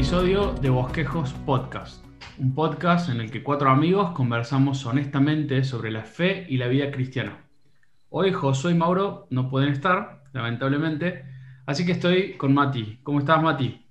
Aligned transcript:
episodio 0.00 0.54
de 0.54 0.70
Bosquejos 0.70 1.34
Podcast, 1.44 2.02
un 2.38 2.54
podcast 2.54 3.10
en 3.10 3.20
el 3.20 3.30
que 3.30 3.42
cuatro 3.42 3.68
amigos 3.68 4.12
conversamos 4.12 4.86
honestamente 4.86 5.62
sobre 5.62 5.90
la 5.90 6.04
fe 6.04 6.46
y 6.48 6.56
la 6.56 6.68
vida 6.68 6.90
cristiana. 6.90 7.44
Hoy 8.08 8.32
Josué 8.32 8.72
y 8.72 8.76
Mauro 8.76 9.26
no 9.28 9.50
pueden 9.50 9.68
estar, 9.68 10.22
lamentablemente, 10.32 11.26
así 11.66 11.84
que 11.84 11.92
estoy 11.92 12.32
con 12.38 12.54
Mati. 12.54 13.00
¿Cómo 13.02 13.18
estás, 13.18 13.42
Mati? 13.42 13.86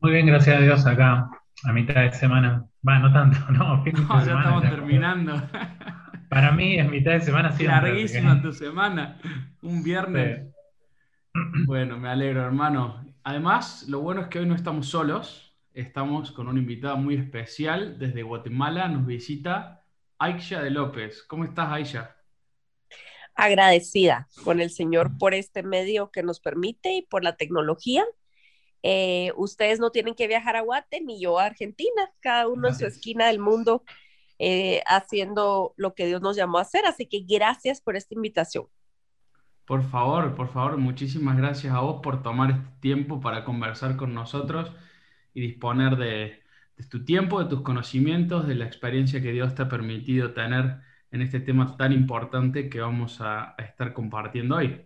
Muy 0.00 0.12
bien, 0.12 0.24
gracias 0.24 0.56
a 0.56 0.60
Dios, 0.62 0.86
acá 0.86 1.28
a 1.62 1.72
mitad 1.74 2.00
de 2.00 2.12
semana. 2.12 2.64
Bueno, 2.80 3.10
no 3.10 3.12
tanto, 3.12 3.38
no, 3.52 3.84
fin 3.84 3.92
de 3.92 4.00
no, 4.00 4.24
ya 4.24 4.38
estamos 4.38 4.62
terminando. 4.62 5.42
Para 6.30 6.52
mí 6.52 6.78
es 6.78 6.88
mitad 6.88 7.12
de 7.12 7.20
semana 7.20 7.52
siempre. 7.52 7.90
Larguísima 7.90 8.40
tu 8.40 8.50
semana, 8.54 9.18
un 9.60 9.82
viernes. 9.82 10.48
Bueno, 11.66 11.98
me 11.98 12.08
alegro, 12.08 12.42
hermano. 12.42 13.11
Además, 13.24 13.84
lo 13.88 14.00
bueno 14.00 14.22
es 14.22 14.28
que 14.28 14.40
hoy 14.40 14.46
no 14.46 14.54
estamos 14.54 14.88
solos, 14.88 15.54
estamos 15.74 16.32
con 16.32 16.48
una 16.48 16.58
invitada 16.58 16.96
muy 16.96 17.14
especial. 17.14 17.98
Desde 17.98 18.22
Guatemala 18.22 18.88
nos 18.88 19.06
visita 19.06 19.84
Aisha 20.18 20.60
de 20.62 20.70
López. 20.70 21.22
¿Cómo 21.22 21.44
estás, 21.44 21.70
Aisha? 21.70 22.16
Agradecida 23.34 24.28
con 24.44 24.60
el 24.60 24.70
Señor 24.70 25.16
por 25.18 25.34
este 25.34 25.62
medio 25.62 26.10
que 26.10 26.22
nos 26.22 26.40
permite 26.40 26.94
y 26.94 27.02
por 27.02 27.22
la 27.22 27.36
tecnología. 27.36 28.04
Eh, 28.82 29.32
ustedes 29.36 29.78
no 29.78 29.90
tienen 29.90 30.14
que 30.14 30.26
viajar 30.26 30.56
a 30.56 30.62
Guate 30.62 31.00
ni 31.00 31.20
yo 31.20 31.38
a 31.38 31.44
Argentina, 31.44 32.12
cada 32.20 32.48
uno 32.48 32.68
en 32.68 32.74
su 32.74 32.84
esquina 32.84 33.28
del 33.28 33.38
mundo 33.38 33.84
eh, 34.40 34.82
haciendo 34.86 35.72
lo 35.76 35.94
que 35.94 36.06
Dios 36.06 36.20
nos 36.20 36.36
llamó 36.36 36.58
a 36.58 36.62
hacer. 36.62 36.84
Así 36.86 37.06
que 37.06 37.20
gracias 37.20 37.80
por 37.80 37.96
esta 37.96 38.14
invitación. 38.14 38.66
Por 39.64 39.82
favor, 39.84 40.34
por 40.34 40.48
favor, 40.48 40.76
muchísimas 40.76 41.36
gracias 41.36 41.72
a 41.72 41.80
vos 41.80 42.00
por 42.02 42.22
tomar 42.22 42.50
este 42.50 42.68
tiempo 42.80 43.20
para 43.20 43.44
conversar 43.44 43.96
con 43.96 44.12
nosotros 44.14 44.72
y 45.34 45.40
disponer 45.40 45.96
de, 45.96 46.42
tu 46.90 47.04
tiempo, 47.04 47.42
de 47.42 47.48
tus 47.48 47.62
conocimientos, 47.62 48.46
de 48.46 48.56
la 48.56 48.66
experiencia 48.66 49.22
que 49.22 49.32
Dios 49.32 49.54
te 49.54 49.62
ha 49.62 49.68
permitido 49.68 50.32
tener 50.32 50.80
en 51.10 51.22
este 51.22 51.40
tema 51.40 51.76
tan 51.76 51.92
importante 51.92 52.68
que 52.68 52.80
vamos 52.80 53.20
a, 53.20 53.54
estar 53.58 53.92
compartiendo 53.92 54.56
hoy. 54.56 54.82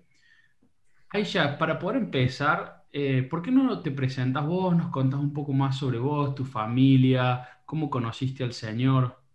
Aisha, 1.10 1.58
para 1.58 1.78
poder 1.78 1.96
empezar, 2.02 2.84
eh, 2.92 3.22
¿por 3.22 3.42
qué 3.42 3.50
no 3.50 3.80
te 3.80 3.90
presentas 3.90 4.44
vos, 4.46 4.76
nos 4.76 4.90
contás 4.90 5.20
un 5.20 5.32
poco 5.32 5.52
más 5.52 5.78
sobre 5.78 5.98
vos, 5.98 6.34
tu 6.34 6.44
familia, 6.44 7.60
cómo 7.64 7.90
conociste 7.90 8.44
al 8.44 8.52
Señor? 8.52 9.25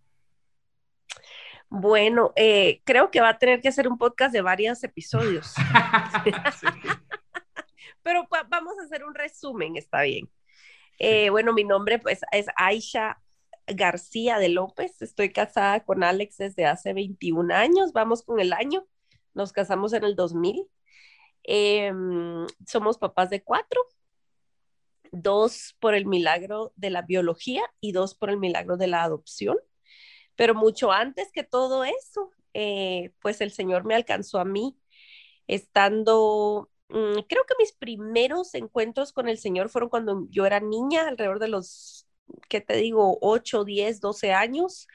Bueno, 1.74 2.34
eh, 2.36 2.82
creo 2.84 3.10
que 3.10 3.22
va 3.22 3.30
a 3.30 3.38
tener 3.38 3.62
que 3.62 3.68
hacer 3.68 3.88
un 3.88 3.96
podcast 3.96 4.30
de 4.30 4.42
varios 4.42 4.84
episodios. 4.84 5.54
Pero 8.02 8.28
vamos 8.50 8.74
a 8.78 8.84
hacer 8.84 9.04
un 9.04 9.14
resumen, 9.14 9.78
está 9.78 10.02
bien. 10.02 10.30
Eh, 10.98 11.30
bueno, 11.30 11.54
mi 11.54 11.64
nombre 11.64 11.98
pues 11.98 12.20
es 12.30 12.44
Aisha 12.56 13.22
García 13.66 14.38
de 14.38 14.50
López. 14.50 15.00
Estoy 15.00 15.32
casada 15.32 15.82
con 15.82 16.04
Alex 16.04 16.36
desde 16.36 16.66
hace 16.66 16.92
21 16.92 17.54
años. 17.54 17.94
Vamos 17.94 18.22
con 18.22 18.38
el 18.38 18.52
año. 18.52 18.86
Nos 19.32 19.54
casamos 19.54 19.94
en 19.94 20.04
el 20.04 20.14
2000. 20.14 20.68
Em, 21.42 22.46
somos 22.66 22.98
papás 22.98 23.30
de 23.30 23.42
cuatro. 23.42 23.80
Dos 25.10 25.74
por 25.80 25.94
el 25.94 26.04
milagro 26.04 26.74
de 26.76 26.90
la 26.90 27.00
biología 27.00 27.62
y 27.80 27.92
dos 27.92 28.14
por 28.14 28.28
el 28.28 28.36
milagro 28.36 28.76
de 28.76 28.88
la 28.88 29.04
adopción. 29.04 29.56
Pero 30.36 30.54
mucho 30.54 30.92
antes 30.92 31.30
que 31.32 31.44
todo 31.44 31.84
eso, 31.84 32.30
eh, 32.54 33.12
pues 33.20 33.40
el 33.40 33.52
Señor 33.52 33.84
me 33.84 33.94
alcanzó 33.94 34.38
a 34.38 34.44
mí 34.44 34.76
estando, 35.46 36.70
mm, 36.88 37.20
creo 37.28 37.44
que 37.46 37.54
mis 37.58 37.72
primeros 37.72 38.54
encuentros 38.54 39.12
con 39.12 39.28
el 39.28 39.38
Señor 39.38 39.68
fueron 39.70 39.90
cuando 39.90 40.26
yo 40.30 40.46
era 40.46 40.60
niña, 40.60 41.08
alrededor 41.08 41.38
de 41.40 41.48
los, 41.48 42.06
¿qué 42.48 42.60
te 42.60 42.76
digo?, 42.76 43.18
8, 43.20 43.64
10, 43.64 44.00
12 44.00 44.32
años. 44.32 44.86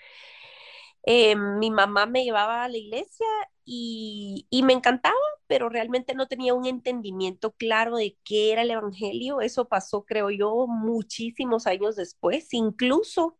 Eh, 1.03 1.35
mi 1.35 1.71
mamá 1.71 2.05
me 2.05 2.23
llevaba 2.25 2.63
a 2.65 2.69
la 2.69 2.77
iglesia 2.77 3.25
y, 3.63 4.45
y, 4.49 4.63
me 4.63 4.73
encantaba, 4.73 5.15
pero 5.47 5.69
realmente 5.69 6.13
no 6.15 6.27
tenía 6.27 6.53
un 6.53 6.65
entendimiento 6.65 7.51
claro 7.53 7.95
de 7.97 8.17
qué 8.25 8.51
era 8.51 8.63
el 8.63 8.71
Evangelio. 8.71 9.39
Eso 9.41 9.67
pasó, 9.69 10.03
creo 10.05 10.29
yo, 10.31 10.67
muchísimos 10.67 11.65
años 11.67 11.95
después. 11.95 12.53
Incluso 12.53 13.37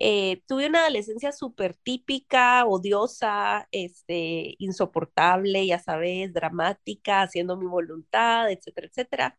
eh, 0.00 0.42
tuve 0.46 0.66
una 0.68 0.82
adolescencia 0.82 1.32
súper 1.32 1.74
típica, 1.76 2.64
odiosa, 2.66 3.68
este, 3.72 4.54
insoportable, 4.58 5.66
ya 5.66 5.78
sabes, 5.80 6.32
dramática, 6.32 7.22
haciendo 7.22 7.56
mi 7.56 7.66
voluntad, 7.66 8.50
etcétera, 8.50 8.86
etcétera. 8.88 9.38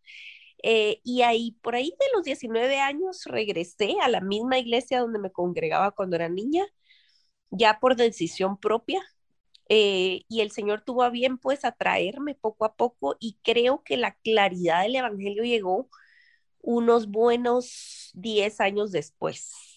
Eh, 0.63 0.99
y 1.03 1.21
ahí, 1.23 1.53
por 1.61 1.75
ahí 1.75 1.91
de 1.99 2.05
los 2.13 2.23
19 2.25 2.79
años, 2.79 3.23
regresé 3.25 3.95
a 4.01 4.09
la 4.09 4.21
misma 4.21 4.59
iglesia 4.59 4.99
donde 5.01 5.19
me 5.19 5.31
congregaba 5.31 5.91
cuando 5.91 6.15
era 6.17 6.29
niña, 6.29 6.65
ya 7.51 7.79
por 7.79 7.95
decisión 7.95 8.57
propia. 8.59 9.01
Eh, 9.69 10.23
y 10.29 10.41
el 10.41 10.51
Señor 10.51 10.81
tuvo 10.81 11.03
a 11.03 11.09
bien, 11.11 11.37
pues, 11.37 11.65
atraerme 11.65 12.35
poco 12.35 12.65
a 12.65 12.75
poco 12.75 13.17
y 13.19 13.39
creo 13.43 13.83
que 13.83 13.97
la 13.97 14.15
claridad 14.17 14.83
del 14.83 14.95
Evangelio 14.97 15.43
llegó 15.43 15.89
unos 16.61 17.09
buenos 17.09 18.11
10 18.15 18.61
años 18.61 18.91
después 18.91 19.68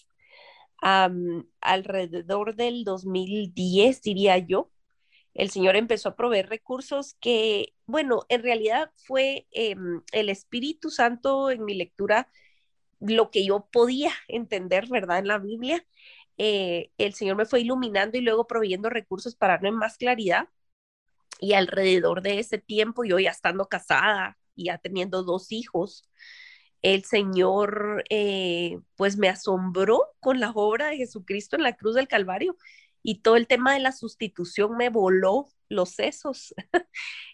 alrededor 1.61 2.55
del 2.55 2.83
2010, 2.83 4.01
diría 4.01 4.37
yo, 4.37 4.71
el 5.33 5.49
Señor 5.49 5.75
empezó 5.75 6.09
a 6.09 6.15
proveer 6.15 6.49
recursos 6.49 7.15
que, 7.19 7.73
bueno, 7.85 8.25
en 8.29 8.43
realidad 8.43 8.91
fue 8.95 9.47
em, 9.51 10.01
el 10.11 10.29
Espíritu 10.29 10.89
Santo 10.91 11.49
en 11.51 11.65
mi 11.65 11.73
lectura 11.73 12.29
lo 12.99 13.31
que 13.31 13.45
yo 13.45 13.67
podía 13.71 14.11
entender, 14.27 14.87
¿verdad? 14.89 15.19
En 15.19 15.27
la 15.27 15.39
Biblia. 15.39 15.85
Eh, 16.37 16.91
el 16.97 17.13
Señor 17.13 17.35
me 17.37 17.45
fue 17.45 17.61
iluminando 17.61 18.17
y 18.17 18.21
luego 18.21 18.47
proveyendo 18.47 18.89
recursos 18.89 19.35
para 19.35 19.53
darme 19.53 19.71
más 19.71 19.97
claridad. 19.97 20.49
Y 21.39 21.53
alrededor 21.53 22.21
de 22.21 22.39
ese 22.39 22.57
tiempo, 22.59 23.03
yo 23.03 23.19
ya 23.19 23.31
estando 23.31 23.67
casada, 23.67 24.37
y 24.55 24.65
ya 24.65 24.77
teniendo 24.77 25.23
dos 25.23 25.51
hijos, 25.51 26.09
el 26.83 27.05
Señor 27.05 28.03
eh, 28.09 28.79
pues 28.95 29.17
me 29.17 29.29
asombró 29.29 30.03
con 30.19 30.39
la 30.39 30.51
obra 30.51 30.89
de 30.89 30.97
Jesucristo 30.97 31.55
en 31.55 31.63
la 31.63 31.75
cruz 31.75 31.95
del 31.95 32.07
Calvario 32.09 32.57
y 33.01 33.21
todo 33.21 33.37
el 33.37 33.47
tema 33.47 33.73
de 33.73 33.79
la 33.79 33.91
sustitución 33.91 34.77
me 34.77 34.89
voló 34.89 35.47
los 35.69 35.91
sesos. 35.91 36.53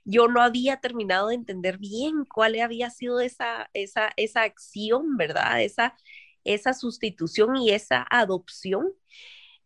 Yo 0.06 0.28
no 0.28 0.42
había 0.42 0.78
terminado 0.78 1.30
de 1.30 1.36
entender 1.36 1.78
bien 1.80 2.26
cuál 2.26 2.59
había 2.59 2.90
sido 2.92 3.20
esa, 3.22 3.70
esa, 3.74 4.12
esa 4.18 4.44
acción, 4.44 5.18
¿verdad? 5.18 5.62
Esa, 5.64 5.96
esa 6.44 6.74
sustitución 6.74 7.56
y 7.58 7.72
esa 7.72 8.06
adopción. 8.09 8.94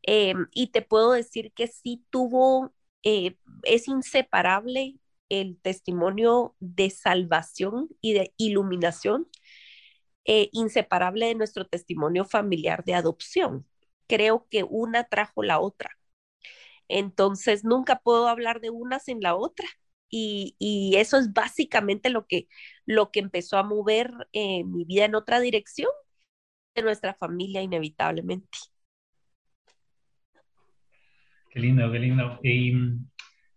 Em, 0.03 0.47
y 0.53 0.67
te 0.67 0.81
puedo 0.81 1.13
decir 1.13 1.53
que 1.53 1.67
sí 1.67 2.05
tuvo, 2.09 2.73
eh, 3.03 3.37
es 3.63 3.87
inseparable 3.87 4.97
el 5.29 5.59
testimonio 5.61 6.55
de 6.59 6.89
salvación 6.89 7.89
y 8.01 8.13
de 8.13 8.33
iluminación 8.37 9.27
eh, 10.25 10.49
inseparable 10.53 11.27
de 11.27 11.35
nuestro 11.35 11.65
testimonio 11.67 12.25
familiar 12.25 12.83
de 12.85 12.95
adopción. 12.95 13.65
Creo 14.07 14.47
que 14.49 14.63
una 14.63 15.03
trajo 15.05 15.43
la 15.43 15.59
otra. 15.59 15.97
Entonces, 16.87 17.63
nunca 17.63 17.99
puedo 17.99 18.27
hablar 18.27 18.61
de 18.61 18.69
una 18.69 18.99
sin 18.99 19.21
la 19.21 19.35
otra. 19.35 19.67
Y, 20.09 20.93
eso 20.95 21.17
es 21.17 21.33
básicamente 21.33 22.11
lo 22.11 22.27
que, 22.27 22.47
lo 22.85 23.09
que 23.11 23.19
empezó 23.19 23.57
a 23.57 23.63
mover 23.63 24.11
eh, 24.31 24.63
mi 24.63 24.85
vida 24.85 25.05
en 25.05 25.15
otra 25.15 25.39
dirección 25.39 25.89
de 26.75 26.83
nuestra 26.83 27.15
familia 27.15 27.63
inevitablemente. 27.63 28.59
Qué 31.49 31.59
lindo, 31.59 31.91
qué 31.91 31.99
lindo. 31.99 32.39
Y 32.43 32.73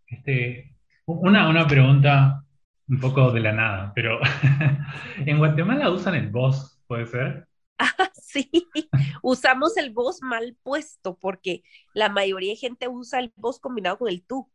este, 0.06 0.74
una, 1.04 1.48
una 1.48 1.66
pregunta 1.66 2.45
un 2.88 3.00
poco 3.00 3.30
de 3.32 3.40
la 3.40 3.52
nada, 3.52 3.92
pero 3.94 4.18
en 5.26 5.38
Guatemala 5.38 5.90
usan 5.90 6.14
el 6.14 6.30
vos, 6.30 6.80
¿puede 6.86 7.06
ser? 7.06 7.48
Ah, 7.78 7.92
sí, 8.14 8.50
usamos 9.22 9.76
el 9.76 9.90
vos 9.90 10.22
mal 10.22 10.56
puesto 10.62 11.18
porque 11.18 11.62
la 11.94 12.08
mayoría 12.08 12.50
de 12.50 12.56
gente 12.56 12.88
usa 12.88 13.20
el 13.20 13.32
vos 13.36 13.58
combinado 13.58 13.98
con 13.98 14.08
el 14.08 14.22
tú. 14.24 14.50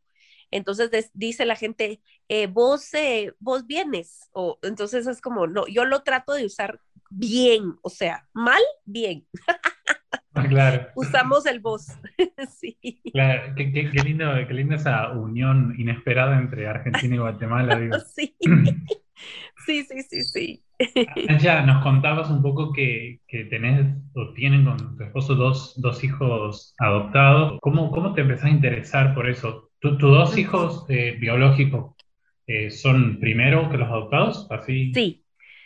Entonces 0.50 1.10
dice 1.14 1.46
la 1.46 1.56
gente, 1.56 2.02
eh, 2.28 2.46
vos, 2.46 2.92
eh, 2.94 3.32
vos 3.38 3.66
vienes, 3.66 4.28
o 4.32 4.58
entonces 4.62 5.06
es 5.06 5.22
como, 5.22 5.46
no, 5.46 5.66
yo 5.66 5.86
lo 5.86 6.02
trato 6.02 6.34
de 6.34 6.44
usar 6.44 6.80
bien, 7.08 7.76
o 7.82 7.88
sea, 7.88 8.28
mal, 8.34 8.60
bien. 8.84 9.26
Ah, 10.34 10.46
claro. 10.48 10.88
Usamos 10.94 11.44
el 11.46 11.60
vos. 11.60 11.86
sí. 12.58 12.76
Claro, 13.12 13.54
qué, 13.54 13.72
qué, 13.72 14.02
lindo, 14.02 14.32
qué 14.48 14.54
linda 14.54 14.76
esa 14.76 15.10
unión 15.10 15.74
inesperada 15.78 16.38
entre 16.38 16.66
Argentina 16.66 17.14
y 17.14 17.18
Guatemala. 17.18 17.78
Digo. 17.78 17.96
Sí. 19.64 19.84
sí, 19.84 19.84
sí, 19.84 20.02
sí, 20.02 20.22
sí. 20.24 20.62
Ya 21.40 21.64
nos 21.64 21.82
contabas 21.84 22.28
un 22.28 22.42
poco 22.42 22.72
que, 22.72 23.20
que, 23.28 23.44
tenés 23.44 23.86
o 24.14 24.32
tienen 24.32 24.64
con 24.64 24.96
tu 24.96 25.04
esposo 25.04 25.36
dos, 25.36 25.80
dos 25.80 26.02
hijos 26.02 26.74
adoptados. 26.78 27.58
¿Cómo, 27.60 27.92
¿Cómo, 27.92 28.14
te 28.14 28.22
empezás 28.22 28.46
a 28.46 28.50
interesar 28.50 29.14
por 29.14 29.28
eso? 29.28 29.70
¿Tus 29.78 29.98
dos 29.98 30.36
hijos 30.36 30.84
eh, 30.88 31.16
biológicos 31.20 31.94
eh, 32.48 32.70
son 32.70 33.20
primero 33.20 33.70
que 33.70 33.78
los 33.78 33.88
adoptados? 33.88 34.48
Así. 34.50 34.92
Sí, 34.92 35.21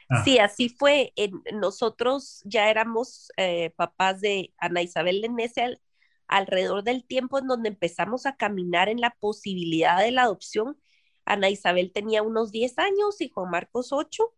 Ah. 0.08 0.22
Sí, 0.24 0.38
así 0.38 0.68
fue. 0.68 1.12
nosotros 1.52 2.40
ya 2.44 2.70
éramos 2.70 3.30
eh, 3.36 3.70
papás 3.76 4.20
de 4.20 4.54
Ana 4.58 4.82
Isabel 4.82 5.20
Lenese 5.20 5.80
alrededor 6.28 6.82
del 6.84 7.04
tiempo 7.04 7.38
en 7.38 7.46
donde 7.46 7.68
empezamos 7.68 8.26
a 8.26 8.36
caminar 8.36 8.88
en 8.88 9.00
la 9.00 9.10
posibilidad 9.20 9.98
de 9.98 10.12
la 10.12 10.22
adopción. 10.22 10.78
Ana 11.24 11.50
Isabel 11.50 11.92
tenía 11.92 12.22
unos 12.22 12.52
10 12.52 12.78
años 12.78 13.20
y 13.20 13.28
Juan 13.28 13.50
Marcos 13.50 13.92
8. 13.92 14.32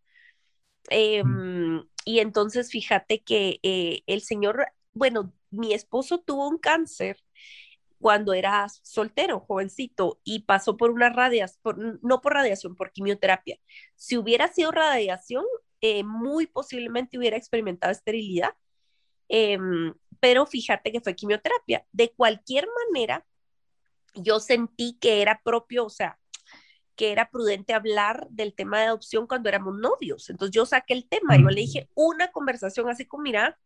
Em, 0.89 1.83
y 2.05 2.19
entonces 2.19 2.71
fíjate 2.71 3.21
que 3.23 3.59
eh, 3.63 4.01
el 4.07 4.21
señor, 4.21 4.67
bueno, 4.93 5.33
mi 5.51 5.73
esposo 5.73 6.19
tuvo 6.19 6.47
un 6.47 6.57
cáncer 6.57 7.17
cuando 7.99 8.33
era 8.33 8.67
soltero, 8.81 9.41
jovencito, 9.41 10.19
y 10.23 10.43
pasó 10.43 10.77
por 10.77 10.91
una 10.91 11.09
radiación, 11.09 11.99
no 12.01 12.21
por 12.21 12.33
radiación, 12.33 12.75
por 12.75 12.91
quimioterapia. 12.91 13.59
Si 13.95 14.17
hubiera 14.17 14.47
sido 14.47 14.71
radiación, 14.71 15.45
eh, 15.81 16.03
muy 16.03 16.47
posiblemente 16.47 17.17
hubiera 17.17 17.37
experimentado 17.37 17.91
esterilidad, 17.91 18.53
em, 19.27 19.93
pero 20.19 20.45
fíjate 20.45 20.91
que 20.91 21.01
fue 21.01 21.15
quimioterapia. 21.15 21.85
De 21.91 22.11
cualquier 22.11 22.67
manera, 22.87 23.25
yo 24.15 24.39
sentí 24.39 24.97
que 24.99 25.21
era 25.21 25.41
propio, 25.43 25.85
o 25.85 25.89
sea, 25.89 26.19
que 26.95 27.11
era 27.11 27.29
prudente 27.31 27.73
hablar 27.73 28.27
del 28.29 28.53
tema 28.53 28.79
de 28.79 28.87
adopción 28.87 29.27
cuando 29.27 29.47
éramos 29.49 29.77
novios. 29.77 30.29
Entonces 30.29 30.53
yo 30.53 30.65
saqué 30.65 30.93
el 30.93 31.07
tema, 31.07 31.37
yo 31.37 31.47
le 31.47 31.61
dije 31.61 31.89
una 31.95 32.31
conversación 32.31 32.89
así 32.89 33.05
como, 33.05 33.23
mira, 33.23 33.57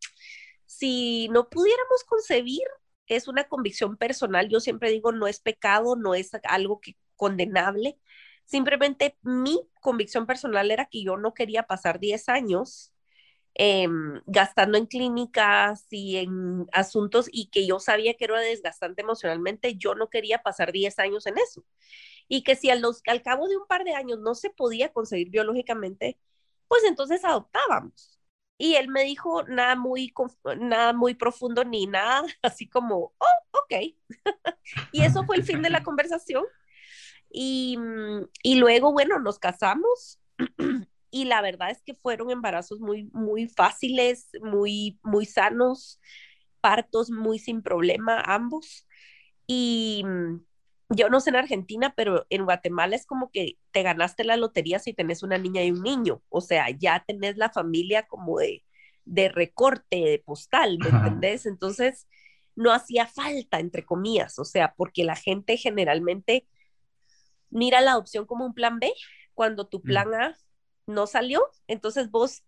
si 0.65 1.29
no 1.29 1.49
pudiéramos 1.49 2.03
concebir 2.05 2.61
es 3.07 3.27
una 3.27 3.45
convicción 3.45 3.97
personal. 3.97 4.49
Yo 4.49 4.59
siempre 4.59 4.91
digo, 4.91 5.11
no 5.11 5.27
es 5.27 5.39
pecado, 5.39 5.95
no 5.95 6.15
es 6.15 6.31
algo 6.43 6.79
que 6.81 6.95
condenable. 7.15 7.97
Simplemente 8.45 9.17
mi 9.21 9.59
convicción 9.81 10.25
personal 10.25 10.71
era 10.71 10.85
que 10.85 11.03
yo 11.03 11.17
no 11.17 11.33
quería 11.33 11.63
pasar 11.63 11.99
10 11.99 12.29
años 12.29 12.93
em, 13.55 14.21
gastando 14.25 14.77
en 14.77 14.87
clínicas 14.87 15.85
y 15.91 16.17
en 16.17 16.67
asuntos 16.73 17.29
y 17.31 17.49
que 17.49 17.67
yo 17.67 17.79
sabía 17.79 18.15
que 18.15 18.25
era 18.25 18.39
desgastante 18.39 19.01
emocionalmente, 19.03 19.75
yo 19.75 19.95
no 19.95 20.09
quería 20.09 20.39
pasar 20.43 20.71
10 20.71 20.99
años 20.99 21.25
en 21.27 21.37
eso. 21.37 21.63
Y 22.27 22.43
que 22.43 22.55
si 22.55 22.69
al, 22.69 22.83
al 23.07 23.21
cabo 23.23 23.47
de 23.47 23.57
un 23.57 23.67
par 23.67 23.83
de 23.83 23.95
años 23.95 24.19
no 24.19 24.35
se 24.35 24.49
podía 24.49 24.91
conseguir 24.93 25.29
biológicamente, 25.29 26.17
pues 26.67 26.83
entonces 26.85 27.23
adoptábamos. 27.25 28.19
Y 28.57 28.75
él 28.75 28.87
me 28.87 29.03
dijo 29.03 29.43
nada 29.43 29.75
muy, 29.75 30.13
nada 30.59 30.93
muy 30.93 31.15
profundo 31.15 31.63
ni 31.65 31.87
nada, 31.87 32.23
así 32.41 32.67
como, 32.67 33.13
oh, 33.17 33.59
ok. 33.63 33.95
y 34.91 35.01
eso 35.01 35.23
fue 35.25 35.37
el 35.37 35.43
fin 35.43 35.61
de 35.61 35.69
la 35.69 35.83
conversación. 35.83 36.45
Y, 37.29 37.77
mm, 37.77 38.27
y 38.43 38.55
luego, 38.55 38.93
bueno, 38.93 39.19
nos 39.19 39.39
casamos 39.39 40.19
y 41.11 41.25
la 41.25 41.41
verdad 41.41 41.71
es 41.71 41.81
que 41.83 41.95
fueron 41.95 42.29
embarazos 42.31 42.79
muy, 42.79 43.09
muy 43.13 43.47
fáciles, 43.47 44.29
muy, 44.41 44.99
muy 45.03 45.25
sanos, 45.25 45.99
partos 46.61 47.09
muy 47.09 47.39
sin 47.39 47.61
problema 47.63 48.21
ambos. 48.21 48.87
Y 49.47 50.03
mm, 50.05 50.45
yo 50.89 51.09
no 51.09 51.19
sé 51.19 51.29
en 51.29 51.37
Argentina, 51.37 51.93
pero 51.95 52.25
en 52.29 52.45
Guatemala 52.45 52.95
es 52.95 53.05
como 53.05 53.31
que 53.31 53.57
te 53.71 53.83
ganaste 53.83 54.23
la 54.23 54.37
lotería 54.37 54.79
si 54.79 54.93
tenés 54.93 55.23
una 55.23 55.37
niña 55.37 55.63
y 55.63 55.71
un 55.71 55.81
niño. 55.81 56.21
O 56.29 56.41
sea, 56.41 56.69
ya 56.69 57.03
tenés 57.07 57.37
la 57.37 57.49
familia 57.49 58.07
como 58.07 58.39
de, 58.39 58.63
de 59.05 59.29
recorte, 59.29 59.97
de 59.97 60.23
postal, 60.23 60.77
¿me 60.79 60.89
entendés? 60.89 61.45
Entonces, 61.45 62.07
no 62.55 62.71
hacía 62.71 63.07
falta, 63.07 63.59
entre 63.59 63.85
comillas, 63.85 64.37
o 64.39 64.45
sea, 64.45 64.73
porque 64.75 65.03
la 65.03 65.15
gente 65.15 65.57
generalmente 65.57 66.47
mira 67.49 67.81
la 67.81 67.91
adopción 67.91 68.25
como 68.25 68.45
un 68.45 68.53
plan 68.53 68.79
B. 68.79 68.93
Cuando 69.33 69.67
tu 69.67 69.79
mm. 69.79 69.83
plan 69.83 70.13
A 70.13 70.37
no 70.85 71.07
salió, 71.07 71.41
entonces 71.67 72.11
vos 72.11 72.43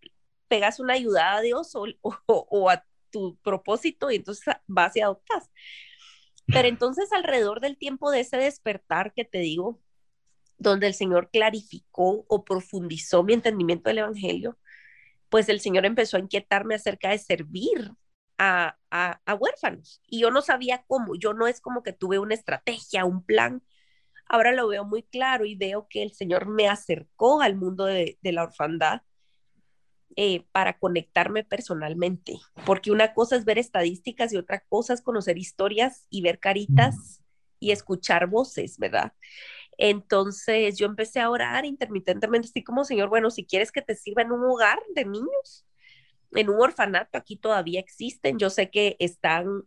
pegas 0.48 0.78
una 0.78 0.94
ayuda 0.94 1.34
a 1.34 1.40
Dios 1.40 1.74
o, 1.74 1.86
o 2.02 2.70
a 2.70 2.84
tu 3.10 3.36
propósito 3.42 4.10
y 4.10 4.16
entonces 4.16 4.54
vas 4.66 4.96
y 4.96 5.00
adoptas. 5.00 5.50
Pero 6.46 6.68
entonces 6.68 7.12
alrededor 7.12 7.60
del 7.60 7.76
tiempo 7.76 8.10
de 8.10 8.20
ese 8.20 8.36
despertar 8.36 9.12
que 9.12 9.24
te 9.24 9.38
digo, 9.38 9.80
donde 10.58 10.86
el 10.86 10.94
Señor 10.94 11.30
clarificó 11.30 12.24
o 12.28 12.44
profundizó 12.44 13.22
mi 13.22 13.34
entendimiento 13.34 13.90
del 13.90 13.98
Evangelio, 13.98 14.58
pues 15.28 15.48
el 15.48 15.60
Señor 15.60 15.86
empezó 15.86 16.16
a 16.16 16.20
inquietarme 16.20 16.74
acerca 16.74 17.10
de 17.10 17.18
servir 17.18 17.92
a, 18.38 18.76
a, 18.90 19.34
huérfanos. 19.34 20.00
Y 20.06 20.20
yo 20.20 20.30
no 20.30 20.42
sabía 20.42 20.84
cómo, 20.86 21.14
yo 21.16 21.34
no 21.34 21.46
es 21.46 21.60
como 21.60 21.82
que 21.82 21.92
tuve 21.92 22.18
una 22.18 22.34
estrategia, 22.34 23.04
un 23.04 23.24
plan. 23.24 23.62
Ahora 24.26 24.52
lo 24.52 24.68
veo 24.68 24.84
muy 24.84 25.02
claro 25.02 25.44
y 25.44 25.56
veo 25.56 25.88
que 25.88 26.02
el 26.02 26.12
Señor 26.12 26.46
me 26.46 26.68
acercó 26.68 27.40
al 27.42 27.56
mundo 27.56 27.84
de, 27.84 28.18
de 28.22 28.32
la 28.32 28.44
orfandad 28.44 29.02
eh, 30.14 30.44
para 30.52 30.78
conectarme 30.78 31.44
personalmente, 31.44 32.38
porque 32.64 32.90
una 32.90 33.12
cosa 33.12 33.36
es 33.36 33.44
ver 33.44 33.58
estadísticas 33.58 34.32
y 34.32 34.36
otra 34.36 34.60
cosa 34.60 34.94
es 34.94 35.02
conocer 35.02 35.36
historias 35.36 36.06
y 36.10 36.22
ver 36.22 36.38
caritas 36.38 37.22
y 37.58 37.70
escuchar 37.70 38.26
voces, 38.26 38.78
¿verdad? 38.78 39.12
Entonces 39.78 40.78
yo 40.78 40.86
empecé 40.86 41.20
a 41.20 41.28
orar 41.28 41.64
intermitentemente, 41.64 42.48
así 42.48 42.64
como, 42.64 42.84
Señor, 42.84 43.08
bueno, 43.08 43.30
si 43.30 43.44
quieres 43.44 43.72
que 43.72 43.82
te 43.82 43.94
sirva 43.94 44.22
en 44.22 44.32
un 44.32 44.44
hogar 44.44 44.78
de 44.94 45.04
niños, 45.04 45.66
en 46.32 46.48
un 46.48 46.60
orfanato, 46.60 47.18
aquí 47.18 47.36
todavía 47.36 47.80
existen, 47.80 48.38
yo 48.38 48.48
sé 48.48 48.70
que 48.70 48.96
están, 48.98 49.64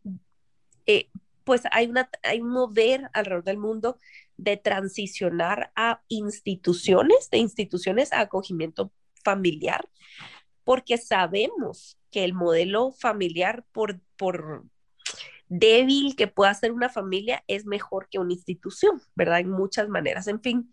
eh, 0.85 1.09
pues 1.43 1.63
hay, 1.71 1.87
una, 1.87 2.09
hay 2.23 2.41
un 2.41 2.49
mover 2.49 3.09
alrededor 3.13 3.43
del 3.43 3.57
mundo 3.57 3.97
de 4.37 4.57
transicionar 4.57 5.71
a 5.75 6.01
instituciones, 6.07 7.29
de 7.29 7.37
instituciones 7.37 8.13
a 8.13 8.21
acogimiento 8.21 8.91
familiar, 9.23 9.87
porque 10.63 10.97
sabemos 10.97 11.97
que 12.11 12.23
el 12.23 12.33
modelo 12.33 12.91
familiar, 12.91 13.65
por, 13.71 13.99
por 14.17 14.65
débil 15.47 16.15
que 16.15 16.27
pueda 16.27 16.53
ser 16.53 16.71
una 16.71 16.89
familia, 16.89 17.43
es 17.47 17.65
mejor 17.65 18.07
que 18.09 18.19
una 18.19 18.33
institución, 18.33 19.01
¿verdad? 19.15 19.39
En 19.39 19.49
muchas 19.49 19.89
maneras. 19.89 20.27
En 20.27 20.41
fin, 20.41 20.71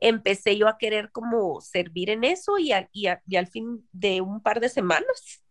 empecé 0.00 0.56
yo 0.56 0.68
a 0.68 0.78
querer 0.78 1.10
como 1.12 1.60
servir 1.60 2.10
en 2.10 2.24
eso 2.24 2.58
y, 2.58 2.72
y, 2.92 3.06
y 3.26 3.36
al 3.36 3.46
fin 3.46 3.88
de 3.92 4.20
un 4.20 4.42
par 4.42 4.60
de 4.60 4.68
semanas 4.68 5.42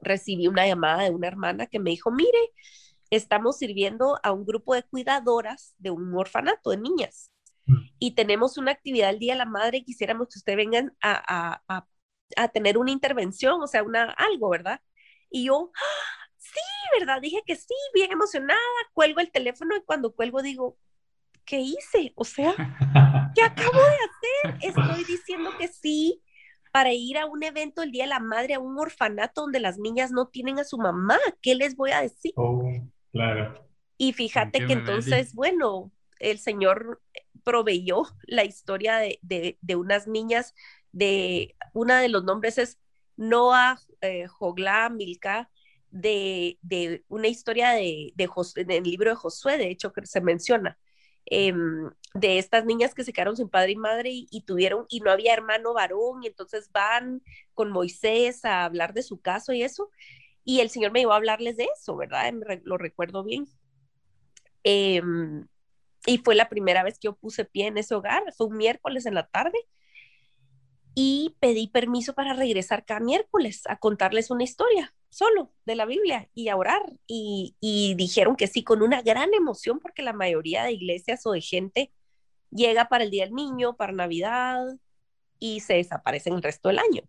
recibí 0.00 0.46
una 0.48 0.66
llamada 0.66 1.04
de 1.04 1.10
una 1.10 1.26
hermana 1.26 1.66
que 1.66 1.78
me 1.78 1.90
dijo, 1.90 2.10
mire, 2.10 2.38
estamos 3.10 3.58
sirviendo 3.58 4.18
a 4.22 4.32
un 4.32 4.44
grupo 4.44 4.74
de 4.74 4.82
cuidadoras 4.82 5.74
de 5.78 5.90
un 5.90 6.14
orfanato 6.14 6.70
de 6.70 6.78
niñas. 6.78 7.30
Y 7.98 8.12
tenemos 8.12 8.58
una 8.58 8.72
actividad 8.72 9.10
el 9.10 9.18
Día 9.18 9.34
de 9.34 9.38
la 9.38 9.44
Madre 9.44 9.78
y 9.78 9.84
quisiéramos 9.84 10.28
que 10.28 10.38
ustedes 10.38 10.56
vengan 10.56 10.96
a, 11.00 11.60
a, 11.68 11.86
a 12.36 12.48
tener 12.48 12.78
una 12.78 12.90
intervención, 12.90 13.60
o 13.62 13.66
sea, 13.66 13.82
una, 13.82 14.10
algo, 14.12 14.50
¿verdad? 14.50 14.80
Y 15.30 15.44
yo, 15.44 15.70
¡Ah! 15.74 16.28
sí, 16.36 16.60
¿verdad? 16.98 17.20
Dije 17.20 17.42
que 17.46 17.56
sí, 17.56 17.74
bien 17.94 18.12
emocionada, 18.12 18.60
cuelgo 18.92 19.20
el 19.20 19.30
teléfono 19.30 19.76
y 19.76 19.82
cuando 19.82 20.14
cuelgo 20.14 20.42
digo, 20.42 20.78
¿qué 21.44 21.60
hice? 21.60 22.12
O 22.14 22.24
sea, 22.24 22.54
¿qué 23.34 23.42
acabo 23.42 23.78
de 23.78 24.52
hacer? 24.52 24.58
Estoy 24.62 25.04
diciendo 25.04 25.50
que 25.58 25.68
sí 25.68 26.22
para 26.72 26.92
ir 26.92 27.18
a 27.18 27.26
un 27.26 27.42
evento 27.42 27.82
el 27.82 27.90
Día 27.90 28.04
de 28.04 28.10
la 28.10 28.20
Madre, 28.20 28.54
a 28.54 28.60
un 28.60 28.78
orfanato 28.78 29.42
donde 29.42 29.60
las 29.60 29.78
niñas 29.78 30.10
no 30.12 30.28
tienen 30.28 30.58
a 30.58 30.64
su 30.64 30.78
mamá. 30.78 31.18
¿Qué 31.40 31.54
les 31.54 31.76
voy 31.76 31.90
a 31.90 32.02
decir? 32.02 32.32
Oh, 32.36 32.70
claro. 33.12 33.66
Y 33.96 34.12
fíjate 34.12 34.64
que 34.66 34.74
entonces, 34.74 35.34
bueno, 35.34 35.90
el 36.20 36.38
Señor 36.38 37.00
proveyó 37.48 38.02
la 38.26 38.44
historia 38.44 38.98
de, 38.98 39.18
de, 39.22 39.76
unas 39.76 40.06
niñas 40.06 40.54
de, 40.92 41.56
una 41.72 41.98
de 41.98 42.10
los 42.10 42.22
nombres 42.22 42.58
es 42.58 42.78
Noah 43.16 43.80
eh, 44.02 44.26
Jogla 44.26 44.90
Milka, 44.90 45.50
de, 45.90 46.58
de, 46.60 47.06
una 47.08 47.28
historia 47.28 47.70
de, 47.70 48.12
de 48.16 48.28
del 48.66 48.84
libro 48.84 49.08
de 49.08 49.16
Josué, 49.16 49.56
de 49.56 49.70
hecho, 49.70 49.94
que 49.94 50.04
se 50.04 50.20
menciona, 50.20 50.78
em, 51.24 51.90
de 52.12 52.36
estas 52.36 52.66
niñas 52.66 52.94
que 52.94 53.02
se 53.02 53.14
quedaron 53.14 53.38
sin 53.38 53.48
padre 53.48 53.72
y 53.72 53.76
madre 53.76 54.10
y, 54.12 54.42
tuvieron, 54.42 54.84
y 54.90 55.00
no 55.00 55.10
había 55.10 55.32
hermano 55.32 55.72
varón, 55.72 56.22
y 56.22 56.26
entonces 56.26 56.70
van 56.70 57.22
con 57.54 57.70
Moisés 57.70 58.44
a 58.44 58.66
hablar 58.66 58.92
de 58.92 59.02
su 59.02 59.22
caso 59.22 59.54
y 59.54 59.62
eso, 59.62 59.90
y 60.44 60.60
el 60.60 60.68
Señor 60.68 60.92
me 60.92 61.00
iba 61.00 61.14
a 61.14 61.16
hablarles 61.16 61.56
de 61.56 61.66
eso, 61.74 61.96
¿verdad? 61.96 62.30
lo 62.64 62.76
recuerdo 62.76 63.24
bien. 63.24 63.46
Em, 64.64 65.46
y 66.06 66.18
fue 66.18 66.34
la 66.34 66.48
primera 66.48 66.82
vez 66.82 66.94
que 66.98 67.06
yo 67.06 67.16
puse 67.16 67.44
pie 67.44 67.66
en 67.66 67.78
ese 67.78 67.94
hogar, 67.94 68.22
fue 68.36 68.46
un 68.46 68.56
miércoles 68.56 69.06
en 69.06 69.14
la 69.14 69.26
tarde, 69.26 69.58
y 70.94 71.36
pedí 71.38 71.68
permiso 71.68 72.12
para 72.12 72.32
regresar 72.32 72.84
cada 72.84 72.98
miércoles 72.98 73.62
a 73.66 73.78
contarles 73.78 74.32
una 74.32 74.42
historia 74.42 74.92
solo 75.10 75.52
de 75.64 75.76
la 75.76 75.86
Biblia 75.86 76.28
y 76.34 76.48
a 76.48 76.56
orar. 76.56 76.82
Y, 77.06 77.54
dijeron 77.96 78.34
que 78.34 78.48
sí, 78.48 78.64
con 78.64 78.82
una 78.82 79.02
gran 79.02 79.32
emoción, 79.32 79.78
porque 79.78 80.02
la 80.02 80.12
mayoría 80.12 80.64
de 80.64 80.72
iglesias 80.72 81.24
o 81.24 81.32
de 81.32 81.40
gente 81.40 81.92
llega 82.50 82.88
para 82.88 83.04
el 83.04 83.10
Día 83.10 83.26
del 83.26 83.34
Niño, 83.34 83.76
para 83.76 83.92
Navidad 83.92 84.76
y 85.38 85.60
se 85.60 85.74
desaparecen 85.74 86.34
el 86.34 86.42
resto 86.42 86.68
del 86.68 86.80
año. 86.80 87.02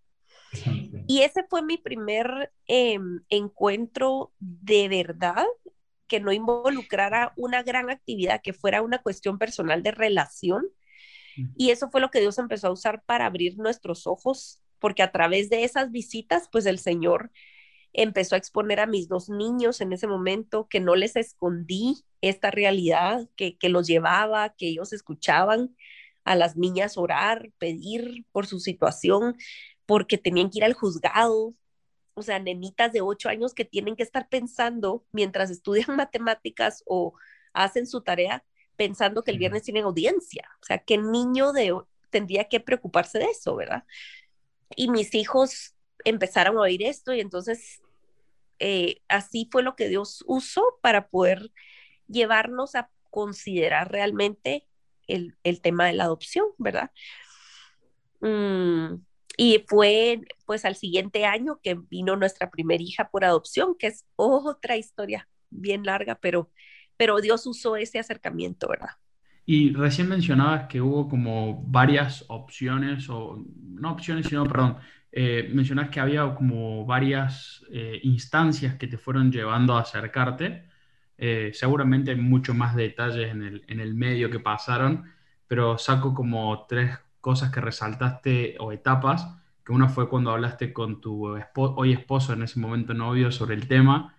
Y 1.07 1.21
ese 1.21 1.43
fue 1.43 1.61
mi 1.61 1.77
primer 1.77 2.51
em, 2.67 3.23
encuentro 3.29 4.33
de 4.39 4.87
verdad 4.87 5.47
que 6.09 6.19
no 6.19 6.33
involucrara 6.33 7.31
una 7.37 7.63
gran 7.63 7.89
actividad, 7.89 8.41
que 8.41 8.51
fuera 8.51 8.81
una 8.81 9.01
cuestión 9.01 9.37
personal 9.37 9.81
de 9.83 9.91
relación, 9.91 10.67
y 11.55 11.69
eso 11.69 11.89
fue 11.89 12.01
lo 12.01 12.11
que 12.11 12.19
Dios 12.19 12.37
empezó 12.37 12.67
a 12.67 12.71
usar 12.71 13.01
para 13.05 13.25
abrir 13.25 13.57
nuestros 13.57 14.07
ojos 14.07 14.61
porque 14.79 15.03
a 15.03 15.11
través 15.11 15.49
de 15.49 15.63
esas 15.63 15.91
visitas, 15.91 16.49
pues 16.51 16.65
el 16.65 16.79
Señor 16.79 17.31
empezó 17.93 18.35
a 18.35 18.37
exponer 18.37 18.79
a 18.79 18.87
mis 18.87 19.07
dos 19.07 19.29
niños 19.29 19.81
en 19.81 19.93
ese 19.93 20.07
momento, 20.07 20.67
que 20.69 20.79
no 20.79 20.95
les 20.95 21.15
escondí 21.15 22.03
esta 22.21 22.51
realidad, 22.51 23.27
que, 23.35 23.57
que 23.57 23.69
los 23.69 23.87
llevaba, 23.87 24.55
que 24.55 24.67
ellos 24.67 24.93
escuchaban 24.93 25.75
a 26.23 26.35
las 26.35 26.55
niñas 26.55 26.97
orar, 26.97 27.51
pedir 27.57 28.25
por 28.31 28.45
su 28.45 28.59
situación, 28.59 29.35
porque 29.85 30.17
tenían 30.17 30.49
que 30.49 30.59
ir 30.59 30.63
al 30.63 30.73
juzgado. 30.73 31.55
O 32.19 32.23
sea, 32.23 32.39
nenitas 32.39 32.91
de 32.91 33.01
ocho 33.01 33.29
años 33.29 33.53
que 33.53 33.65
tienen 33.65 33.95
que 33.95 34.03
estar 34.03 34.29
pensando 34.29 35.05
mientras 35.11 35.49
estudian 35.49 35.87
matemáticas 35.95 36.83
o 36.85 37.13
hacen 37.53 37.87
su 37.87 38.01
tarea, 38.01 38.43
pensando 38.75 39.23
que 39.23 39.31
el 39.31 39.39
viernes 39.39 39.63
tienen 39.63 39.85
audiencia. 39.85 40.47
O 40.61 40.65
sea, 40.65 40.77
¿qué 40.79 40.97
niño 40.97 41.51
de, 41.53 41.75
tendría 42.09 42.45
que 42.45 42.59
preocuparse 42.59 43.19
de 43.19 43.25
eso, 43.25 43.55
verdad? 43.55 43.83
Y 44.75 44.89
mis 44.89 45.15
hijos 45.15 45.75
empezaron 46.05 46.57
a 46.57 46.61
oír 46.61 46.83
esto 46.83 47.13
y 47.13 47.19
entonces 47.19 47.81
eh, 48.59 49.01
así 49.07 49.47
fue 49.51 49.63
lo 49.63 49.75
que 49.75 49.87
Dios 49.87 50.23
usó 50.27 50.63
para 50.81 51.07
poder 51.07 51.51
llevarnos 52.07 52.75
a 52.75 52.89
considerar 53.09 53.91
realmente 53.91 54.67
el, 55.07 55.61
tema 55.61 55.87
de 55.87 55.93
la 55.93 56.03
adopción, 56.03 56.45
¿verdad? 56.57 56.91
Mm, 58.19 59.01
y 59.41 59.63
fue 59.67 60.19
pues 60.45 60.65
al 60.65 60.75
siguiente 60.75 61.25
año 61.25 61.61
que 61.63 61.79
vino 61.89 62.17
nuestra 62.17 62.51
primera 62.51 62.83
hija 62.83 63.09
por 63.09 63.23
adopción, 63.23 63.73
que 63.79 63.87
es 63.87 64.05
otra 64.17 64.75
historia 64.75 65.29
bien 65.49 65.85
larga, 65.85 66.15
pero, 66.15 66.51
pero 66.97 67.21
Dios 67.21 67.47
usó 67.47 67.77
ese 67.77 67.99
acercamiento, 67.99 68.67
¿verdad? 68.67 68.89
Y 69.45 69.71
recién 69.71 70.09
mencionabas 70.09 70.67
que 70.67 70.81
hubo 70.81 71.07
como 71.07 71.63
varias 71.65 72.25
opciones, 72.27 73.09
o 73.09 73.41
no 73.55 73.93
opciones, 73.93 74.27
sino, 74.27 74.43
perdón, 74.43 74.75
eh, 75.09 75.49
mencionas 75.53 75.87
que 75.87 76.01
había 76.01 76.35
como 76.35 76.85
varias 76.85 77.63
eh, 77.71 77.97
instancias 78.03 78.75
que 78.75 78.87
te 78.87 78.97
fueron 78.97 79.31
llevando 79.31 79.77
a 79.77 79.83
acercarte. 79.83 80.65
Eh, 81.17 81.51
seguramente 81.53 82.11
hay 82.11 82.17
mucho 82.17 82.53
más 82.53 82.75
detalles 82.75 83.31
en 83.31 83.43
el, 83.43 83.63
en 83.69 83.79
el 83.79 83.95
medio 83.95 84.29
que 84.29 84.41
pasaron, 84.41 85.05
pero 85.47 85.77
saco 85.77 86.13
como 86.13 86.65
tres 86.67 86.99
cosas 87.21 87.51
que 87.51 87.61
resaltaste 87.61 88.55
o 88.59 88.71
etapas, 88.71 89.27
que 89.65 89.71
una 89.71 89.89
fue 89.89 90.09
cuando 90.09 90.31
hablaste 90.31 90.73
con 90.73 91.01
tu 91.01 91.27
hoy 91.55 91.93
esposo, 91.93 92.33
en 92.33 92.43
ese 92.43 92.59
momento 92.59 92.93
novio, 92.93 93.31
sobre 93.31 93.55
el 93.55 93.67
tema. 93.67 94.15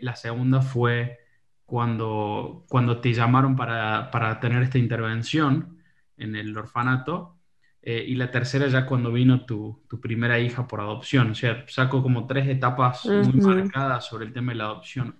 la 0.00 0.16
segunda 0.16 0.62
fue 0.62 1.18
cuando, 1.66 2.64
cuando 2.68 3.00
te 3.00 3.12
llamaron 3.12 3.56
para, 3.56 4.10
para 4.10 4.40
tener 4.40 4.62
esta 4.62 4.78
intervención 4.78 5.78
en 6.16 6.36
el 6.36 6.56
orfanato 6.56 7.36
eh, 7.82 8.04
y 8.06 8.14
la 8.14 8.30
tercera 8.30 8.68
ya 8.68 8.86
cuando 8.86 9.12
vino 9.12 9.44
tu, 9.44 9.84
tu, 9.88 10.00
primera 10.00 10.38
hija 10.38 10.66
por 10.66 10.80
adopción. 10.80 11.30
O 11.30 11.34
sea, 11.34 11.64
saco 11.68 12.02
como 12.02 12.26
tres 12.26 12.48
etapas 12.48 13.04
muy 13.04 13.40
marcadas 13.40 14.06
sobre 14.06 14.26
el 14.26 14.32
tema 14.32 14.52
de 14.52 14.58
la 14.58 14.64
adopción. 14.64 15.16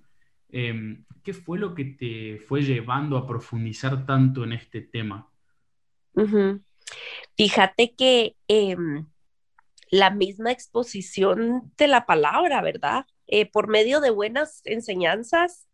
Em, 0.49 1.05
¿Qué 1.23 1.33
fue 1.33 1.59
lo 1.59 1.73
que 1.73 1.85
te 1.85 2.39
fue 2.39 2.61
llevando 2.61 3.17
a 3.17 3.27
profundizar 3.27 4.05
tanto 4.05 4.43
en 4.43 4.53
este 4.53 4.81
tema? 4.81 5.29
Fíjate 7.37 7.95
que 7.95 8.35
em, 8.47 9.07
la 9.91 10.09
misma 10.11 10.51
exposición 10.51 11.73
de 11.77 11.87
la 11.87 12.05
palabra, 12.05 12.61
¿verdad? 12.61 13.05
Eh, 13.27 13.49
por 13.51 13.67
medio 13.69 14.01
de 14.01 14.09
buenas 14.11 14.61
enseñanzas, 14.65 15.67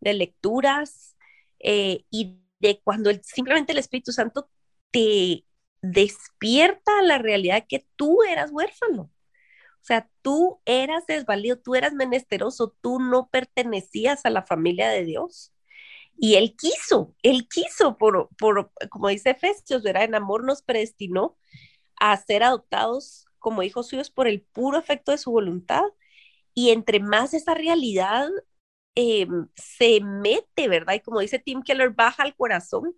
de 0.00 0.14
lecturas 0.14 1.16
eh, 1.60 2.04
y 2.10 2.40
de 2.60 2.80
cuando 2.84 3.10
el, 3.10 3.22
simplemente 3.24 3.72
el 3.72 3.78
Espíritu 3.78 4.12
Santo 4.12 4.50
te 4.92 5.44
despierta 5.82 7.02
la 7.02 7.18
realidad 7.18 7.66
que 7.68 7.86
tú 7.96 8.22
eras 8.24 8.50
huérfano. 8.52 9.02
O 9.82 9.86
sea, 9.86 10.10
tú 10.22 10.60
eras 10.66 11.06
desvalido, 11.06 11.58
tú 11.58 11.76
eras 11.76 11.94
menesteroso, 11.94 12.76
tú 12.82 13.00
no 13.00 13.28
pertenecías 13.28 14.26
a 14.26 14.30
la 14.30 14.42
familia 14.42 14.90
de 14.90 15.04
Dios. 15.04 15.53
Y 16.16 16.36
Él 16.36 16.56
quiso, 16.56 17.14
Él 17.22 17.48
quiso, 17.48 17.96
por, 17.98 18.28
por 18.38 18.72
como 18.90 19.08
dice 19.08 19.30
Efesios, 19.30 19.82
¿verdad? 19.82 20.04
En 20.04 20.14
amor 20.14 20.44
nos 20.44 20.62
predestinó 20.62 21.36
a 21.96 22.16
ser 22.16 22.42
adoptados 22.42 23.26
como 23.38 23.62
hijos 23.62 23.88
suyos 23.88 24.10
por 24.10 24.28
el 24.28 24.42
puro 24.42 24.78
efecto 24.78 25.12
de 25.12 25.18
su 25.18 25.30
voluntad. 25.30 25.82
Y 26.54 26.70
entre 26.70 27.00
más 27.00 27.34
esa 27.34 27.54
realidad 27.54 28.28
em, 28.94 29.48
se 29.56 30.00
mete, 30.02 30.68
¿verdad? 30.68 30.94
Y 30.94 31.00
como 31.00 31.20
dice 31.20 31.38
Tim 31.38 31.62
Keller, 31.62 31.90
baja 31.90 32.22
al 32.22 32.36
corazón, 32.36 32.94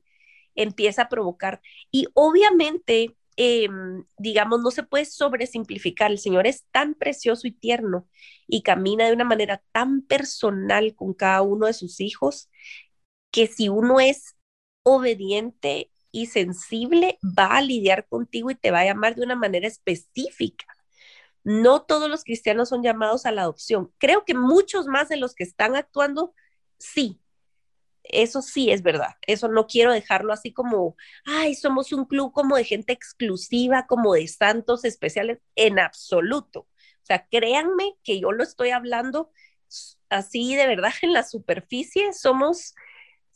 empieza 0.55 1.03
a 1.03 1.09
provocar. 1.09 1.61
Y 1.91 2.07
obviamente, 2.15 3.17
em, 3.37 4.05
digamos, 4.19 4.61
no 4.63 4.71
se 4.71 4.83
puede 4.83 5.05
sobresimplificar. 5.07 6.11
El 6.11 6.19
Señor 6.19 6.47
es 6.47 6.65
tan 6.71 6.95
precioso 6.95 7.47
y 7.47 7.53
tierno 7.53 8.09
y 8.47 8.63
camina 8.63 9.07
de 9.07 9.13
una 9.15 9.25
manera 9.25 9.63
tan 9.73 10.03
personal 10.03 10.95
con 10.95 11.15
cada 11.15 11.43
uno 11.43 11.67
de 11.67 11.75
sus 11.75 12.01
hijos 12.01 12.51
que 13.31 13.47
si 13.47 13.69
uno 13.69 14.01
es 14.01 14.37
obediente 14.83 15.91
y 16.11 16.27
sensible, 16.27 17.19
va 17.23 17.57
a 17.57 17.61
lidiar 17.63 18.07
contigo 18.09 18.51
y 18.51 18.55
te 18.55 18.71
va 18.71 18.81
a 18.81 18.85
llamar 18.85 19.15
de 19.17 19.23
una 19.25 19.37
manera 19.37 19.67
específica. 19.67 20.67
No 21.45 21.83
todos 21.83 22.11
los 22.11 22.25
cristianos 22.25 22.71
son 22.71 22.83
llamados 22.83 23.27
a 23.27 23.33
la 23.33 23.43
adopción. 23.43 23.93
Creo 23.99 24.25
que 24.25 24.35
muchos 24.35 24.87
más 24.87 25.09
de 25.09 25.17
los 25.17 25.35
que 25.35 25.45
están 25.45 25.77
actuando, 25.77 26.35
sí, 26.79 27.21
eso 28.05 28.43
sí 28.43 28.71
es 28.71 28.83
verdad. 28.83 29.15
Eso 29.27 29.49
no 29.49 29.67
quiero 29.67 29.93
dejarlo 29.93 30.33
así 30.33 30.53
como, 30.53 30.97
ay, 31.25 31.55
somos 31.55 31.93
un 31.93 32.05
club 32.05 32.33
como 32.33 32.57
de 32.57 32.65
gente 32.65 32.93
exclusiva, 32.93 33.87
como 33.87 34.15
de 34.15 34.29
santos 34.29 34.85
especiales, 34.85 35.39
en 35.55 35.79
absoluto. 35.79 36.61
O 36.61 37.07
sea, 37.07 37.27
créanme 37.29 37.95
que 38.03 38.21
yo 38.21 38.33
lo 38.33 38.43
estoy 38.43 38.71
hablando 38.71 39.31
así 40.09 40.55
de 40.57 40.67
verdad 40.67 40.93
en 41.03 41.13
la 41.13 41.23
superficie. 41.23 42.13
Somos 42.13 42.75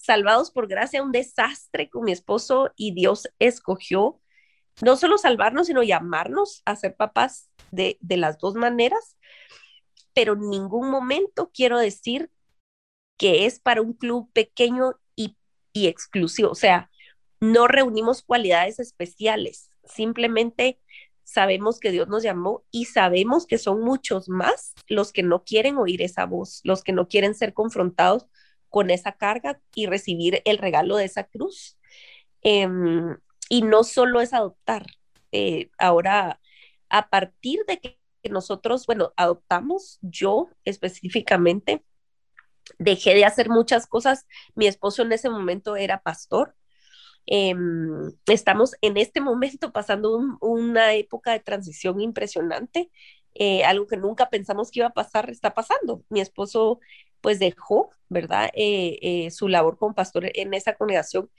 salvados 0.00 0.50
por 0.50 0.66
gracia, 0.66 1.02
un 1.02 1.12
desastre 1.12 1.90
con 1.90 2.04
mi 2.04 2.12
esposo 2.12 2.72
y 2.76 2.94
Dios 2.94 3.28
escogió 3.38 4.20
no 4.82 4.96
solo 4.96 5.18
salvarnos, 5.18 5.66
sino 5.66 5.82
llamarnos 5.82 6.62
a 6.64 6.74
ser 6.74 6.96
papás 6.96 7.50
de, 7.70 7.98
de 8.00 8.16
las 8.16 8.38
dos 8.38 8.54
maneras. 8.54 9.16
Pero 10.14 10.32
en 10.32 10.48
ningún 10.48 10.90
momento 10.90 11.50
quiero 11.52 11.78
decir 11.78 12.30
que 13.20 13.44
es 13.44 13.60
para 13.60 13.82
un 13.82 13.92
club 13.92 14.30
pequeño 14.32 14.94
y, 15.14 15.36
exclusivo. 15.86 16.50
O 16.50 16.54
sea, 16.54 16.90
no 17.38 17.68
reunimos 17.68 18.22
cualidades 18.22 18.80
especiales, 18.80 19.70
simplemente 19.84 20.80
sabemos 21.22 21.78
que 21.78 21.92
Dios 21.92 22.08
nos 22.08 22.22
llamó 22.22 22.64
y 22.70 22.86
sabemos 22.86 23.46
que 23.46 23.58
son 23.58 23.82
muchos 23.82 24.28
más 24.28 24.74
los 24.88 25.12
que 25.12 25.22
no 25.22 25.44
quieren 25.44 25.76
oír 25.76 26.02
esa 26.02 26.26
voz, 26.26 26.60
los 26.64 26.82
que 26.82 26.92
no 26.92 27.08
quieren 27.08 27.34
ser 27.34 27.54
confrontados 27.54 28.26
con 28.70 28.90
esa 28.90 29.12
carga 29.12 29.60
y 29.74 29.86
recibir 29.86 30.42
el 30.44 30.58
regalo 30.58 30.96
de 30.96 31.04
esa 31.04 31.24
cruz. 31.24 31.78
Em, 32.42 33.18
y 33.48 33.62
no 33.62 33.84
solo 33.84 34.20
es 34.20 34.32
adoptar. 34.32 34.86
Eh, 35.32 35.70
ahora, 35.78 36.40
a 36.88 37.10
partir 37.10 37.60
de 37.68 37.80
que 37.80 37.98
nosotros, 38.30 38.86
bueno, 38.86 39.12
adoptamos, 39.16 39.98
yo 40.02 40.48
específicamente, 40.64 41.84
dejé 42.78 43.14
de 43.14 43.24
hacer 43.24 43.48
muchas 43.50 43.86
cosas. 43.86 44.26
Mi 44.54 44.66
esposo 44.66 45.02
en 45.02 45.12
ese 45.12 45.30
momento 45.30 45.76
era 45.76 46.02
pastor. 46.02 46.56
Em, 47.26 48.12
estamos 48.26 48.74
en 48.80 48.96
este 48.96 49.20
momento 49.20 49.72
pasando 49.72 50.20
una 50.40 50.94
época 50.94 51.32
de 51.32 51.40
transición 51.40 52.00
impresionante. 52.00 52.90
Eh, 53.34 53.64
algo 53.64 53.86
que 53.86 53.96
nunca 53.96 54.30
pensamos 54.30 54.70
que 54.70 54.80
iba 54.80 54.88
a 54.88 54.92
pasar 54.92 55.30
está 55.30 55.54
pasando. 55.54 56.04
Mi 56.08 56.20
esposo 56.20 56.80
pues 57.20 57.38
dejó, 57.38 57.90
¿verdad? 58.08 58.50
Eh, 58.54 58.98
eh, 59.02 59.30
su 59.30 59.48
labor 59.48 59.78
como 59.78 59.94
pastor 59.94 60.30
en 60.34 60.54
esa 60.54 60.74
congregación 60.74 61.30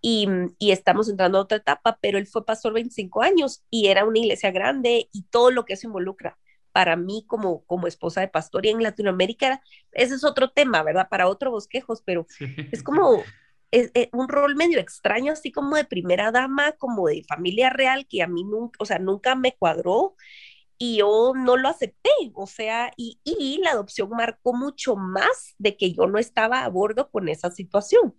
y, 0.00 0.28
y, 0.58 0.72
estamos 0.72 1.08
entrando 1.08 1.38
a 1.38 1.42
otra 1.42 1.58
etapa, 1.58 1.98
pero 2.00 2.18
él 2.18 2.26
fue 2.26 2.44
pastor 2.44 2.74
25 2.74 3.22
años 3.22 3.64
y 3.70 3.88
era 3.88 4.04
una 4.04 4.18
iglesia 4.18 4.50
grande 4.50 5.08
y 5.12 5.22
todo 5.30 5.50
lo 5.50 5.64
que 5.64 5.74
eso 5.74 5.86
involucra 5.86 6.38
para 6.74 6.96
mí 6.96 7.24
como, 7.28 7.64
como 7.66 7.86
esposa 7.86 8.20
de 8.20 8.26
pastor 8.26 8.66
y 8.66 8.70
en 8.70 8.82
Latinoamérica, 8.82 9.62
ese 9.92 10.16
es 10.16 10.24
otro 10.24 10.50
tema, 10.50 10.82
¿verdad? 10.82 11.08
Para 11.08 11.28
otro 11.28 11.52
bosquejos, 11.52 12.02
pero 12.04 12.26
es 12.72 12.82
como 12.82 13.22
es, 13.70 13.92
un 14.12 14.28
rol 14.28 14.56
medio 14.56 14.80
extraño, 14.80 15.32
así 15.32 15.52
como 15.52 15.76
de 15.76 15.84
primera 15.84 16.32
dama, 16.32 16.72
como 16.72 17.06
de 17.06 17.22
familia 17.28 17.70
real, 17.70 18.08
que 18.08 18.22
a 18.22 18.26
mí 18.26 18.42
nunca, 18.42 18.76
o 18.80 18.86
sea, 18.86 18.98
nunca 18.98 19.36
me 19.36 19.52
cuadró 19.52 20.16
y 20.78 20.98
yo 20.98 21.32
no 21.34 21.56
lo 21.56 21.68
acepté, 21.68 22.10
o 22.34 22.46
sea, 22.46 22.92
y, 22.96 23.18
la 23.62 23.70
adopción 23.70 24.10
marcó 24.10 24.54
mucho 24.54 24.96
más 24.96 25.54
de 25.58 25.76
que 25.76 25.92
yo 25.92 26.06
no 26.06 26.18
estaba 26.18 26.64
a 26.64 26.68
bordo 26.68 27.10
con 27.10 27.28
esa 27.28 27.50
situación, 27.50 28.14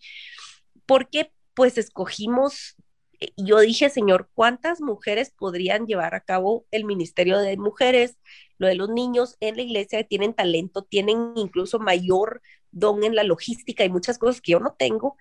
porque 0.86 1.32
pues 1.54 1.78
escogimos 1.78 2.76
eh, 3.20 3.32
yo 3.38 3.60
dije, 3.60 3.90
Señor, 3.90 4.30
¿cuántas 4.34 4.82
mujeres 4.82 5.32
podrían 5.32 5.86
llevar 5.86 6.16
a 6.16 6.22
cabo 6.22 6.66
el 6.72 6.86
ministerio 6.86 7.40
de 7.40 7.58
mujeres, 7.58 8.18
lo 8.58 8.68
de 8.68 8.76
los 8.76 8.90
niños 8.90 9.38
en 9.40 9.56
la 9.56 9.62
iglesia 9.64 10.04
tienen 10.06 10.34
talento, 10.34 10.84
tienen 10.84 11.34
incluso 11.36 11.80
mayor 11.80 12.42
don 12.72 13.04
en 13.04 13.16
la 13.16 13.24
logística 13.24 13.86
y 13.86 13.90
muchas 13.90 14.18
cosas 14.18 14.42
que 14.42 14.54
yo 14.54 14.60
no 14.60 14.76
tengo, 14.78 15.18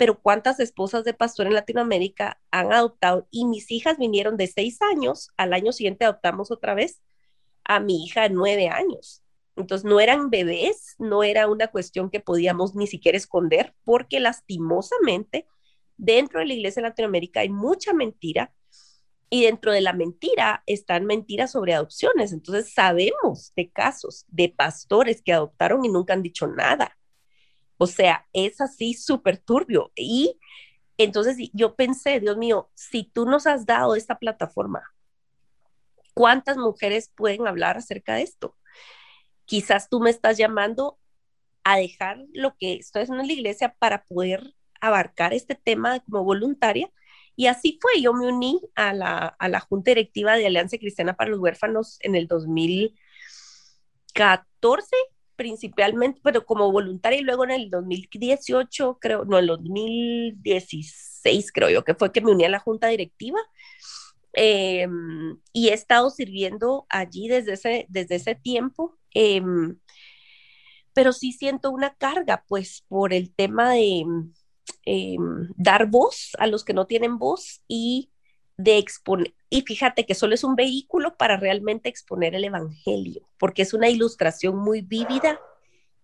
pero 0.00 0.18
cuántas 0.18 0.60
esposas 0.60 1.04
de 1.04 1.12
pastor 1.12 1.46
en 1.46 1.52
Latinoamérica 1.52 2.40
han 2.50 2.72
adoptado 2.72 3.28
y 3.30 3.44
mis 3.44 3.70
hijas 3.70 3.98
vinieron 3.98 4.38
de 4.38 4.46
seis 4.46 4.80
años, 4.80 5.28
al 5.36 5.52
año 5.52 5.72
siguiente 5.72 6.06
adoptamos 6.06 6.50
otra 6.50 6.72
vez 6.72 7.02
a 7.64 7.80
mi 7.80 8.06
hija 8.06 8.22
de 8.22 8.30
nueve 8.30 8.70
años. 8.70 9.22
Entonces 9.56 9.84
no 9.84 10.00
eran 10.00 10.30
bebés, 10.30 10.94
no 10.98 11.22
era 11.22 11.48
una 11.48 11.66
cuestión 11.66 12.08
que 12.08 12.18
podíamos 12.18 12.74
ni 12.74 12.86
siquiera 12.86 13.18
esconder, 13.18 13.74
porque 13.84 14.20
lastimosamente 14.20 15.46
dentro 15.98 16.40
de 16.40 16.46
la 16.46 16.54
iglesia 16.54 16.80
de 16.80 16.88
Latinoamérica 16.88 17.40
hay 17.40 17.50
mucha 17.50 17.92
mentira 17.92 18.54
y 19.28 19.44
dentro 19.44 19.70
de 19.70 19.82
la 19.82 19.92
mentira 19.92 20.62
están 20.64 21.04
mentiras 21.04 21.52
sobre 21.52 21.74
adopciones. 21.74 22.32
Entonces 22.32 22.72
sabemos 22.72 23.52
de 23.54 23.70
casos 23.70 24.24
de 24.28 24.48
pastores 24.48 25.20
que 25.20 25.34
adoptaron 25.34 25.84
y 25.84 25.90
nunca 25.90 26.14
han 26.14 26.22
dicho 26.22 26.46
nada. 26.46 26.96
O 27.82 27.86
sea, 27.86 28.26
es 28.34 28.60
así 28.60 28.92
súper 28.92 29.38
turbio. 29.38 29.90
Y 29.96 30.38
entonces 30.98 31.38
yo 31.54 31.76
pensé, 31.76 32.20
Dios 32.20 32.36
mío, 32.36 32.70
si 32.74 33.04
tú 33.04 33.24
nos 33.24 33.46
has 33.46 33.64
dado 33.64 33.96
esta 33.96 34.18
plataforma, 34.18 34.82
¿cuántas 36.12 36.58
mujeres 36.58 37.10
pueden 37.14 37.46
hablar 37.46 37.78
acerca 37.78 38.16
de 38.16 38.22
esto? 38.22 38.54
Quizás 39.46 39.88
tú 39.88 39.98
me 39.98 40.10
estás 40.10 40.36
llamando 40.36 40.98
a 41.64 41.78
dejar 41.78 42.22
lo 42.34 42.54
que 42.58 42.74
estoy 42.74 43.04
haciendo 43.04 43.22
en 43.22 43.28
la 43.28 43.32
iglesia 43.32 43.74
para 43.78 44.04
poder 44.04 44.54
abarcar 44.82 45.32
este 45.32 45.54
tema 45.54 46.00
como 46.00 46.22
voluntaria. 46.22 46.92
Y 47.34 47.46
así 47.46 47.78
fue, 47.80 48.02
yo 48.02 48.12
me 48.12 48.26
uní 48.26 48.60
a 48.74 48.92
la, 48.92 49.34
a 49.38 49.48
la 49.48 49.60
Junta 49.60 49.92
Directiva 49.92 50.36
de 50.36 50.46
Alianza 50.46 50.76
Cristiana 50.76 51.16
para 51.16 51.30
los 51.30 51.40
Huérfanos 51.40 51.96
en 52.00 52.14
el 52.14 52.28
2014 52.28 54.96
principalmente, 55.40 56.20
pero 56.22 56.44
como 56.44 56.70
voluntaria 56.70 57.18
y 57.18 57.22
luego 57.22 57.44
en 57.44 57.52
el 57.52 57.70
2018, 57.70 58.98
creo, 59.00 59.24
no, 59.24 59.38
en 59.38 59.44
el 59.44 59.46
2016 59.46 61.50
creo 61.50 61.70
yo 61.70 61.82
que 61.82 61.94
fue 61.94 62.12
que 62.12 62.20
me 62.20 62.30
uní 62.30 62.44
a 62.44 62.50
la 62.50 62.58
junta 62.58 62.88
directiva 62.88 63.38
em, 64.34 65.38
y 65.54 65.68
he 65.68 65.72
estado 65.72 66.10
sirviendo 66.10 66.84
allí 66.90 67.26
desde 67.26 67.54
ese, 67.54 67.86
desde 67.88 68.16
ese 68.16 68.34
tiempo, 68.34 68.98
em, 69.14 69.78
pero 70.92 71.14
sí 71.14 71.32
siento 71.32 71.70
una 71.70 71.94
carga 71.94 72.44
pues 72.46 72.84
por 72.86 73.14
el 73.14 73.34
tema 73.34 73.70
de 73.70 74.04
em, 74.84 75.48
dar 75.56 75.86
voz 75.86 76.32
a 76.38 76.46
los 76.48 76.64
que 76.64 76.74
no 76.74 76.86
tienen 76.86 77.18
voz 77.18 77.62
y 77.66 78.09
de 78.62 78.78
exponer, 78.78 79.34
y 79.48 79.62
fíjate 79.62 80.06
que 80.06 80.14
solo 80.14 80.34
es 80.34 80.44
un 80.44 80.54
vehículo 80.54 81.16
para 81.16 81.36
realmente 81.36 81.88
exponer 81.88 82.34
el 82.34 82.44
Evangelio, 82.44 83.28
porque 83.38 83.62
es 83.62 83.74
una 83.74 83.88
ilustración 83.88 84.56
muy 84.56 84.80
vívida 84.82 85.40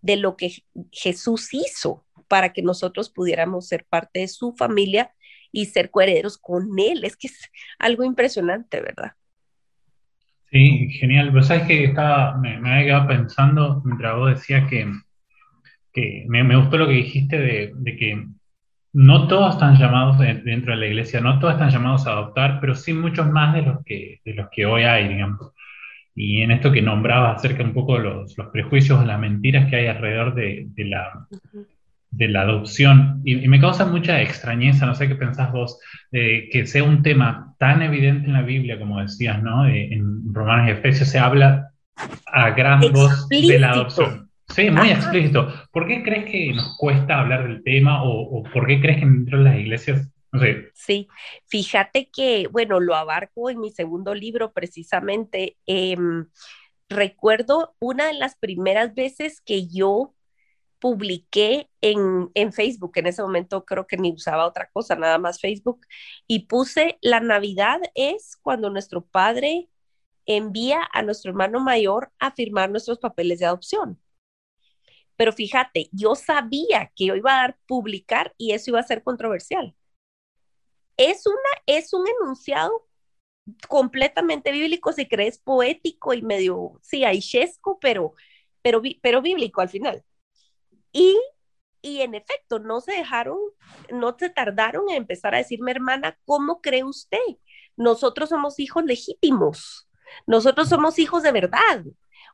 de 0.01 0.17
lo 0.17 0.37
que 0.37 0.53
Jesús 0.91 1.53
hizo 1.53 2.05
para 2.29 2.53
que 2.53 2.63
nosotros 2.63 3.11
pudiéramos 3.11 3.69
ser 3.69 3.85
parte 3.85 4.21
de 4.21 4.29
su 4.29 4.53
familia 4.53 5.13
y 5.53 5.67
ser 5.67 5.91
coherederos 5.91 6.39
con 6.39 6.79
Él. 6.79 7.05
Es 7.05 7.17
que 7.17 7.29
es 7.29 7.51
algo 7.79 8.05
impresionante, 8.05 8.81
¿verdad? 8.81 9.13
Sí, 10.51 10.91
genial. 10.91 11.31
Pero 11.33 11.43
sabes 11.43 11.67
que 11.67 11.85
estaba, 11.85 12.37
me, 12.39 12.59
me 12.59 12.73
había 12.73 12.87
quedado 12.87 13.09
pensando 13.09 13.83
mientras 13.85 14.17
vos 14.17 14.31
decías 14.31 14.69
que, 14.69 14.91
que 15.93 16.25
me, 16.29 16.43
me, 16.43 16.57
gustó 16.57 16.79
lo 16.79 16.89
que 16.89 16.95
dijiste 16.95 17.39
de, 17.39 17.73
de 17.75 17.97
que 17.97 18.27
no 18.97 19.29
todos 19.29 19.53
están 19.53 19.77
llamados 19.77 20.19
dentro 20.19 20.73
de 20.73 20.81
la 20.81 20.87
iglesia, 20.87 21.21
no 21.21 21.39
todos 21.39 21.53
están 21.53 21.69
llamados 21.69 22.07
a 22.07 22.13
adoptar, 22.13 22.61
pero 22.63 22.75
sí 22.75 22.95
muchos 22.95 23.31
más 23.31 23.55
de 23.55 23.61
los 23.61 23.85
que, 23.85 24.23
de 24.25 24.33
los 24.33 24.49
que 24.51 24.65
hoy 24.65 24.85
hay, 24.85 25.07
digamos. 25.07 25.53
Y 26.15 26.41
en 26.41 26.51
esto 26.51 26.73
que 26.73 26.81
nombrabas 26.81 27.37
acerca 27.37 27.63
un 27.63 27.75
poco 27.75 27.99
los, 27.99 28.39
los 28.39 28.47
prejuicios, 28.47 29.05
las 29.05 29.21
mentiras 29.21 29.69
que 29.69 29.77
hay 29.77 29.87
alrededor 29.89 30.35
de, 30.35 30.69
de 30.69 30.85
la, 30.87 31.27
de 32.11 32.29
la 32.29 32.41
adopción, 32.41 33.21
y, 33.23 33.45
y, 33.45 33.49
me 33.49 33.61
causa 33.61 33.85
mucha 33.85 34.23
extrañeza, 34.23 34.87
no 34.87 34.95
sé 34.95 35.09
qué 35.09 35.15
pensás 35.15 35.53
vos, 35.53 35.79
de 36.11 36.49
que 36.51 36.67
sea 36.67 36.83
un 36.83 37.03
tema 37.03 37.55
tan 37.59 37.83
evidente 37.83 38.29
en 38.29 38.33
la 38.33 38.43
Biblia, 38.43 38.79
como 38.79 39.03
decías, 39.03 39.43
¿no? 39.43 39.69
en 39.69 40.33
Romanos 40.33 40.69
y 40.69 40.71
Efesios 40.71 41.11
se 41.11 41.19
habla 41.19 41.69
a 42.33 42.51
gran 42.53 42.81
voz 42.81 43.29
de 43.29 43.59
la 43.59 43.73
adopción. 43.73 44.26
Sí, 44.49 44.71
muy 44.71 44.91
explícito. 44.91 45.53
¿Por 45.73 45.87
qué 45.87 46.03
crees 46.03 46.31
que 46.31 46.53
nos 46.55 46.77
cuesta 46.79 47.21
hablar 47.21 47.47
del 47.47 47.63
tema 47.63 48.03
o, 48.05 48.43
por 48.53 48.67
qué 48.67 48.81
crees 48.81 49.01
que 49.01 49.07
dentro 49.07 49.39
de 49.39 49.45
las 49.45 49.59
iglesias 49.59 50.11
sé. 50.39 50.71
Sí, 50.75 51.09
fíjate 51.47 52.11
que, 52.11 52.49
bueno, 52.49 52.81
lo 52.81 52.95
abarco 52.95 53.51
en 53.51 53.61
mi 53.61 53.71
segundo 53.71 54.15
libro 54.15 54.53
precisamente. 54.53 55.57
Eh, 55.67 55.97
recuerdo 56.89 57.75
una 57.79 58.07
de 58.07 58.15
las 58.15 58.37
primeras 58.37 58.95
veces 58.95 59.41
que 59.41 59.67
yo 59.69 60.15
publiqué 60.79 61.71
en, 61.81 62.31
en, 62.35 62.53
Facebook, 62.53 62.93
en 62.97 63.07
ese 63.07 63.23
momento 63.23 63.65
creo 63.65 63.87
que 63.87 63.97
ni 63.97 64.13
usaba 64.13 64.47
otra 64.47 64.69
cosa, 64.71 64.95
nada 64.95 65.19
más 65.19 65.41
Facebook, 65.41 65.81
y 66.27 66.47
puse, 66.47 66.99
la 67.01 67.21
Navidad 67.21 67.81
es 67.95 68.37
cuando 68.43 68.71
nuestro 68.71 69.05
padre 69.05 69.69
envía 70.27 70.87
a 70.93 71.03
nuestro 71.03 71.31
hermano 71.31 71.61
mayor 71.61 72.13
a 72.19 72.31
firmar 72.33 72.71
nuestros 72.71 72.99
papeles 72.99 73.39
de 73.39 73.47
adopción. 73.47 73.99
Pero 75.17 75.33
fíjate, 75.33 75.89
yo 75.93 76.15
sabía 76.15 76.93
que 76.95 77.07
yo 77.07 77.17
iba 77.17 77.33
a 77.33 77.43
dar 77.43 77.59
publicar 77.67 78.35
y 78.37 78.53
eso 78.53 78.71
iba 78.71 78.81
a 78.81 78.85
ser 78.85 79.03
controversial. 79.03 79.75
Es, 80.97 81.27
una, 81.27 81.37
es 81.67 81.93
un 81.93 82.07
enunciado 82.09 82.87
completamente 83.69 84.53
bíblico, 84.53 84.93
si 84.93 85.07
crees 85.07 85.39
poético 85.39 86.15
y 86.15 86.23
medio, 86.23 86.79
sí, 86.83 87.05
aishesco, 87.05 87.79
pero, 87.81 88.15
pero, 88.63 88.83
pero 89.03 89.23
bíblico 89.23 89.61
al 89.61 89.69
final. 89.69 90.05
Y, 90.93 91.17
y 91.83 92.01
en 92.01 92.15
efecto, 92.15 92.59
no 92.59 92.81
se 92.81 92.93
dejaron, 92.93 93.39
no 93.93 94.17
se 94.19 94.31
tardaron 94.31 94.89
en 94.91 94.97
empezar 94.97 95.35
a 95.35 95.39
decirme, 95.39 95.71
hermana, 95.71 96.19
¿cómo 96.25 96.61
cree 96.61 96.85
usted? 96.85 97.19
Nosotros 97.77 98.31
somos 98.31 98.59
hijos 98.59 98.85
legítimos, 98.85 99.89
nosotros 100.27 100.69
somos 100.69 100.99
hijos 100.99 101.23
de 101.23 101.33
verdad. 101.33 101.85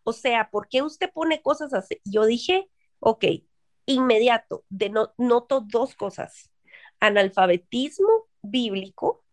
O 0.04 0.12
sea, 0.12 0.50
¿por 0.50 0.68
qué 0.68 0.82
usted 0.82 1.10
pone 1.12 1.42
cosas 1.42 1.72
así? 1.74 2.00
Yo 2.04 2.24
dije, 2.26 2.68
ok, 3.02 3.24
inmediato, 3.86 4.64
de 4.68 4.88
no, 4.88 5.12
noto 5.18 5.60
dos 5.60 5.94
cosas, 5.94 6.50
analfabetismo 7.00 8.08
bíblico 8.42 9.24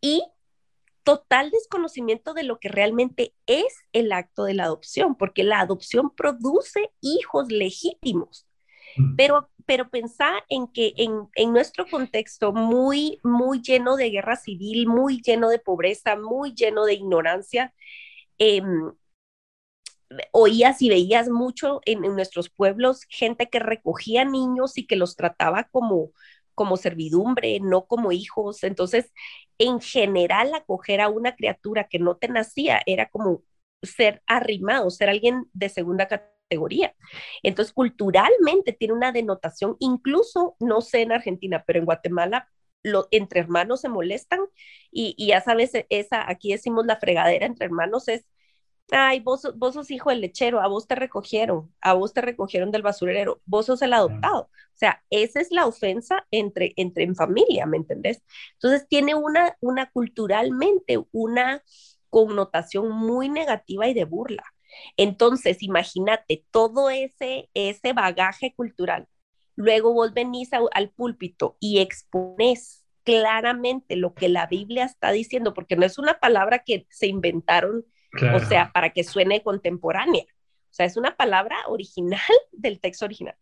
y 0.00 0.24
total 1.04 1.50
desconocimiento 1.50 2.34
de 2.34 2.42
lo 2.42 2.58
que 2.58 2.68
realmente 2.68 3.34
es 3.46 3.72
el 3.92 4.12
acto 4.12 4.44
de 4.44 4.54
la 4.54 4.64
adopción, 4.64 5.14
porque 5.16 5.44
la 5.44 5.60
adopción 5.60 6.10
produce 6.10 6.90
hijos 7.00 7.50
legítimos. 7.50 8.46
Pero, 9.16 9.48
pero 9.64 9.88
pensá 9.88 10.28
en 10.50 10.66
que 10.66 10.92
en, 10.98 11.26
en, 11.34 11.52
nuestro 11.54 11.86
contexto 11.86 12.52
muy, 12.52 13.20
muy 13.22 13.62
lleno 13.62 13.96
de 13.96 14.10
guerra 14.10 14.36
civil, 14.36 14.86
muy 14.86 15.22
lleno 15.22 15.48
de 15.48 15.58
pobreza, 15.58 16.14
muy 16.14 16.52
lleno 16.52 16.84
de 16.84 16.92
ignorancia, 16.94 17.72
eh, 18.38 18.60
oías 20.32 20.82
y 20.82 20.88
veías 20.88 21.28
mucho 21.28 21.80
en, 21.84 22.02
nuestros 22.02 22.50
pueblos 22.50 23.04
gente 23.08 23.48
que 23.48 23.58
recogía 23.58 24.24
niños 24.24 24.78
y 24.78 24.86
que 24.86 24.96
los 24.96 25.16
trataba 25.16 25.64
como, 25.70 26.12
como 26.54 26.76
servidumbre, 26.76 27.60
no 27.60 27.86
como 27.86 28.12
hijos. 28.12 28.64
Entonces, 28.64 29.12
en 29.58 29.80
general, 29.80 30.54
acoger 30.54 31.00
a 31.00 31.08
una 31.08 31.36
criatura 31.36 31.88
que 31.88 31.98
no 31.98 32.16
te 32.16 32.28
nacía 32.28 32.82
era 32.86 33.08
como 33.08 33.42
ser 33.82 34.22
arrimado, 34.26 34.90
ser 34.90 35.08
alguien 35.08 35.46
de 35.52 35.68
segunda 35.68 36.08
categoría. 36.08 36.94
Entonces, 37.42 37.72
culturalmente 37.72 38.72
tiene 38.72 38.94
una 38.94 39.12
denotación, 39.12 39.76
incluso, 39.80 40.56
no 40.60 40.80
sé 40.80 41.02
en 41.02 41.12
Argentina, 41.12 41.64
pero 41.66 41.78
en 41.78 41.84
Guatemala 41.86 42.48
lo, 42.82 43.08
entre 43.10 43.40
hermanos 43.40 43.82
se 43.82 43.88
molestan 43.88 44.40
y, 44.90 45.14
y, 45.16 45.28
ya 45.28 45.40
sabes, 45.40 45.72
esa, 45.88 46.28
aquí 46.28 46.52
decimos 46.52 46.86
la 46.86 46.96
fregadera 46.96 47.46
entre 47.46 47.66
hermanos 47.66 48.08
es, 48.08 48.24
ay, 48.90 49.20
vos, 49.20 49.48
vos 49.56 49.74
sos 49.74 49.90
hijo 49.90 50.10
del 50.10 50.20
lechero, 50.20 50.60
a 50.60 50.68
vos 50.68 50.86
te 50.86 50.94
recogieron, 50.94 51.74
a 51.80 51.94
vos 51.94 52.12
te 52.12 52.20
recogieron 52.20 52.70
del 52.70 52.82
basurero, 52.82 53.40
vos 53.46 53.66
sos 53.66 53.82
el 53.82 53.92
adoptado. 53.94 54.42
O 54.42 54.76
sea, 54.76 55.02
esa 55.10 55.40
es 55.40 55.50
la 55.50 55.66
ofensa 55.66 56.26
entre, 56.30 56.72
entre 56.76 57.04
en 57.04 57.14
familia, 57.16 57.66
¿me 57.66 57.78
entendés? 57.78 58.22
Entonces 58.54 58.86
tiene 58.88 59.14
una, 59.14 59.56
una 59.60 59.90
culturalmente 59.90 60.98
una 61.12 61.62
connotación 62.10 62.90
muy 62.90 63.28
negativa 63.30 63.88
y 63.88 63.94
de 63.94 64.04
burla. 64.04 64.44
Entonces, 64.96 65.62
imagínate 65.62 66.44
todo 66.50 66.90
ese, 66.90 67.50
ese 67.54 67.92
bagaje 67.92 68.54
cultural. 68.54 69.08
Luego 69.56 69.92
vos 69.94 70.12
venís 70.12 70.52
a, 70.52 70.60
al 70.72 70.90
púlpito 70.90 71.56
y 71.60 71.80
expones 71.80 72.84
claramente 73.04 73.96
lo 73.96 74.14
que 74.14 74.28
la 74.28 74.46
Biblia 74.46 74.84
está 74.84 75.10
diciendo, 75.12 75.54
porque 75.54 75.76
no 75.76 75.84
es 75.86 75.98
una 75.98 76.20
palabra 76.20 76.60
que 76.60 76.86
se 76.90 77.06
inventaron 77.06 77.84
Claro. 78.12 78.36
O 78.36 78.40
sea, 78.40 78.70
para 78.72 78.90
que 78.90 79.04
suene 79.04 79.42
contemporánea. 79.42 80.24
O 80.24 80.74
sea, 80.74 80.86
es 80.86 80.96
una 80.96 81.16
palabra 81.16 81.56
original 81.68 82.20
del 82.52 82.80
texto 82.80 83.04
original. 83.04 83.36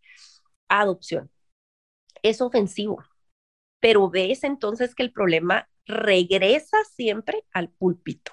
Adopción. 0.69 1.31
Es 2.23 2.41
ofensivo. 2.41 3.03
Pero 3.81 4.11
ves 4.11 4.45
entonces 4.45 4.95
que 4.95 5.03
el 5.03 5.13
problema 5.13 5.69
regresa 5.87 6.79
siempre 6.85 7.45
al 7.53 7.71
púlpito. 7.71 8.33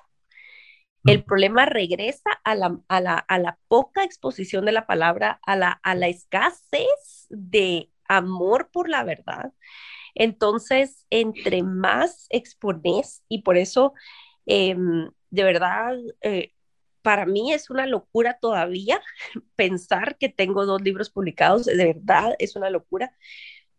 El 1.06 1.24
problema 1.24 1.66
regresa 1.66 2.30
a 2.44 2.54
la, 2.54 2.82
a 2.90 3.00
la, 3.00 3.16
a 3.16 3.40
la 3.40 3.58
poca 3.70 4.04
exposición 4.04 4.66
de 4.66 4.74
la 4.74 4.86
palabra, 4.86 5.40
a 5.46 5.56
la, 5.56 5.80
a 5.84 5.96
la 5.96 6.10
escasez 6.10 7.28
de 7.30 7.90
amor 8.10 8.70
por 8.74 8.90
la 8.90 9.06
verdad. 9.06 9.54
Entonces, 10.16 11.06
entre 11.10 11.64
más 11.64 12.28
expones, 12.30 13.24
y 13.30 13.44
por 13.44 13.56
eso, 13.56 13.94
em, 14.46 15.10
de 15.30 15.44
verdad, 15.44 15.98
eh, 16.22 16.54
para 17.02 17.26
mí 17.26 17.54
es 17.54 17.70
una 17.70 17.86
locura 17.86 18.38
todavía 18.40 19.02
pensar 19.56 20.18
que 20.18 20.30
tengo 20.30 20.66
dos 20.66 20.82
libros 20.82 21.10
publicados, 21.10 21.66
de 21.66 21.76
verdad 21.94 22.36
es 22.40 22.56
una 22.56 22.70
locura, 22.70 23.14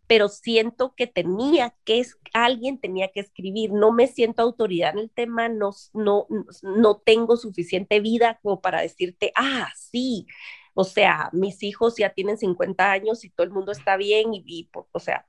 pero 0.07 0.29
siento 0.29 0.95
que 0.97 1.07
tenía 1.07 1.77
que, 1.85 2.03
alguien 2.33 2.81
tenía 2.81 3.09
que 3.09 3.21
escribir, 3.21 3.73
no 3.73 3.93
me 3.93 4.07
siento 4.07 4.43
autoridad 4.43 4.95
en 4.95 5.01
el 5.01 5.11
tema, 5.11 5.49
no, 5.51 5.73
no, 5.93 6.27
no 6.63 6.97
tengo 6.97 7.37
suficiente 7.37 8.01
vida 8.01 8.41
como 8.43 8.63
para 8.63 8.81
decirte, 8.81 9.33
ah, 9.37 9.71
sí, 9.77 10.27
o 10.73 10.85
sea, 10.85 11.29
mis 11.33 11.63
hijos 11.63 11.97
ya 11.99 12.11
tienen 12.11 12.39
50 12.39 12.91
años 12.91 13.25
y 13.25 13.31
todo 13.31 13.45
el 13.45 13.53
mundo 13.53 13.73
está 13.73 13.97
bien 13.99 14.31
y, 14.33 14.71
o 14.93 15.01
sea, 15.01 15.27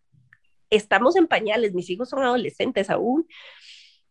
estamos 0.69 1.17
en 1.17 1.27
pañales, 1.27 1.73
mis 1.73 1.89
hijos 1.89 2.09
son 2.09 2.23
adolescentes 2.23 2.89
aún, 2.89 3.27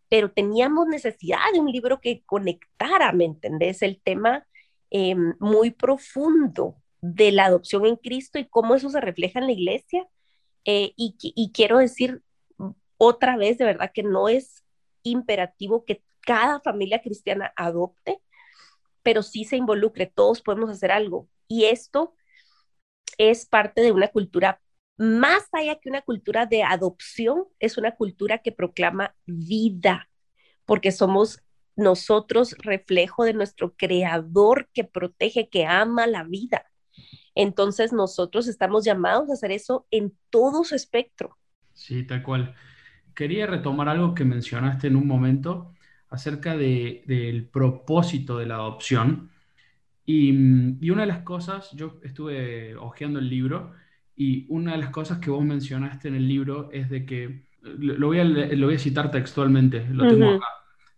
pero 0.08 0.30
teníamos 0.30 0.86
necesidad 0.86 1.38
de 1.52 1.60
un 1.60 1.70
libro 1.70 2.00
que 2.00 2.22
conectara, 2.24 3.12
¿me 3.12 3.24
entendés? 3.24 3.82
El 3.82 4.00
tema 4.00 4.46
em, 4.90 5.34
muy 5.38 5.70
profundo 5.70 6.76
de 7.00 7.32
la 7.32 7.46
adopción 7.46 7.86
en 7.86 7.96
Cristo 7.96 8.38
y 8.38 8.48
cómo 8.48 8.74
eso 8.74 8.90
se 8.90 9.00
refleja 9.00 9.38
en 9.38 9.46
la 9.46 9.52
iglesia 9.52 10.08
eh, 10.64 10.92
y, 10.96 11.50
quiero 11.54 11.78
decir 11.78 12.22
otra 12.98 13.38
vez, 13.38 13.56
de 13.56 13.64
verdad, 13.64 13.90
que 13.94 14.02
no 14.02 14.28
es 14.28 14.64
imperativo 15.02 15.84
que 15.86 16.02
cada 16.20 16.60
familia 16.60 17.00
cristiana 17.00 17.54
adopte, 17.56 18.20
pero 19.02 19.22
sí 19.22 19.44
se 19.44 19.56
involucre, 19.56 20.06
todos 20.06 20.42
podemos 20.42 20.68
hacer 20.68 20.92
algo. 20.92 21.26
Y 21.46 21.64
esto 21.64 22.14
es 23.16 23.46
parte 23.46 23.80
de 23.80 23.92
una 23.92 24.08
cultura, 24.08 24.60
más 24.98 25.48
allá 25.52 25.76
que 25.76 25.88
una 25.88 26.02
cultura 26.02 26.46
de 26.46 26.62
adopción, 26.62 27.44
es 27.60 27.78
una 27.78 27.94
cultura 27.94 28.38
que 28.38 28.52
proclama 28.52 29.14
vida, 29.26 30.08
porque 30.66 30.92
somos 30.92 31.40
nosotros 31.76 32.56
reflejo 32.58 33.24
de 33.24 33.32
nuestro 33.32 33.74
creador 33.76 34.68
que 34.74 34.84
protege, 34.84 35.48
que 35.48 35.64
ama 35.64 36.06
la 36.08 36.24
vida. 36.24 36.66
Entonces 37.36 37.92
nosotros 37.92 38.48
estamos 38.48 38.84
llamados 38.84 39.30
a 39.30 39.34
hacer 39.34 39.52
eso 39.52 39.86
en 39.92 40.12
todo 40.28 40.64
su 40.64 40.74
espectro. 40.74 41.38
Sí, 41.72 42.02
tal 42.02 42.24
cual. 42.24 42.54
Quería 43.14 43.46
retomar 43.46 43.88
algo 43.88 44.14
que 44.14 44.24
mencionaste 44.24 44.88
en 44.88 44.96
un 44.96 45.06
momento 45.06 45.74
acerca 46.08 46.56
del 46.56 47.48
propósito 47.52 48.38
de 48.38 48.46
la 48.46 48.56
adopción. 48.56 49.30
Y, 50.04 50.32
una 50.90 51.02
de 51.02 51.06
las 51.06 51.22
cosas, 51.22 51.70
yo 51.72 52.00
estuve 52.02 52.74
hojeando 52.76 53.20
el 53.20 53.28
libro 53.28 53.74
y 54.18 54.46
una 54.48 54.72
de 54.72 54.78
las 54.78 54.90
cosas 54.90 55.18
que 55.18 55.30
vos 55.30 55.44
mencionaste 55.44 56.08
en 56.08 56.16
el 56.16 56.26
libro 56.26 56.70
es 56.72 56.90
de 56.90 57.06
que, 57.06 57.46
lo 57.62 58.08
voy 58.08 58.18
a, 58.18 58.24
lo 58.24 58.66
voy 58.66 58.74
a 58.74 58.78
citar 58.78 59.12
textualmente, 59.12 59.86
lo 59.92 60.08
tengo 60.08 60.30
acá, 60.30 60.46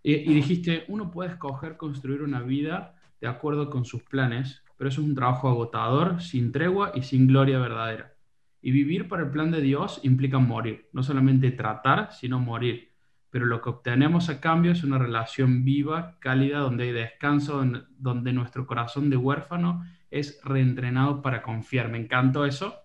y, 0.03 0.15
y 0.15 0.35
dijiste, 0.35 0.85
uno 0.89 1.11
puede 1.11 1.31
escoger 1.31 1.77
construir 1.77 2.23
una 2.23 2.41
vida 2.41 2.97
de 3.21 3.29
acuerdo 3.29 3.69
con 3.69 3.85
sus 3.85 4.03
planes, 4.05 4.63
pero 4.79 4.89
eso 4.89 5.03
es 5.03 5.07
un 5.07 5.15
trabajo 5.15 5.51
agotador, 5.51 6.23
sin 6.23 6.51
tregua 6.51 6.93
y 6.95 7.03
sin 7.03 7.27
gloria 7.27 7.59
verdadera. 7.59 8.15
Y 8.63 8.71
vivir 8.71 9.07
para 9.07 9.25
el 9.25 9.31
plan 9.31 9.51
de 9.51 9.61
Dios 9.61 10.01
implica 10.03 10.39
morir, 10.39 10.89
no 10.95 11.03
solamente 11.03 11.51
tratar, 11.51 12.13
sino 12.15 12.39
morir. 12.39 12.89
Pero 13.29 13.45
lo 13.45 13.61
que 13.61 13.69
obtenemos 13.69 14.31
a 14.31 14.41
cambio 14.41 14.73
es 14.73 14.83
una 14.83 14.97
relación 14.97 15.63
viva, 15.65 16.17
cálida, 16.21 16.61
donde 16.61 16.85
hay 16.85 16.93
descanso, 16.93 17.63
donde 17.99 18.33
nuestro 18.33 18.67
corazón 18.67 19.11
de 19.11 19.19
huérfano 19.19 19.85
es 20.11 20.41
reentrenado 20.43 21.21
para 21.21 21.43
confiar. 21.43 21.91
Me 21.91 21.99
encantó 21.99 22.47
eso. 22.47 22.80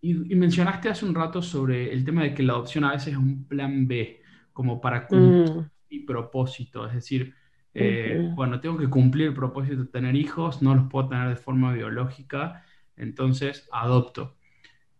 Y, 0.00 0.36
mencionaste 0.36 0.88
hace 0.88 1.04
un 1.04 1.14
rato 1.14 1.42
sobre 1.42 1.92
el 1.92 2.04
tema 2.04 2.22
de 2.22 2.34
que 2.34 2.42
la 2.42 2.52
adopción 2.52 2.84
a 2.84 2.92
veces 2.92 3.14
es 3.14 3.16
un 3.16 3.44
plan 3.44 3.88
B, 3.88 4.22
como 4.52 4.80
para 4.80 5.06
cumplir 5.06 5.50
mm. 5.50 5.70
mi 5.90 5.98
propósito. 6.00 6.86
Es 6.86 6.94
decir, 6.94 7.34
eh, 7.74 8.30
bueno, 8.34 8.60
tengo 8.60 8.76
que 8.76 8.88
cumplir 8.88 9.28
el 9.28 9.34
propósito 9.34 9.84
de 9.84 9.86
tener 9.86 10.14
hijos, 10.14 10.62
no 10.62 10.74
los 10.74 10.88
puedo 10.90 11.08
tener 11.08 11.28
de 11.28 11.36
forma 11.36 11.72
biológica, 11.72 12.64
entonces 12.96 13.68
adopto. 13.72 14.36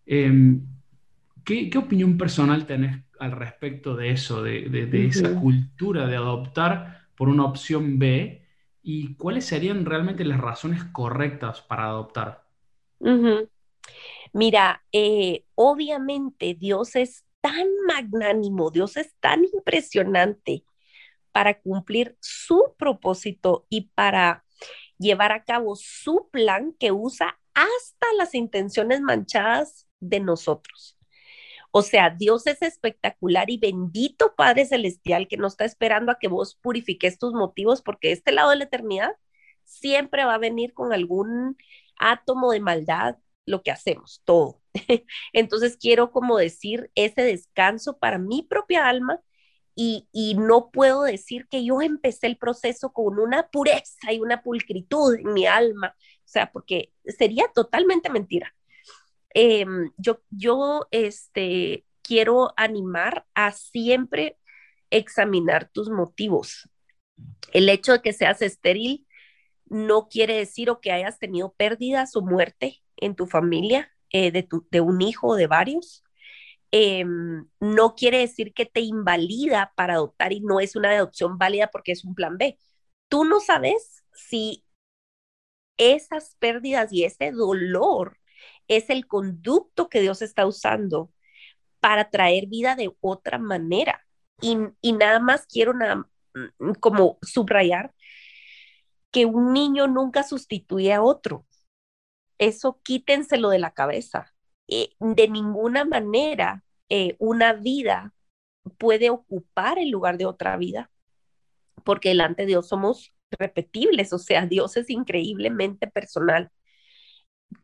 Em, 0.07 0.67
¿qué, 1.45 1.71
opinión 1.77 2.17
personal 2.17 2.67
tenés 2.67 3.05
al 3.19 3.33
respecto 3.33 3.95
de 3.97 4.11
eso, 4.11 4.43
de, 4.43 5.07
esa 5.07 5.35
cultura 5.39 6.07
de 6.07 6.17
adoptar 6.17 7.09
por 7.15 7.29
una 7.29 7.45
opción 7.45 7.99
B? 7.99 8.43
¿Y 8.83 9.15
cuáles 9.17 9.45
serían 9.45 9.85
realmente 9.85 10.25
las 10.25 10.41
razones 10.41 10.83
correctas 10.85 11.61
para 11.61 11.85
adoptar? 11.85 12.45
Mira, 14.33 14.85
eh, 14.93 15.45
obviamente 15.55 16.55
Dios 16.55 16.97
es 16.97 17.25
tan 17.41 17.67
magnánimo, 17.87 18.71
Dios 18.71 18.97
es 18.97 19.15
tan 19.21 19.45
impresionante 19.45 20.65
para 21.33 21.61
cumplir 21.61 22.17
su 22.21 22.75
propósito 22.79 23.67
y 23.69 23.91
para 23.95 24.45
llevar 24.99 25.33
a 25.33 25.45
cabo 25.45 25.77
su 25.77 26.29
plan 26.31 26.75
que 26.79 26.93
usa 26.93 27.39
hasta 27.55 28.07
las 28.17 28.35
intenciones 28.35 29.01
manchadas 29.01 29.87
de 30.01 30.21
nosotros. 30.21 30.97
O 31.71 31.83
sea, 31.83 32.11
Dios 32.11 32.47
es 32.47 32.63
espectacular 32.63 33.51
y 33.51 33.59
bendito 33.59 34.35
Padre 34.35 34.65
Celestial 34.65 35.29
que 35.29 35.37
no 35.37 35.47
está 35.47 35.65
esperando 35.65 36.11
a 36.11 36.19
que 36.19 36.29
vos 36.29 36.55
purifiques 36.57 37.19
tus 37.19 37.35
motivos 37.35 37.83
porque 37.83 38.13
este 38.13 38.33
lado 38.33 38.51
de 38.51 38.57
la 38.57 38.65
eternidad 38.65 39.13
siempre 39.65 40.25
va 40.25 40.35
a 40.35 40.39
venir 40.39 40.73
con 40.73 40.93
algún 40.93 41.57
átomo 41.99 42.53
de 42.53 42.61
maldad 42.61 43.17
lo 43.49 43.63
que 43.63 43.71
hacemos, 43.71 44.23
todo. 44.25 44.61
Entonces 45.33 45.77
quiero 45.77 46.13
como 46.13 46.39
decir 46.39 46.91
ese 46.95 47.23
descanso 47.23 47.99
para 47.99 48.19
mi 48.19 48.43
propia 48.43 48.89
alma 48.89 49.21
y, 49.81 50.07
no 50.37 50.71
puedo 50.73 51.05
decir 51.05 51.47
que 51.49 51.65
yo 51.65 51.81
empecé 51.81 52.27
el 52.27 52.37
proceso 52.37 52.93
con 52.93 53.21
una 53.21 53.49
pureza 53.49 54.13
y 54.13 54.19
una 54.19 54.43
pulcritud 54.43 55.15
en 55.15 55.33
mi 55.33 55.47
alma, 55.47 55.95
o 55.97 56.23
sea, 56.25 56.51
porque 56.51 56.93
sería 57.05 57.45
totalmente 57.55 58.11
mentira. 58.11 58.53
Em, 59.31 59.93
yo, 59.97 60.21
yo 60.31 60.89
este, 60.91 61.85
quiero 62.03 62.53
animar 62.57 63.25
a 63.35 63.53
siempre 63.53 64.37
examinar 64.91 65.71
tus 65.71 65.91
motivos. 65.91 66.69
El 67.53 67.69
hecho 67.69 67.93
de 67.93 68.03
que 68.03 68.13
seas 68.13 68.43
estéril 68.43 69.07
no 69.67 70.09
quiere 70.09 70.39
decir 70.39 70.71
o 70.71 70.81
que 70.81 70.91
hayas 70.91 71.21
tenido 71.21 71.53
pérdidas 71.53 72.17
o 72.17 72.23
muerte 72.23 72.83
en 73.01 73.15
tu 73.17 73.27
familia, 73.27 73.91
eh, 74.11 74.33
de, 74.33 74.81
un 74.81 75.03
hijo 75.03 75.29
o 75.29 75.37
de 75.37 75.47
varios. 75.47 76.05
Em, 76.71 77.47
no 77.61 77.95
quiere 77.95 78.19
decir 78.19 78.53
que 78.55 78.67
te 78.67 78.81
invalida 78.81 79.73
para 79.77 79.95
adoptar 79.95 80.33
y 80.33 80.41
no 80.41 80.61
es 80.61 80.77
una 80.77 80.91
adopción 80.91 81.39
válida 81.39 81.69
porque 81.73 81.93
es 81.93 82.05
un 82.05 82.15
plan 82.15 82.39
B. 82.39 82.59
Tú 83.09 83.25
no 83.25 83.41
sabes 83.41 84.05
si 84.15 84.65
esas 85.79 86.37
pérdidas 86.39 86.93
y 86.93 87.05
ese 87.05 87.33
dolor 87.33 88.19
es 88.69 88.91
el 88.91 89.07
conducto 89.07 89.89
que 89.89 90.01
Dios 90.01 90.23
está 90.23 90.47
usando 90.47 91.11
para 91.81 92.11
traer 92.11 92.47
vida 92.47 92.77
de 92.77 92.95
otra 93.01 93.39
manera. 93.39 94.05
Y, 94.41 94.57
nada 94.93 95.21
más 95.21 95.47
quiero 95.47 95.75
mm, 95.75 96.73
como 96.81 97.19
subrayar 97.23 97.95
que 99.11 99.27
un 99.27 99.53
niño 99.53 99.87
nunca 99.87 100.23
sustituye 100.23 100.93
a 100.93 101.03
otro. 101.03 101.47
Eso 102.39 102.81
quítenselo 102.83 103.51
de 103.51 103.59
la 103.59 103.73
cabeza. 103.73 104.33
Eh, 104.69 104.91
de 105.01 105.29
ninguna 105.29 105.85
manera 105.85 106.65
eh, 106.89 107.17
una 107.19 107.53
vida 107.55 108.15
puede 108.79 109.11
ocupar 109.11 109.79
el 109.79 109.91
lugar 109.91 110.19
de 110.19 110.27
otra 110.27 110.57
vida, 110.57 110.91
porque 111.85 112.11
delante 112.11 112.43
de 112.43 112.49
Dios 112.49 112.69
somos 112.69 113.13
repetibles, 113.31 114.13
o 114.13 114.19
sea, 114.19 114.47
Dios 114.47 114.77
es 114.77 114.91
increíblemente 114.91 115.87
personal. 115.87 116.51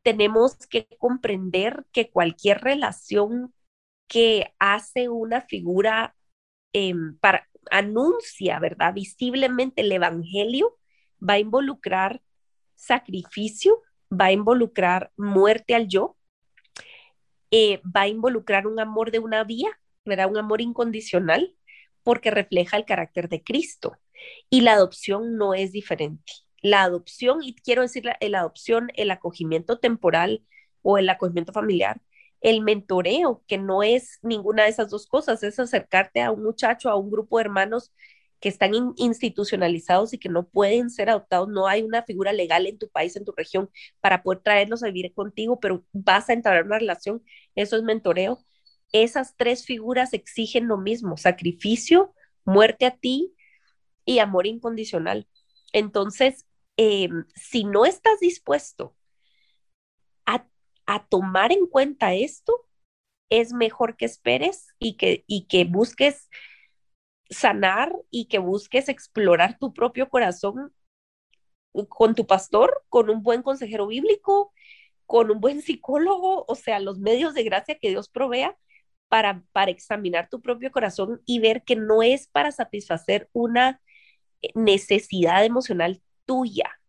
Tenemos 0.03 0.57
que 0.69 0.89
comprender 0.99 1.85
que 1.93 2.11
cualquier 2.11 2.61
relación 2.61 3.55
que 4.09 4.55
hace 4.59 5.09
una 5.09 5.41
figura 5.43 6.15
em, 6.73 7.17
para, 7.19 7.49
anuncia, 7.71 8.59
¿verdad? 8.59 8.95
Visiblemente 8.95 9.83
el 9.83 9.93
Evangelio 9.93 10.77
va 11.21 11.35
a 11.35 11.39
involucrar 11.39 12.23
sacrificio, 12.75 13.83
va 14.19 14.27
a 14.27 14.33
involucrar 14.33 15.13
muerte 15.17 15.75
al 15.75 15.89
yo, 15.89 16.17
eh, 17.51 17.81
va 17.85 18.03
a 18.03 18.09
involucrar 18.09 18.67
un 18.67 18.81
amor 18.81 19.11
de 19.11 19.21
una 19.21 19.45
vía, 19.45 19.69
¿verdad? 20.05 20.31
Un 20.31 20.39
amor 20.39 20.61
incondicional, 20.61 21.55
porque 22.03 22.31
refleja 22.31 22.77
el 22.77 22.85
carácter 22.85 23.29
de 23.29 23.43
Cristo. 23.43 23.97
Y 24.51 24.63
la 24.63 24.75
adopción 24.75 25.37
no 25.37 25.55
es 25.55 25.73
diferente. 25.73 26.33
La 26.63 26.83
adopción, 26.83 27.43
y 27.43 27.55
quiero 27.55 27.83
decir 27.83 28.05
la, 28.05 28.17
la 28.21 28.41
adopción, 28.41 28.91
el 28.95 29.11
acogimiento 29.11 29.79
temporal 29.79 30.45
o 30.83 30.99
el 30.99 31.09
acogimiento 31.09 31.53
familiar, 31.53 32.01
el 32.41 32.61
mentoreo, 32.61 33.43
que 33.47 33.59
no 33.59 33.83
es 33.83 34.19
ninguna 34.23 34.65
de 34.65 34.71
esas 34.71 34.91
dos 34.91 35.07
cosas, 35.07 35.43
es 35.43 35.59
acercarte 35.59 36.21
a 36.23 36.31
un 36.31 36.43
muchacho, 36.43 36.91
a 36.91 36.97
un 36.97 37.11
grupo 37.11 37.39
de 37.39 37.45
hermanos 37.45 37.93
que 38.45 38.51
están 38.51 38.73
institucionalizados 38.99 40.13
y 40.13 40.19
que 40.19 40.29
no 40.29 40.47
pueden 40.47 40.91
ser 40.91 41.09
adoptados. 41.09 41.49
No 41.49 41.67
hay 41.67 41.81
una 41.83 42.03
figura 42.03 42.31
legal 42.31 42.67
en 42.67 42.77
tu 42.77 42.91
país, 42.91 43.17
en 43.17 43.25
tu 43.25 43.33
región, 43.33 43.71
para 44.03 44.23
poder 44.23 44.43
traerlos 44.43 44.83
a 44.83 44.89
vivir 44.89 45.15
contigo, 45.15 45.59
pero 45.61 45.83
vas 45.95 46.29
a 46.29 46.35
entrar 46.35 46.59
en 46.59 46.67
una 46.67 46.79
relación. 46.79 47.25
Eso 47.55 47.79
es 47.79 47.83
mentoreo. 47.85 48.45
Esas 48.93 49.35
tres 49.39 49.65
figuras 49.65 50.13
exigen 50.13 50.69
lo 50.69 50.77
mismo, 50.77 51.17
sacrificio, 51.17 52.13
muerte 52.45 52.85
a 52.85 52.91
ti 52.91 53.35
y 54.05 54.19
amor 54.19 54.47
incondicional. 54.47 55.27
Entonces, 55.73 56.45
em, 56.77 57.25
si 57.35 57.65
no 57.65 57.87
estás 57.87 58.21
dispuesto 58.21 58.95
a, 60.27 60.47
a 60.85 61.07
tomar 61.07 61.51
en 61.51 61.67
cuenta 61.67 62.13
esto, 62.13 62.53
es 63.31 63.55
mejor 63.55 63.97
que 63.97 64.05
esperes 64.05 64.67
y 64.79 64.99
que, 64.99 65.25
y 65.27 65.47
que 65.47 65.65
busques 65.65 66.29
sanar 67.35 67.93
y 68.11 68.27
que 68.27 68.39
busques 68.39 68.89
explorar 68.89 69.59
tu 69.59 69.75
propio 69.75 70.09
corazón 70.09 70.73
con 71.89 72.15
tu 72.15 72.27
pastor, 72.27 72.85
con 72.89 73.11
un 73.11 73.23
buen 73.23 73.43
consejero 73.43 73.87
bíblico, 73.89 74.53
con 75.07 75.31
un 75.31 75.41
buen 75.41 75.61
psicólogo, 75.61 76.45
o 76.49 76.55
sea, 76.55 76.81
los 76.81 76.99
medios 76.99 77.35
de 77.35 77.45
gracia 77.45 77.79
que 77.79 77.91
Dios 77.91 78.09
provea 78.09 78.57
para, 79.09 79.43
para 79.53 79.71
examinar 79.71 80.29
tu 80.29 80.41
propio 80.41 80.73
corazón 80.73 81.21
y 81.27 81.41
ver 81.41 81.63
que 81.65 81.77
no 81.77 82.03
es 82.03 82.29
para 82.29 82.53
satisfacer 82.53 83.29
una 83.33 83.81
necesidad 84.55 85.45
emocional 85.45 86.03
tuya, 86.27 86.81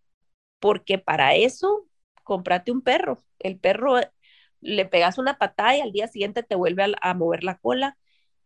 porque 0.59 0.97
para 0.97 1.35
eso, 1.35 1.87
cómprate 2.23 2.71
un 2.71 2.81
perro. 2.81 3.23
El 3.39 3.59
perro 3.59 3.97
le 4.61 4.85
pegas 4.85 5.17
una 5.17 5.37
patada 5.37 5.77
y 5.77 5.81
al 5.81 5.91
día 5.91 6.07
siguiente 6.07 6.43
te 6.43 6.55
vuelve 6.55 6.93
a, 7.01 7.13
mover 7.13 7.43
la 7.43 7.57
cola. 7.57 7.97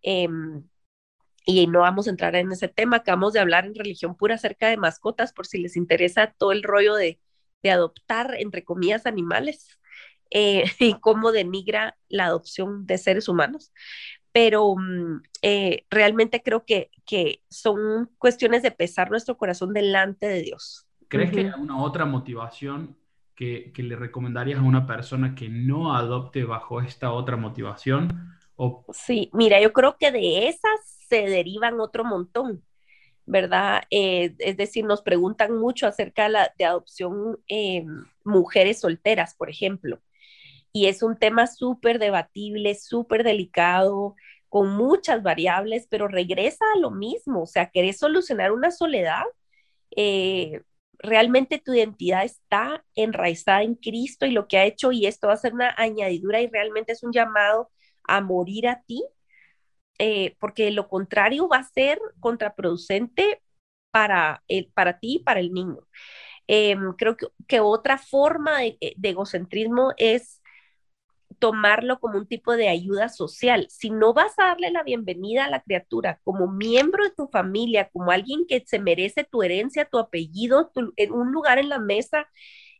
Em, 0.02 0.69
y 1.50 1.66
no 1.66 1.80
vamos 1.80 2.06
a 2.06 2.12
entrar 2.12 2.36
en 2.36 2.52
ese 2.52 2.68
tema, 2.68 2.98
acabamos 2.98 3.34
de 3.34 3.40
hablar 3.40 3.66
en 3.66 3.74
religión 3.74 4.16
pura 4.16 4.36
acerca 4.36 4.68
de 4.68 4.78
mascotas, 4.78 5.34
por 5.34 5.48
si 5.48 5.58
les 5.58 5.76
interesa 5.76 6.34
todo 6.38 6.52
el 6.52 6.62
rollo 6.62 6.94
de, 6.94 7.20
adoptar, 7.64 8.36
entre 8.38 8.64
comillas, 8.64 9.06
animales 9.06 9.80
eh, 10.30 10.64
y 10.80 10.94
cómo 11.00 11.32
denigra 11.32 11.98
la 12.08 12.26
adopción 12.26 12.86
de 12.86 13.00
seres 13.00 13.28
humanos. 13.28 13.74
Pero 14.32 14.76
mm, 14.76 15.24
eh, 15.42 15.86
realmente 15.90 16.44
creo 16.44 16.66
que, 16.66 16.92
que 17.04 17.42
son 17.50 18.12
cuestiones 18.20 18.62
de 18.62 18.70
pesar 18.70 19.10
nuestro 19.10 19.36
corazón 19.36 19.74
delante 19.74 20.28
de 20.28 20.44
Dios. 20.44 20.88
¿Crees 21.08 21.32
que 21.32 21.40
hay 21.40 21.52
una 21.60 21.82
otra 21.82 22.06
motivación 22.06 22.96
que, 23.34 23.74
le 23.76 23.96
recomendarías 23.96 24.60
a 24.60 24.64
una 24.64 24.86
persona 24.86 25.34
que 25.34 25.50
no 25.50 25.96
adopte 25.96 26.44
bajo 26.44 26.80
esta 26.80 27.12
otra 27.12 27.38
motivación? 27.38 28.38
O... 28.56 28.86
Sí, 28.94 29.32
mira, 29.34 29.60
yo 29.60 29.74
creo 29.74 29.98
que 29.98 30.12
de 30.12 30.48
esas 30.48 30.99
se 31.10 31.24
derivan 31.28 31.80
otro 31.80 32.04
montón, 32.06 32.64
¿verdad? 33.26 33.84
Eh, 33.92 34.36
es 34.40 34.58
decir, 34.58 34.86
nos 34.86 35.02
preguntan 35.02 35.58
mucho 35.58 35.88
acerca 35.88 36.24
de, 36.24 36.30
la, 36.30 36.54
de 36.58 36.66
adopción 36.66 37.40
eh, 37.48 37.86
mujeres 38.24 38.80
solteras, 38.82 39.36
por 39.36 39.50
ejemplo. 39.50 40.02
Y 40.72 40.88
es 40.88 41.04
un 41.04 41.18
tema 41.18 41.48
súper 41.48 42.00
debatible, 42.00 42.76
súper 42.76 43.24
delicado, 43.24 44.16
con 44.50 44.76
muchas 44.76 45.24
variables, 45.24 45.88
pero 45.90 46.08
regresa 46.08 46.66
a 46.76 46.80
lo 46.80 46.92
mismo, 46.92 47.44
o 47.44 47.46
sea, 47.46 47.70
querés 47.70 48.00
solucionar 48.00 48.52
una 48.52 48.72
soledad, 48.72 49.24
eh, 49.96 50.64
realmente 51.00 51.60
tu 51.60 51.74
identidad 51.74 52.26
está 52.26 52.84
enraizada 52.96 53.64
en 53.64 53.76
Cristo 53.76 54.26
y 54.26 54.32
lo 54.32 54.48
que 54.48 54.58
ha 54.58 54.66
hecho, 54.66 54.92
y 54.92 55.06
esto 55.06 55.28
va 55.28 55.34
a 55.34 55.38
ser 55.38 55.54
una 55.54 55.74
añadidura 55.78 56.42
y 56.42 56.48
realmente 56.48 56.94
es 56.94 57.04
un 57.04 57.14
llamado 57.14 57.72
a 58.04 58.22
morir 58.22 58.68
a 58.68 58.82
ti, 58.84 59.04
eh, 60.00 60.36
porque 60.40 60.72
lo 60.72 60.88
contrario 60.90 61.48
va 61.48 61.58
a 61.58 61.64
ser 61.64 62.00
contraproducente 62.20 63.42
para, 63.92 64.44
el, 64.48 64.72
para 64.74 65.00
ti 65.00 65.18
y 65.18 65.24
para 65.24 65.40
el 65.40 65.54
niño. 65.54 65.80
Em, 66.48 66.94
creo 66.98 67.18
que, 67.18 67.28
que, 67.48 67.60
otra 67.60 67.98
forma 67.98 68.60
de, 68.60 68.78
de 68.98 69.10
egocentrismo 69.10 69.94
es 69.98 70.42
tomarlo 71.40 72.00
como 72.00 72.18
un 72.18 72.28
tipo 72.28 72.56
de 72.56 72.70
ayuda 72.70 73.10
social. 73.10 73.68
Si 73.70 73.90
no 73.90 74.14
vas 74.14 74.34
a 74.38 74.46
darle 74.46 74.72
la 74.72 74.84
bienvenida 74.84 75.46
a 75.46 75.50
la 75.50 75.62
criatura 75.62 76.20
como 76.24 76.48
miembro 76.48 77.04
de 77.04 77.12
tu 77.12 77.28
familia, 77.28 77.90
como 77.94 78.12
alguien 78.12 78.46
que 78.48 78.64
se 78.66 78.80
merece 78.80 79.24
tu 79.24 79.44
herencia, 79.44 79.86
tu 79.86 80.00
apellido, 80.00 80.72
en 80.98 81.12
un 81.14 81.32
lugar 81.32 81.60
en 81.60 81.70
la 81.70 81.80
mesa 81.80 82.28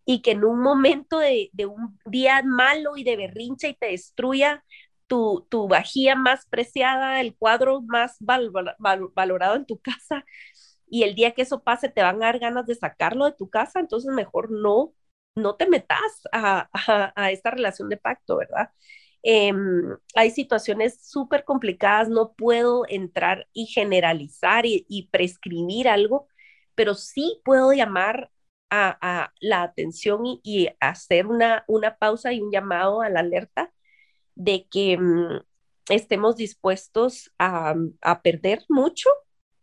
y 0.06 0.22
que 0.22 0.32
en 0.32 0.44
un 0.44 0.60
momento 0.62 1.20
de, 1.20 1.52
un 1.66 2.00
día 2.06 2.42
malo 2.44 2.98
y 2.98 3.04
de 3.04 3.16
berrinche 3.16 3.70
y 3.70 3.76
te 3.76 3.88
destruya 3.88 4.64
tu, 5.10 5.48
tu 5.50 5.68
vajilla 5.68 6.16
más 6.16 6.46
preciada, 6.48 7.22
el 7.22 7.36
cuadro 7.36 7.82
más 7.82 8.18
valorado 8.20 9.56
en 9.58 9.66
tu 9.66 9.80
casa, 9.82 10.26
y 10.88 11.04
el 11.04 11.16
día 11.16 11.32
que 11.34 11.44
eso 11.44 11.64
pase 11.64 11.90
te 11.90 12.02
van 12.02 12.18
a 12.24 12.28
dar 12.28 12.40
ganas 12.40 12.66
de 12.68 12.76
sacarlo 12.76 13.26
de 13.26 13.34
tu 13.34 13.50
casa, 13.50 13.80
entonces 13.82 14.12
mejor 14.14 14.52
no 14.52 14.94
no 15.40 15.56
te 15.56 15.68
metas 15.68 16.02
a, 16.32 16.70
esta 17.32 17.52
relación 17.52 17.90
de 17.90 17.98
pacto, 17.98 18.38
¿verdad? 18.38 18.72
Em, 19.24 19.98
hay 20.16 20.32
situaciones 20.32 21.02
súper 21.10 21.44
complicadas, 21.44 22.10
no 22.10 22.34
puedo 22.34 22.86
entrar 22.88 23.48
y 23.54 23.66
generalizar 23.68 24.66
y, 24.66 25.10
prescribir 25.12 25.90
algo, 25.90 26.28
pero 26.76 26.94
sí 26.96 27.42
puedo 27.44 27.74
llamar 27.74 28.32
a, 28.70 29.34
la 29.42 29.64
atención 29.64 30.22
y, 30.44 30.70
hacer 30.80 31.28
una, 31.28 31.64
una, 31.68 31.98
pausa 31.98 32.34
y 32.34 32.42
un 32.42 32.52
llamado 32.52 33.02
a 33.02 33.10
la 33.10 33.22
alerta 33.22 33.74
de 34.40 34.66
que 34.72 34.98
mm, 34.98 35.42
estemos 35.90 36.38
dispuestos 36.38 37.32
a, 37.38 37.76
a 38.02 38.22
perder 38.22 38.64
mucho 38.70 39.10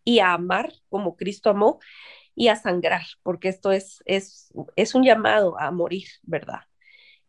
y 0.04 0.20
a 0.20 0.34
amar 0.34 0.72
como 0.88 1.16
Cristo 1.16 1.50
amó 1.50 1.80
y 2.36 2.48
a 2.48 2.56
sangrar, 2.56 3.02
porque 3.22 3.48
esto 3.48 3.72
es, 3.72 4.02
es, 4.04 4.52
es 4.76 4.94
un 4.94 5.02
llamado 5.02 5.58
a 5.58 5.70
morir, 5.70 6.06
¿verdad? 6.22 6.60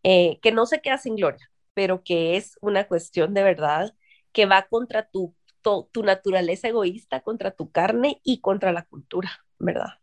Eh, 0.03 0.37
que 0.41 0.51
no 0.51 0.65
se 0.65 0.81
queda 0.81 0.97
sin 0.97 1.15
gloria, 1.15 1.49
pero 1.73 2.03
que 2.03 2.35
es 2.35 2.57
una 2.61 2.83
cuestión 2.83 3.33
de 3.33 3.43
verdad 3.43 3.95
que 4.33 4.45
va 4.45 4.67
contra 4.69 5.09
tu, 5.09 5.33
tu, 5.63 6.03
naturaleza 6.03 6.67
egoísta, 6.67 7.21
contra 7.21 7.51
tu 7.51 7.71
carne 7.71 8.19
y 8.23 8.41
contra 8.41 8.73
la 8.73 8.83
cultura, 8.83 9.31
¿verdad? 9.57 9.93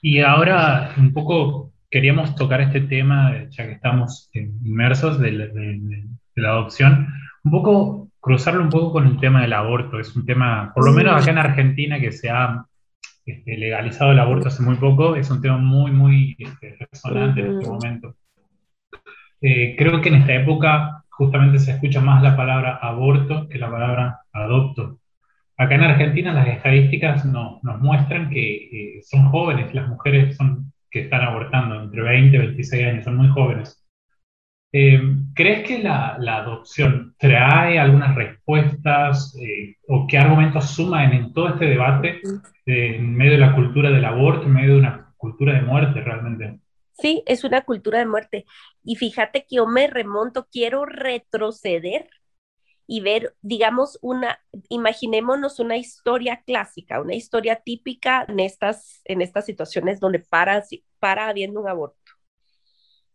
Y 0.00 0.20
ahora 0.20 0.94
un 0.96 1.12
poco 1.12 1.72
queríamos 1.90 2.34
tocar 2.34 2.62
este 2.62 2.80
tema, 2.80 3.48
ya 3.50 3.66
que 3.66 3.72
estamos 3.72 4.30
inmersos 4.32 5.20
de, 5.20 5.30
de, 5.30 6.08
la 6.34 6.50
adopción, 6.50 7.08
un 7.44 7.50
poco 7.50 8.10
cruzarlo 8.20 8.62
un 8.62 8.70
poco 8.70 8.92
con 8.92 9.06
el 9.06 9.18
tema 9.18 9.42
del 9.42 9.52
aborto. 9.52 9.98
Es 9.98 10.14
un 10.14 10.24
tema, 10.24 10.72
por 10.74 10.84
lo 10.84 10.92
menos 10.92 11.20
acá 11.20 11.30
en 11.30 11.38
Argentina, 11.38 11.98
que 11.98 12.12
se 12.12 12.30
ha 12.30 12.64
este, 13.24 13.56
legalizado 13.56 14.12
el 14.12 14.18
aborto 14.18 14.48
hace 14.48 14.62
muy 14.62 14.76
poco, 14.76 15.16
es 15.16 15.30
un 15.30 15.40
tema 15.40 15.58
muy, 15.58 15.90
muy 15.90 16.36
este, 16.38 16.76
resonante 16.90 17.40
en 17.40 17.52
este 17.52 17.68
momento. 17.68 18.16
Eh, 19.40 19.74
creo 19.78 20.00
que 20.00 20.10
en 20.10 20.16
esta 20.16 20.34
época 20.34 21.04
justamente 21.08 21.58
se 21.58 21.72
escucha 21.72 22.00
más 22.00 22.22
la 22.22 22.36
palabra 22.36 22.76
aborto 22.76 23.48
que 23.48 23.58
la 23.58 23.70
palabra 23.70 24.20
adopto. 24.32 24.98
Acá 25.56 25.74
en 25.74 25.82
Argentina 25.82 26.32
las 26.32 26.48
estadísticas 26.48 27.24
nos 27.26 27.62
muestran 27.80 28.30
que 28.30 28.54
eh, 28.96 29.02
son 29.02 29.26
jóvenes, 29.28 29.74
las 29.74 29.88
mujeres 29.88 30.36
son, 30.36 30.72
que 30.90 31.02
están 31.02 31.20
abortando 31.22 31.82
entre 31.82 32.02
20 32.02 32.36
y 32.36 32.40
26 32.40 32.86
años, 32.86 33.04
son 33.04 33.16
muy 33.16 33.28
jóvenes. 33.28 33.86
Eh, 34.72 35.02
¿Crees 35.34 35.66
que 35.66 35.82
la, 35.82 36.16
adopción 36.16 37.14
trae 37.18 37.78
algunas 37.78 38.14
respuestas 38.14 39.36
eh, 39.40 39.76
o 39.88 40.06
qué 40.06 40.18
argumentos 40.18 40.70
suman 40.70 41.12
en, 41.12 41.32
todo 41.32 41.48
este 41.50 41.66
debate 41.66 42.20
en 42.66 43.14
medio 43.14 43.32
de 43.32 43.38
la 43.38 43.54
cultura 43.54 43.90
del 43.90 44.04
aborto, 44.04 44.46
en 44.46 44.52
medio 44.52 44.74
de 44.74 44.80
una 44.80 45.14
cultura 45.16 45.54
de 45.54 45.62
muerte 45.62 46.00
realmente? 46.00 46.60
Sí, 46.92 47.22
es 47.26 47.44
una 47.44 47.62
cultura 47.62 47.98
de 47.98 48.06
muerte. 48.06 48.46
Y 48.84 48.96
fíjate 48.96 49.46
que 49.48 49.56
yo 49.56 49.66
me 49.66 49.86
remonto, 49.86 50.48
quiero 50.50 50.84
retroceder 50.84 52.08
y 52.86 53.00
ver, 53.00 53.36
digamos, 53.40 53.98
una, 54.02 54.40
imaginémonos 54.68 55.60
una 55.60 55.76
historia 55.76 56.42
clásica, 56.44 57.00
una 57.00 57.14
historia 57.14 57.56
típica 57.56 58.24
en 58.28 58.40
estas, 58.40 59.00
en 59.04 59.22
estas 59.22 59.46
situaciones 59.46 60.00
donde 60.00 60.18
para, 60.18 60.62
para 60.98 61.28
habiendo 61.28 61.60
un 61.60 61.68
aborto 61.68 61.99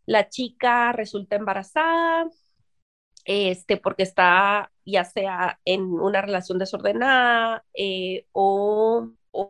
la 0.05 0.29
chica 0.29 0.91
resulta 0.91 1.35
embarazada, 1.35 2.29
este, 3.25 3.77
porque 3.77 4.03
está 4.03 4.71
ya 4.85 5.03
sea 5.03 5.59
en 5.65 5.81
una 5.83 6.21
relación 6.21 6.59
desordenada 6.59 7.65
eh, 7.73 8.27
o, 8.31 9.09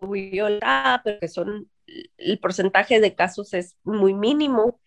violada, 0.10 1.02
pero 1.04 1.20
que 1.20 1.28
son, 1.28 1.70
el 2.18 2.40
porcentaje 2.40 3.00
de 3.00 3.16
casos 3.16 3.54
es 3.54 3.78
muy 3.84 4.14
mínimo. 4.14 4.80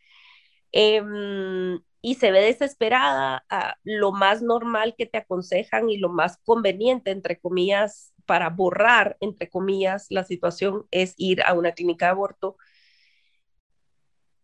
Em, 0.73 1.81
y 2.01 2.15
se 2.17 2.31
ve 2.31 2.41
desesperada, 2.43 3.45
lo 3.85 4.13
más 4.13 4.43
normal 4.43 4.95
que 4.97 5.07
te 5.07 5.19
aconsejan 5.19 5.91
y 5.91 5.99
lo 5.99 6.09
más 6.11 6.39
conveniente, 6.45 7.11
entre 7.11 7.41
comillas, 7.41 8.13
para 8.27 8.51
borrar, 8.51 9.17
entre 9.21 9.49
comillas, 9.51 10.07
la 10.11 10.25
situación 10.25 10.87
es 10.91 11.15
ir 11.17 11.43
a 11.43 11.55
una 11.55 11.73
clínica 11.73 12.07
de 12.07 12.13
aborto 12.13 12.57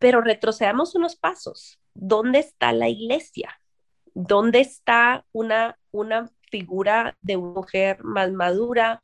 pero 0.04 0.20
retrocedamos 0.20 0.94
unos 0.94 1.16
pasos. 1.16 1.80
¿Dónde 1.94 2.40
está 2.40 2.74
la 2.74 2.90
iglesia? 2.90 3.58
¿Dónde 4.12 4.60
está 4.60 5.24
una, 5.32 5.78
una 5.92 6.30
figura 6.50 7.16
de 7.22 7.38
mujer 7.38 8.04
más 8.04 8.30
madura, 8.30 9.00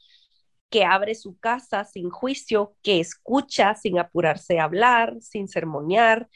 que 0.69 0.85
abre 0.85 1.15
su 1.15 1.39
casa 1.39 1.85
sin 1.85 2.11
juicio, 2.11 2.75
que 2.83 3.01
escucha 3.01 3.75
sin 3.77 3.99
apurarse 3.99 4.59
a 4.59 4.65
hablar, 4.65 5.17
sin 5.23 5.49
sermonear, 5.49 6.29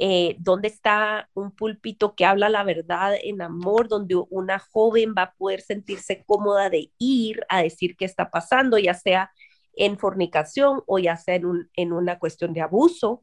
eh, 0.00 0.34
dónde 0.40 0.66
está 0.66 1.30
un 1.32 1.52
púlpito 1.52 2.16
que 2.16 2.24
habla 2.24 2.48
la 2.48 2.64
verdad 2.64 3.14
en 3.22 3.40
amor, 3.40 3.86
donde 3.86 4.16
una 4.30 4.58
joven 4.58 5.14
va 5.16 5.22
a 5.22 5.34
poder 5.34 5.60
sentirse 5.60 6.24
cómoda 6.24 6.70
de 6.70 6.90
ir 6.98 7.46
a 7.48 7.62
decir 7.62 7.96
qué 7.96 8.04
está 8.04 8.32
pasando, 8.32 8.78
ya 8.78 8.94
sea 8.94 9.30
en 9.74 9.96
fornicación 9.96 10.82
o 10.88 10.98
ya 10.98 11.16
sea 11.16 11.36
en, 11.36 11.92
una 11.92 12.18
cuestión 12.18 12.52
de 12.52 12.62
abuso. 12.62 13.22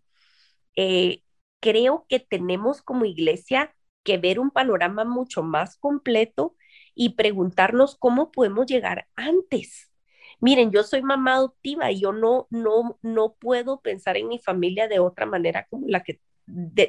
Eh, 0.81 1.23
creo 1.59 2.05
que 2.07 2.21
tenemos 2.21 2.81
como 2.81 3.03
iglesia 3.03 3.75
que 4.03 4.17
ver 4.17 4.39
un 4.39 4.49
panorama 4.49 5.03
mucho 5.03 5.43
más 5.43 5.75
completo 5.75 6.55
y 6.95 7.15
preguntarnos 7.15 7.97
cómo 7.97 8.31
podemos 8.31 8.65
llegar 8.65 9.09
antes. 9.17 9.91
Miren, 10.39 10.71
yo 10.71 10.83
soy 10.83 11.01
mamá 11.01 11.33
adoptiva 11.33 11.91
y 11.91 11.99
yo 11.99 12.13
no, 12.13 12.47
no, 12.49 12.97
no 13.01 13.33
puedo 13.33 13.81
pensar 13.81 14.15
en 14.15 14.29
mi 14.29 14.39
familia 14.39 14.87
de 14.87 14.99
otra 14.99 15.25
manera 15.25 15.67
como 15.69 15.85
la 15.89 16.01
que 16.01 16.21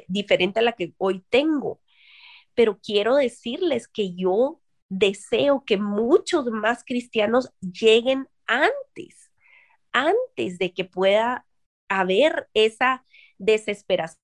diferente 0.07 0.59
a 0.61 0.63
la 0.63 0.71
que 0.71 0.93
hoy 0.97 1.25
tengo. 1.29 1.81
Pero 2.55 2.79
quiero 2.81 3.15
decirles 3.17 3.89
que 3.89 4.15
yo 4.15 4.61
deseo 4.89 5.65
que 5.65 5.75
muchos 5.77 6.45
más 6.47 6.85
cristianos 6.85 7.51
lleguen 7.59 8.29
antes, 8.47 9.31
antes 9.91 10.59
de 10.59 10.73
que 10.73 10.85
pueda 10.85 11.45
haber 11.89 12.47
esa 12.53 13.05
desesperación, 13.41 14.17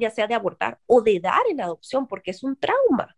ya 0.00 0.10
sea 0.10 0.26
de 0.26 0.34
abortar 0.34 0.80
o 0.86 1.02
de 1.02 1.20
dar 1.20 1.42
en 1.50 1.60
adopción, 1.60 2.06
porque 2.06 2.30
es 2.32 2.42
un 2.42 2.56
trauma. 2.56 3.16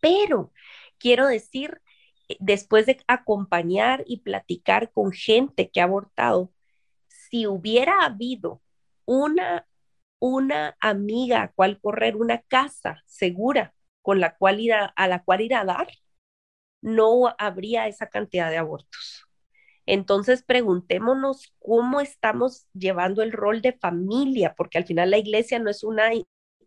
Pero 0.00 0.52
quiero 0.98 1.26
decir, 1.26 1.80
eh, 2.28 2.36
después 2.40 2.86
de 2.86 2.98
acompañar 3.06 4.04
y 4.06 4.20
platicar 4.20 4.92
con 4.92 5.12
gente 5.12 5.70
que 5.70 5.80
ha 5.80 5.84
abortado, 5.84 6.52
si 7.08 7.46
hubiera 7.46 8.04
habido 8.04 8.62
una 9.04 9.66
una 10.18 10.76
amiga 10.80 11.42
a 11.42 11.52
cual 11.52 11.80
correr, 11.80 12.16
una 12.16 12.40
casa 12.42 13.02
segura 13.06 13.74
con 14.02 14.20
la 14.20 14.36
cual 14.36 14.60
ir 14.60 14.72
a, 14.72 15.08
la 15.08 15.22
cual 15.24 15.40
ir 15.40 15.54
a 15.54 15.64
dar, 15.64 15.88
no 16.80 17.34
habría 17.38 17.88
esa 17.88 18.08
cantidad 18.08 18.50
de 18.50 18.58
abortos. 18.58 19.25
Entonces, 19.86 20.42
preguntémonos 20.42 21.52
cómo 21.60 22.00
estamos 22.00 22.66
llevando 22.74 23.22
el 23.22 23.32
rol 23.32 23.62
de 23.62 23.72
familia, 23.72 24.54
porque 24.56 24.78
al 24.78 24.84
final 24.84 25.10
la 25.10 25.18
iglesia 25.18 25.58
no 25.58 25.70
es 25.70 25.84
una, 25.84 26.10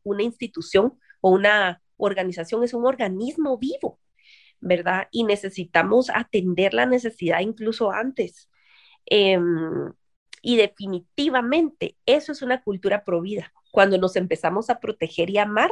una 0.04 0.24
institución 0.24 0.98
o 1.22 1.32
una 1.32 1.82
organización, 1.98 2.64
es 2.64 2.74
un 2.74 2.86
organismo 2.86 3.58
vivo, 3.58 4.00
¿verdad? 4.62 5.08
Y 5.12 5.26
necesitamos 5.26 6.10
atender 6.14 6.74
la 6.74 6.86
necesidad 6.86 7.42
incluso 7.42 7.92
antes. 7.92 8.50
Em, 9.06 9.94
y 10.42 10.58
definitivamente 10.58 11.98
eso 12.06 12.32
es 12.32 12.42
una 12.42 12.64
cultura 12.64 13.04
provida, 13.04 13.54
cuando 13.72 13.98
nos 13.98 14.16
empezamos 14.16 14.70
a 14.70 14.80
proteger 14.80 15.30
y 15.30 15.38
amar 15.38 15.72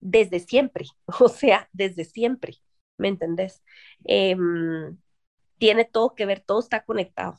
desde 0.00 0.40
siempre, 0.40 0.86
o 1.20 1.28
sea, 1.28 1.68
desde 1.72 2.04
siempre, 2.04 2.56
¿me 2.98 3.08
entendés? 3.08 3.62
Em, 4.04 4.96
tiene 5.58 5.84
todo 5.84 6.14
que 6.14 6.26
ver, 6.26 6.40
todo 6.40 6.60
está 6.60 6.84
conectado. 6.84 7.36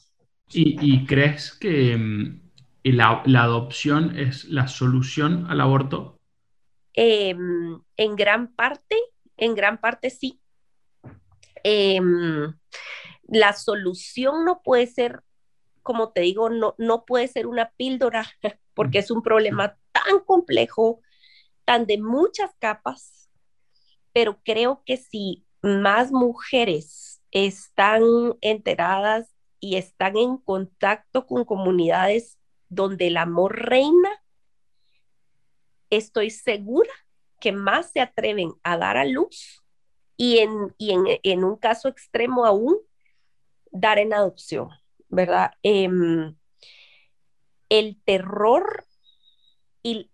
¿Y, 0.51 1.05
crees 1.05 1.53
que 1.53 1.93
em, 1.93 2.41
la, 2.84 3.21
adopción 3.43 4.17
es 4.17 4.45
la 4.45 4.67
solución 4.67 5.45
al 5.49 5.62
aborto? 5.62 6.19
Em, 6.93 7.79
en 7.97 8.15
gran 8.15 8.53
parte, 8.55 8.95
en 9.38 9.53
gran 9.53 9.79
parte 9.79 10.10
sí. 10.10 10.41
la 13.27 13.53
solución 13.53 14.43
no 14.45 14.62
puede 14.63 14.88
ser 14.88 15.23
como 15.89 16.12
te 16.12 16.21
digo, 16.21 16.51
no, 16.51 16.75
no 16.77 17.03
puede 17.03 17.27
ser 17.27 17.47
una 17.47 17.71
píldora 17.71 18.27
porque 18.75 18.99
es 18.99 19.10
un 19.10 19.23
problema 19.23 19.75
tan 19.91 20.19
complejo, 20.23 21.01
tan 21.65 21.88
de 21.88 21.97
muchas 21.97 22.51
capas, 22.60 23.32
pero 24.13 24.39
creo 24.45 24.84
que 24.86 24.97
si 24.97 25.47
más 25.63 26.12
mujeres 26.12 27.18
están 27.31 28.03
enteradas 28.41 29.33
y 29.59 29.77
están 29.77 30.17
en 30.17 30.37
contacto 30.37 31.25
con 31.25 31.45
comunidades 31.45 32.39
donde 32.69 33.07
el 33.07 33.17
amor 33.17 33.59
reina, 33.59 34.09
estoy 35.89 36.29
segura 36.29 36.91
que 37.39 37.51
más 37.51 37.91
se 37.91 38.01
atreven 38.01 38.53
a 38.63 38.77
dar 38.77 38.97
a 38.97 39.05
luz 39.05 39.63
y 40.17 40.39
en, 40.39 40.75
y 40.77 40.91
en, 40.91 41.03
en 41.23 41.43
un 41.43 41.55
caso 41.55 41.87
extremo 41.87 42.45
aún, 42.45 42.77
dar 43.71 43.97
en 43.97 44.13
adopción. 44.13 44.69
¿verdad? 45.09 45.51
Em, 45.63 46.35
el 47.69 48.01
terror 48.03 48.85
y, 49.83 50.09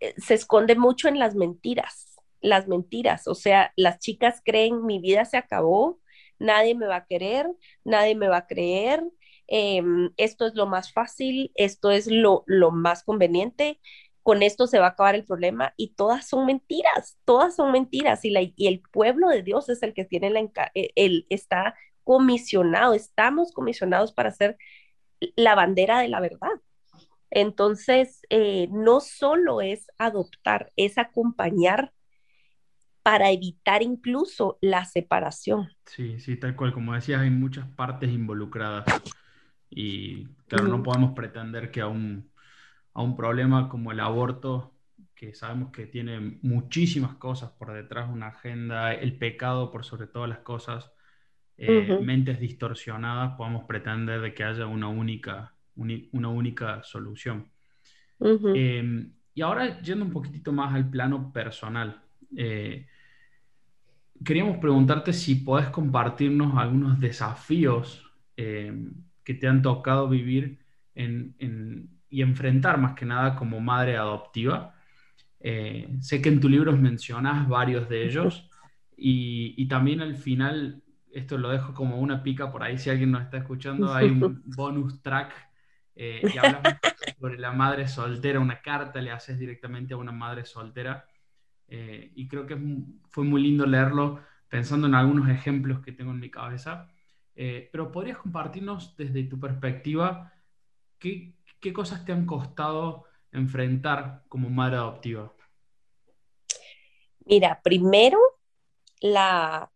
eh, 0.00 0.14
se 0.18 0.34
esconde 0.34 0.76
mucho 0.76 1.08
en 1.08 1.18
las 1.18 1.34
mentiras, 1.34 2.16
las 2.40 2.68
mentiras, 2.68 3.26
o 3.28 3.34
sea, 3.34 3.72
las 3.76 3.98
chicas 3.98 4.42
creen 4.44 4.84
mi 4.84 4.98
vida 5.00 5.24
se 5.24 5.36
acabó, 5.36 5.99
nadie 6.40 6.74
me 6.74 6.86
va 6.86 6.96
a 6.96 7.06
querer, 7.06 7.46
nadie 7.84 8.16
me 8.16 8.28
va 8.28 8.38
a 8.38 8.46
creer, 8.48 9.04
em, 9.46 10.12
esto 10.16 10.46
es 10.46 10.54
lo 10.54 10.66
más 10.66 10.92
fácil, 10.92 11.52
esto 11.54 11.90
es 11.90 12.08
lo, 12.08 12.44
lo 12.46 12.72
más 12.72 13.04
conveniente, 13.04 13.80
con 14.22 14.42
esto 14.42 14.66
se 14.66 14.78
va 14.78 14.86
a 14.86 14.90
acabar 14.90 15.14
el 15.14 15.24
problema 15.24 15.74
y 15.76 15.94
todas 15.94 16.28
son 16.28 16.46
mentiras, 16.46 17.18
todas 17.24 17.56
son 17.56 17.72
mentiras 17.72 18.24
y, 18.24 18.30
la, 18.30 18.42
y 18.42 18.66
el 18.66 18.82
pueblo 18.92 19.28
de 19.28 19.42
Dios 19.42 19.68
es 19.68 19.82
el 19.82 19.94
que 19.94 20.04
tiene 20.04 20.30
la, 20.30 20.40
eh, 20.74 20.90
el, 20.96 21.26
está 21.30 21.74
comisionado, 22.04 22.94
estamos 22.94 23.52
comisionados 23.52 24.12
para 24.12 24.32
ser 24.32 24.56
la 25.36 25.54
bandera 25.54 26.00
de 26.00 26.08
la 26.08 26.20
verdad. 26.20 26.50
Entonces, 27.30 28.22
eh, 28.30 28.68
no 28.72 29.00
solo 29.00 29.60
es 29.60 29.86
adoptar, 29.98 30.72
es 30.76 30.98
acompañar 30.98 31.92
para 33.02 33.30
evitar 33.30 33.82
incluso 33.82 34.58
la 34.60 34.84
separación. 34.84 35.70
Sí, 35.86 36.18
sí, 36.20 36.36
tal 36.36 36.54
cual. 36.56 36.72
Como 36.72 36.94
decías, 36.94 37.20
hay 37.22 37.30
muchas 37.30 37.66
partes 37.68 38.10
involucradas. 38.10 38.84
Y 39.70 40.26
claro, 40.48 40.68
no 40.68 40.82
podemos 40.82 41.12
pretender 41.12 41.70
que 41.70 41.80
a 41.80 41.86
un, 41.86 42.28
a 42.94 43.02
un 43.02 43.16
problema 43.16 43.68
como 43.68 43.92
el 43.92 44.00
aborto, 44.00 44.74
que 45.14 45.34
sabemos 45.34 45.70
que 45.70 45.86
tiene 45.86 46.38
muchísimas 46.42 47.14
cosas 47.16 47.50
por 47.50 47.72
detrás, 47.72 48.10
una 48.10 48.28
agenda, 48.28 48.92
el 48.94 49.16
pecado 49.18 49.70
por 49.70 49.84
sobre 49.84 50.06
todas 50.06 50.28
las 50.28 50.38
cosas, 50.38 50.90
eh, 51.62 51.98
mentes 52.00 52.40
distorsionadas 52.40 53.36
podamos 53.36 53.64
pretender 53.64 54.22
de 54.22 54.32
que 54.32 54.44
haya 54.44 54.66
una 54.66 54.88
única, 54.88 55.54
una 55.76 56.28
única 56.28 56.82
solución. 56.82 57.50
Em, 58.18 59.12
y 59.34 59.42
ahora 59.42 59.80
yendo 59.82 60.06
un 60.06 60.12
poquitito 60.12 60.52
más 60.52 60.74
al 60.74 60.88
plano 60.88 61.32
personal, 61.32 62.02
eh, 62.36 62.86
queríamos 64.24 64.58
preguntarte 64.58 65.12
si 65.12 65.36
podés 65.36 65.68
compartirnos 65.68 66.56
algunos 66.56 67.00
desafíos 67.00 68.04
em, 68.36 68.92
que 69.24 69.34
te 69.34 69.46
han 69.46 69.62
tocado 69.62 70.08
vivir 70.08 70.58
y 70.94 72.22
enfrentar 72.22 72.78
más 72.78 72.94
que 72.94 73.06
nada 73.06 73.36
como 73.36 73.60
madre 73.60 73.96
adoptiva. 73.96 74.74
Eh, 75.38 75.88
sé 76.00 76.20
que 76.20 76.28
en 76.28 76.40
tu 76.40 76.48
libro 76.48 76.76
mencionas 76.76 77.48
varios 77.48 77.88
de 77.88 78.04
ellos 78.04 78.50
y, 78.96 79.54
y, 79.56 79.68
también 79.68 80.02
al 80.02 80.16
final 80.16 80.82
esto 81.12 81.38
lo 81.38 81.50
dejo 81.50 81.72
como 81.74 81.98
una 81.98 82.22
pica 82.22 82.52
por 82.52 82.62
ahí, 82.62 82.78
si 82.78 82.90
alguien 82.90 83.10
nos 83.10 83.22
está 83.22 83.38
escuchando, 83.38 83.92
hay 83.92 84.10
un 84.10 84.42
bonus 84.56 85.00
track 85.02 85.32
eh, 85.96 86.22
y 86.22 86.38
hablamos 86.38 86.74
sobre 87.18 87.38
la 87.38 87.52
madre 87.52 87.88
soltera, 87.88 88.40
una 88.40 88.60
carta 88.60 89.00
le 89.00 89.10
haces 89.10 89.38
directamente 89.38 89.94
a 89.94 89.96
una 89.96 90.12
madre 90.12 90.44
soltera. 90.44 91.06
Eh, 91.70 92.12
y 92.14 92.28
creo 92.28 92.46
que 92.46 92.58
fue 93.10 93.24
muy 93.24 93.42
lindo 93.42 93.64
leerlo 93.66 94.20
pensando 94.48 94.86
en 94.86 94.94
algunos 94.94 95.28
ejemplos 95.28 95.80
que 95.80 95.92
tengo 95.92 96.10
en 96.10 96.20
mi 96.20 96.30
cabeza. 96.30 96.88
Eh, 97.34 97.68
pero 97.72 97.90
podrías 97.92 98.18
compartirnos 98.18 98.96
desde 98.96 99.24
tu 99.24 99.38
perspectiva 99.38 100.32
qué, 100.98 101.34
qué 101.60 101.72
cosas 101.72 102.04
te 102.04 102.12
han 102.12 102.26
costado 102.26 103.04
enfrentar 103.32 104.24
como 104.28 104.50
madre 104.50 104.76
adoptiva. 104.76 105.32
Mira, 107.24 107.60
primero 107.62 108.18
la 109.00 109.70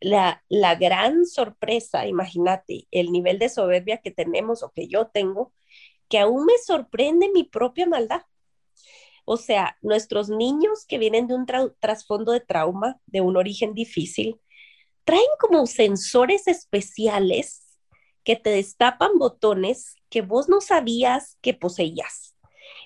la, 0.00 0.42
la 0.48 0.74
gran 0.74 1.26
sorpresa, 1.26 2.06
imagínate, 2.06 2.86
el 2.90 3.12
nivel 3.12 3.38
de 3.38 3.48
soberbia 3.48 3.98
que 3.98 4.10
tenemos 4.10 4.62
o 4.62 4.72
que 4.72 4.88
yo 4.88 5.08
tengo, 5.08 5.52
que 6.08 6.18
aún 6.18 6.44
me 6.44 6.58
sorprende 6.58 7.30
mi 7.32 7.44
propia 7.44 7.86
maldad. 7.86 8.22
O 9.32 9.38
sea, 9.38 9.78
nuestros 9.80 10.28
niños 10.28 10.84
que 10.86 10.98
vienen 10.98 11.26
de 11.26 11.32
un 11.32 11.46
trasfondo 11.80 12.32
de 12.32 12.40
trauma, 12.40 13.00
de 13.06 13.22
un 13.22 13.38
origen 13.38 13.72
difícil, 13.72 14.38
traen 15.04 15.24
como 15.40 15.66
sensores 15.66 16.46
especiales 16.48 17.78
que 18.24 18.36
te 18.36 18.50
destapan 18.50 19.18
botones 19.18 19.96
que 20.10 20.20
vos 20.20 20.50
no 20.50 20.60
sabías 20.60 21.38
que 21.40 21.54
poseías. 21.54 22.36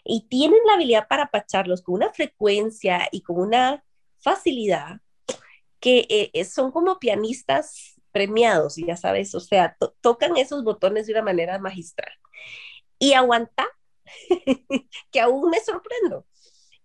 Y 0.05 0.29
tienen 0.29 0.61
la 0.69 0.75
habilidad 0.75 1.09
para 1.09 1.25
apacharlos 1.25 1.83
con 1.83 1.97
una 1.97 2.13
frecuencia 2.13 3.09
y 3.11 3.23
con 3.23 3.41
una 3.41 3.85
facilidad 4.21 5.01
que 5.81 6.07
eh, 6.09 6.31
eh, 6.33 6.45
son 6.45 6.71
como 6.71 7.01
pianistas 7.01 8.01
premiados, 8.13 8.77
ya 8.77 8.97
sabes, 8.97 9.35
o 9.35 9.41
sea, 9.41 9.77
tocan 10.01 10.37
esos 10.37 10.63
botones 10.63 11.09
de 11.09 11.13
una 11.13 11.23
manera 11.23 11.59
magistral. 11.59 12.13
Y 13.01 13.15
aguanta, 13.15 13.67
que 15.11 15.21
aún 15.21 15.51
me 15.51 15.59
sorprendo. 15.59 16.25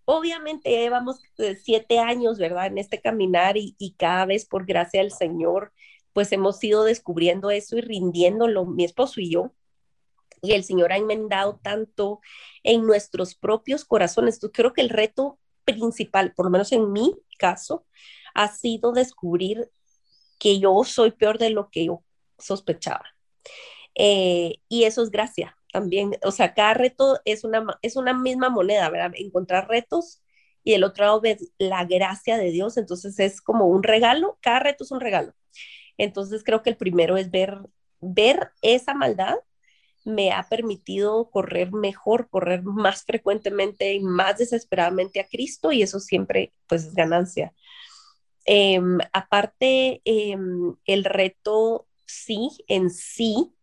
Obviamente 0.05 0.69
llevamos 0.69 1.21
eh, 1.37 1.55
siete 1.55 1.99
años, 1.99 2.37
¿verdad? 2.37 2.67
En 2.67 2.77
este 2.77 3.01
caminar 3.01 3.55
y, 3.57 3.95
cada 3.97 4.25
vez 4.25 4.45
por 4.45 4.65
gracia 4.65 5.01
del 5.01 5.11
Señor, 5.11 5.73
pues 6.13 6.31
hemos 6.31 6.63
ido 6.63 6.83
descubriendo 6.83 7.51
eso 7.51 7.77
y 7.77 7.81
rindiéndolo, 7.81 8.65
mi 8.65 8.83
esposo 8.83 9.21
y 9.21 9.31
yo. 9.31 9.53
Y 10.41 10.53
el 10.53 10.63
Señor 10.63 10.91
ha 10.91 10.97
enmendado 10.97 11.59
tanto 11.61 12.19
en 12.63 12.85
nuestros 12.85 13.35
propios 13.35 13.85
corazones. 13.85 14.39
Yo 14.41 14.51
creo 14.51 14.73
que 14.73 14.81
el 14.81 14.89
reto 14.89 15.39
principal, 15.65 16.33
por 16.33 16.45
lo 16.45 16.51
menos 16.51 16.71
en 16.71 16.91
mi 16.91 17.15
caso, 17.37 17.85
ha 18.33 18.47
sido 18.47 18.91
descubrir 18.91 19.69
que 20.39 20.59
yo 20.59 20.83
soy 20.83 21.11
peor 21.11 21.37
de 21.37 21.51
lo 21.51 21.69
que 21.69 21.85
yo 21.85 22.03
sospechaba. 22.39 23.05
Eh, 23.93 24.55
y 24.67 24.85
eso 24.85 25.03
es 25.03 25.11
gracia 25.11 25.57
también. 25.71 26.17
O 26.23 26.31
sea, 26.31 26.53
cada 26.53 26.73
reto 26.73 27.19
es 27.25 27.43
una, 27.43 27.65
es 27.81 27.95
una 27.95 28.13
misma 28.13 28.49
moneda, 28.49 28.89
¿verdad? 28.89 29.11
Encontrar 29.15 29.67
retos 29.69 30.21
y 30.63 30.73
el 30.73 30.83
otro 30.83 31.05
lado 31.05 31.21
ves 31.21 31.51
la 31.57 31.85
gracia 31.85 32.37
de 32.37 32.51
Dios. 32.51 32.77
Entonces 32.77 33.19
es 33.19 33.41
como 33.41 33.67
un 33.67 33.83
regalo, 33.83 34.37
cada 34.41 34.59
reto 34.59 34.83
es 34.83 34.91
un 34.91 35.01
regalo. 35.01 35.33
Entonces 35.97 36.43
creo 36.43 36.63
que 36.63 36.71
el 36.71 36.77
primero 36.77 37.17
es 37.17 37.31
ver, 37.31 37.57
ver 37.99 38.51
esa 38.61 38.93
maldad 38.93 39.35
me 40.03 40.31
ha 40.31 40.47
permitido 40.49 41.29
correr 41.29 41.71
mejor, 41.71 42.29
correr 42.29 42.63
más 42.63 43.03
frecuentemente 43.03 43.93
y 43.93 43.99
más 43.99 44.37
desesperadamente 44.37 45.19
a 45.19 45.27
Cristo 45.27 45.71
y 45.71 45.83
eso 45.83 45.99
siempre 45.99 46.53
pues 46.67 46.85
es 46.85 46.95
ganancia. 46.95 47.53
Em, 48.45 48.97
aparte, 49.13 50.01
em, 50.05 50.75
el 50.85 51.03
reto 51.05 51.87
sí, 52.05 52.49
en 52.67 52.89
sí, 52.89 53.53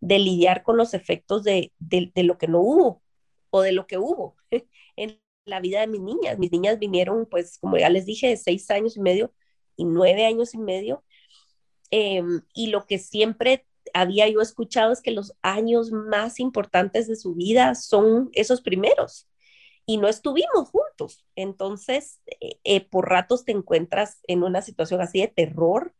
de 0.00 0.18
lidiar 0.18 0.62
con 0.62 0.76
los 0.76 0.94
efectos 0.94 1.44
de, 1.44 1.72
de, 1.78 2.10
lo 2.22 2.38
que 2.38 2.48
no 2.48 2.60
hubo 2.60 3.02
o 3.50 3.62
de 3.62 3.72
lo 3.72 3.86
que 3.86 3.98
hubo 3.98 4.36
en 4.96 5.20
la 5.44 5.60
vida 5.60 5.80
de 5.80 5.86
mis 5.86 6.00
niñas. 6.00 6.38
Mis 6.38 6.52
niñas 6.52 6.78
vinieron, 6.78 7.26
pues, 7.26 7.58
como 7.58 7.78
ya 7.78 7.88
les 7.88 8.06
dije, 8.06 8.28
de 8.28 8.36
seis 8.36 8.70
años 8.70 8.96
y 8.96 9.00
medio 9.00 9.32
y 9.76 9.84
nueve 9.84 10.26
años 10.26 10.54
y 10.54 10.58
medio. 10.58 11.04
Em, 11.90 12.42
y 12.54 12.68
lo 12.68 12.86
que 12.86 12.98
siempre 12.98 13.66
había 13.94 14.28
yo 14.28 14.40
escuchado 14.40 14.92
es 14.92 15.00
que 15.00 15.10
los 15.10 15.34
años 15.42 15.90
más 15.90 16.40
importantes 16.40 17.08
de 17.08 17.16
su 17.16 17.34
vida 17.34 17.74
son 17.74 18.30
esos 18.34 18.60
primeros 18.60 19.28
y 19.86 19.96
no 19.96 20.08
estuvimos 20.08 20.70
juntos. 20.70 21.24
Entonces, 21.34 22.20
eh, 22.40 22.60
eh, 22.64 22.80
por 22.82 23.08
ratos 23.08 23.44
te 23.46 23.52
encuentras 23.52 24.20
en 24.28 24.42
una 24.42 24.60
situación 24.60 25.00
así 25.00 25.20
de 25.20 25.28
terror, 25.28 25.94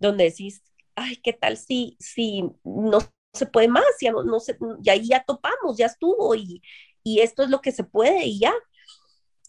donde 0.00 0.24
decís, 0.24 0.64
ay, 0.96 1.16
¿qué 1.16 1.32
tal 1.32 1.56
si, 1.56 1.96
si 2.00 2.42
no 2.64 2.98
se 3.32 3.46
puede 3.46 3.68
más? 3.68 3.84
Ya, 4.00 4.12
no, 4.12 4.24
no 4.24 4.40
se, 4.40 4.58
ya, 4.80 4.94
ya 4.96 5.24
topamos, 5.24 5.76
ya 5.76 5.86
estuvo 5.86 6.34
y, 6.34 6.62
y 7.02 7.20
esto 7.20 7.42
es 7.42 7.50
lo 7.50 7.60
que 7.60 7.72
se 7.72 7.84
puede 7.84 8.24
y 8.26 8.40
ya. 8.40 8.54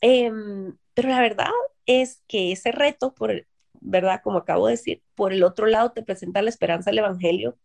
Em, 0.02 0.78
pero 0.94 1.10
la 1.10 1.22
verdad 1.22 1.52
es 1.86 2.24
que 2.28 2.52
ese 2.52 2.72
reto, 2.72 3.14
por 3.14 3.46
¿verdad? 3.82 4.22
Como 4.24 4.38
acabo 4.38 4.68
de 4.68 4.74
decir, 4.74 5.04
por 5.16 5.34
el 5.34 5.44
otro 5.44 5.66
lado 5.68 5.92
te 5.92 6.04
presenta 6.04 6.42
la 6.42 6.50
esperanza 6.50 6.92
del 6.92 7.00
Evangelio 7.00 7.58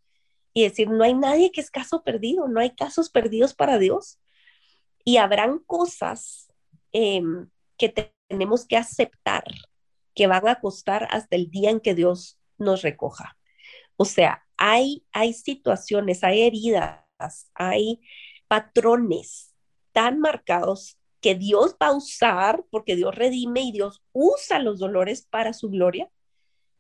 y 0.55 0.63
decir, 0.65 0.89
no 0.91 1.05
hay 1.05 1.15
nadie 1.15 1.53
que 1.53 1.61
es 1.61 1.71
caso 1.71 2.03
perdido, 2.03 2.49
no 2.49 2.61
hay 2.61 2.75
casos 2.75 3.11
perdidos 3.11 3.55
para 3.55 3.79
Dios 3.79 4.19
y 5.05 5.19
habrán 5.19 5.59
cosas 5.61 6.53
em, 6.93 7.49
que 7.77 7.95
tenemos 8.29 8.67
que 8.67 8.77
aceptar 8.77 9.45
que 10.15 10.27
van 10.27 10.49
a 10.49 10.61
costar 10.61 11.07
hasta 11.11 11.37
el 11.37 11.51
día 11.51 11.71
en 11.71 11.81
que 11.81 11.95
Dios 11.95 12.39
nos 12.57 12.83
recoja. 12.83 13.37
O 13.97 14.07
sea, 14.07 14.46
hay, 14.57 15.05
hay 15.13 15.33
situaciones, 15.33 16.25
hay 16.25 16.43
heridas, 16.43 17.51
hay 17.55 18.01
patrones 18.49 19.55
tan 19.93 20.21
marcados 20.21 20.99
que 21.21 21.35
Dios 21.35 21.77
va 21.83 21.89
a 21.89 21.97
usar, 21.97 22.65
porque 22.71 22.97
Dios 22.97 23.15
redime 23.15 23.63
y 23.63 23.73
Dios 23.73 24.03
usa 24.13 24.59
los 24.59 24.79
dolores 24.79 25.27
para 25.29 25.53
su 25.53 25.71
gloria, 25.71 26.11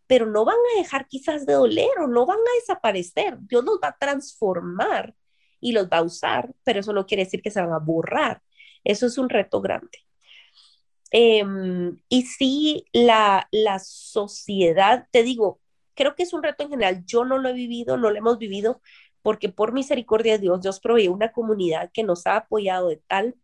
pero 0.06 0.26
no 0.26 0.44
van 0.44 0.56
a 0.56 0.78
dejar 0.78 1.08
quizás 1.08 1.46
de 1.46 1.54
doler 1.54 1.98
o 2.00 2.06
no 2.06 2.26
van 2.26 2.38
a 2.38 2.60
desaparecer. 2.60 3.38
Dios 3.40 3.64
los 3.64 3.80
va 3.82 3.88
a 3.88 3.98
transformar 3.98 5.14
y 5.60 5.72
los 5.72 5.88
va 5.88 5.98
a 5.98 6.02
usar, 6.02 6.54
pero 6.64 6.80
eso 6.80 6.92
no 6.92 7.06
quiere 7.06 7.24
decir 7.24 7.42
que 7.42 7.50
se 7.50 7.60
van 7.60 7.72
a 7.72 7.78
borrar. 7.78 8.42
Eso 8.84 9.06
es 9.06 9.18
un 9.18 9.28
reto 9.28 9.60
grande. 9.60 9.98
Em, 11.10 11.98
y 12.08 12.22
sí, 12.22 12.86
la, 12.92 13.48
la 13.50 13.78
sociedad, 13.78 15.08
te 15.10 15.22
digo, 15.22 15.60
creo 15.96 16.14
que 16.14 16.22
es 16.22 16.32
un 16.32 16.42
reto 16.44 16.62
en 16.62 16.70
general. 16.70 17.04
Yo 17.06 17.24
no 17.24 17.38
lo 17.38 17.48
he 17.48 17.52
vivido, 17.54 17.96
no 17.96 18.10
lo 18.10 18.16
hemos 18.16 18.38
vivido, 18.38 18.80
porque 19.22 19.48
por 19.48 19.72
misericordia 19.72 20.34
de 20.34 20.38
Dios, 20.40 20.60
Dios 20.62 20.78
provee 20.80 21.08
una 21.08 21.32
comunidad 21.32 21.90
que 21.92 22.04
nos 22.04 22.26
ha 22.26 22.36
apoyado 22.36 22.90
de 22.90 23.02
tal 23.08 23.34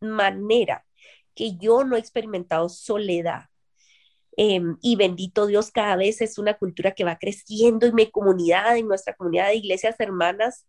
manera 0.00 0.86
que 1.34 1.56
yo 1.56 1.84
no 1.84 1.96
he 1.96 2.00
experimentado 2.00 2.68
soledad. 2.68 3.44
Em, 4.36 4.78
y 4.82 4.96
bendito 4.96 5.46
Dios, 5.46 5.70
cada 5.72 5.96
vez 5.96 6.20
es 6.20 6.38
una 6.38 6.54
cultura 6.54 6.92
que 6.92 7.04
va 7.04 7.18
creciendo 7.18 7.86
en 7.86 7.94
mi 7.94 8.10
comunidad, 8.10 8.76
en 8.76 8.88
nuestra 8.88 9.14
comunidad 9.14 9.48
de 9.48 9.56
iglesias 9.56 9.96
hermanas, 9.98 10.66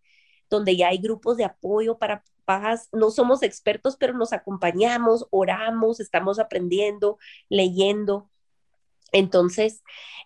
donde 0.50 0.76
ya 0.76 0.90
hay 0.90 0.98
grupos 0.98 1.38
de 1.38 1.46
apoyo 1.46 1.98
para 1.98 2.24
papás. 2.46 2.90
No 2.92 3.12
somos 3.12 3.44
expertos, 3.44 3.96
pero 3.98 4.14
nos 4.14 4.34
acompañamos, 4.34 5.28
oramos, 5.30 6.00
estamos 6.00 6.40
aprendiendo, 6.40 7.20
leyendo. 7.50 8.30
Entonces, 9.12 9.84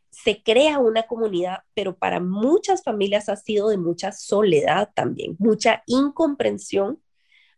se 0.09 0.43
crea 0.43 0.79
una 0.79 1.03
comunidad, 1.03 1.59
pero 1.73 1.97
para 1.97 2.19
muchas 2.19 2.83
familias 2.83 3.29
ha 3.29 3.35
sido 3.35 3.69
de 3.69 3.77
mucha 3.77 4.11
soledad 4.11 4.91
también, 4.95 5.35
mucha 5.39 5.83
incomprensión 5.87 7.01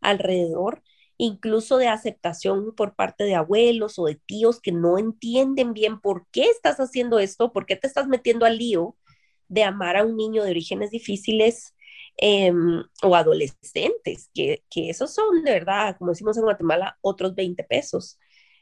alrededor, 0.01 0.83
incluso 1.17 1.77
de 1.77 1.87
aceptación 1.87 2.73
por 2.75 2.95
parte 2.95 3.23
de 3.23 3.35
abuelos 3.35 3.99
o 3.99 4.05
de 4.05 4.15
tíos 4.15 4.61
que 4.61 4.71
no 4.71 4.97
entienden 4.97 5.73
bien 5.73 5.99
por 5.99 6.27
qué 6.31 6.49
estás 6.49 6.77
haciendo 6.79 7.19
esto, 7.19 7.51
por 7.51 7.65
qué 7.65 7.75
te 7.75 7.87
estás 7.87 8.07
metiendo 8.07 8.45
al 8.45 8.57
lío 8.57 8.97
de 9.47 9.63
amar 9.63 9.97
a 9.97 10.03
un 10.03 10.17
niño 10.17 10.43
de 10.43 10.51
orígenes 10.51 10.91
difíciles 10.91 11.75
Em, 12.17 12.83
o 13.03 13.15
adolescentes, 13.15 14.29
que, 14.33 14.63
que, 14.69 14.89
esos 14.89 15.13
son 15.13 15.43
de 15.43 15.51
verdad, 15.51 15.97
como 15.97 16.11
decimos 16.11 16.37
en 16.37 16.43
Guatemala, 16.43 16.97
otros 17.01 17.35
20 17.35 17.63
pesos. 17.65 18.17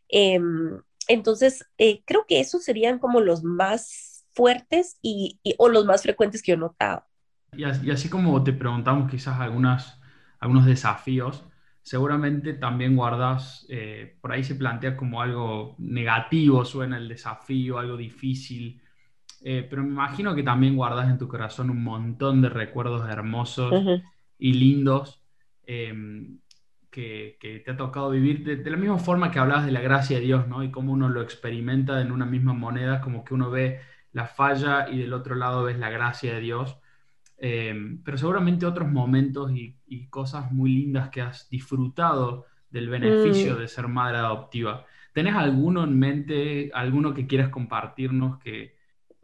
Em, 0.10 0.82
entonces, 1.08 1.66
eh, 1.78 2.04
creo 2.06 2.26
que 2.28 2.40
esos 2.40 2.64
serían 2.64 3.00
como 3.00 3.22
los 3.22 3.44
más 3.44 4.26
fuertes 4.34 4.98
y, 5.02 5.40
o 5.58 5.70
los 5.70 5.86
más 5.86 6.04
frecuentes 6.04 6.42
que 6.42 6.52
yo 6.52 6.58
notaba. 6.58 7.08
Y, 7.52 7.64
y 7.64 7.92
así 7.92 8.10
como 8.10 8.44
te 8.44 8.54
preguntamos 8.54 9.10
quizás 9.10 9.40
algunas, 9.40 10.00
algunos 10.40 10.66
desafíos, 10.66 11.44
seguramente 11.84 12.54
también 12.54 12.96
guardas, 12.96 13.66
eh, 13.70 14.18
por 14.22 14.32
ahí 14.32 14.44
se 14.44 14.56
plantea 14.56 14.98
como 14.98 15.22
algo 15.22 15.76
negativo, 15.78 16.66
suena 16.66 16.98
el 16.98 17.08
desafío, 17.10 17.78
algo 17.78 17.98
difícil, 17.98 18.82
eh, 19.42 19.68
pero 19.70 19.84
me 19.84 19.90
imagino 19.90 20.34
que 20.36 20.44
también 20.44 20.76
guardas 20.76 21.10
en 21.10 21.18
tu 21.18 21.28
corazón 21.28 21.70
un 21.70 21.84
montón 21.84 22.42
de 22.42 22.50
recuerdos 22.50 23.10
hermosos 23.10 23.90
y 24.38 24.54
lindos 24.54 25.22
em, 25.66 26.40
que, 26.94 27.62
te 27.66 27.72
ha 27.72 27.76
tocado 27.76 28.12
vivir 28.12 28.44
de, 28.44 28.70
la 28.70 28.78
misma 28.78 29.00
forma 29.00 29.32
que 29.32 29.40
hablabas 29.40 29.66
de 29.66 29.72
la 29.72 29.82
gracia 29.82 30.20
de 30.20 30.26
Dios, 30.26 30.48
¿no? 30.48 30.64
Y 30.64 30.72
cómo 30.72 30.94
uno 30.94 31.10
lo 31.10 31.22
experimenta 31.22 32.00
en 32.02 32.12
una 32.12 32.26
misma 32.26 32.54
moneda, 32.54 33.02
como 33.02 33.26
que 33.26 33.34
uno 33.34 33.50
ve 33.50 33.82
la 34.12 34.28
falla 34.28 34.88
y 34.90 35.00
del 35.00 35.14
otro 35.14 35.36
lado 35.36 35.64
ves 35.64 35.80
la 35.80 35.90
gracia 35.90 36.36
de 36.36 36.40
Dios. 36.40 36.78
Em, 37.38 38.02
pero 38.04 38.18
seguramente 38.18 38.66
otros 38.66 38.90
momentos 38.90 39.52
y, 39.52 39.76
cosas 40.10 40.52
muy 40.52 40.72
lindas 40.72 41.10
que 41.10 41.22
has 41.22 41.50
disfrutado 41.50 42.46
del 42.70 42.88
beneficio 42.90 43.56
mm. 43.56 43.60
de 43.60 43.68
ser 43.68 43.88
madre 43.88 44.18
adoptiva. 44.18 44.86
¿Tenés 45.12 45.36
alguno 45.36 45.84
en 45.84 45.98
mente, 45.98 46.72
alguno 46.74 47.14
que 47.14 47.26
quieras 47.26 47.50
compartirnos 47.50 48.38
que, 48.40 48.76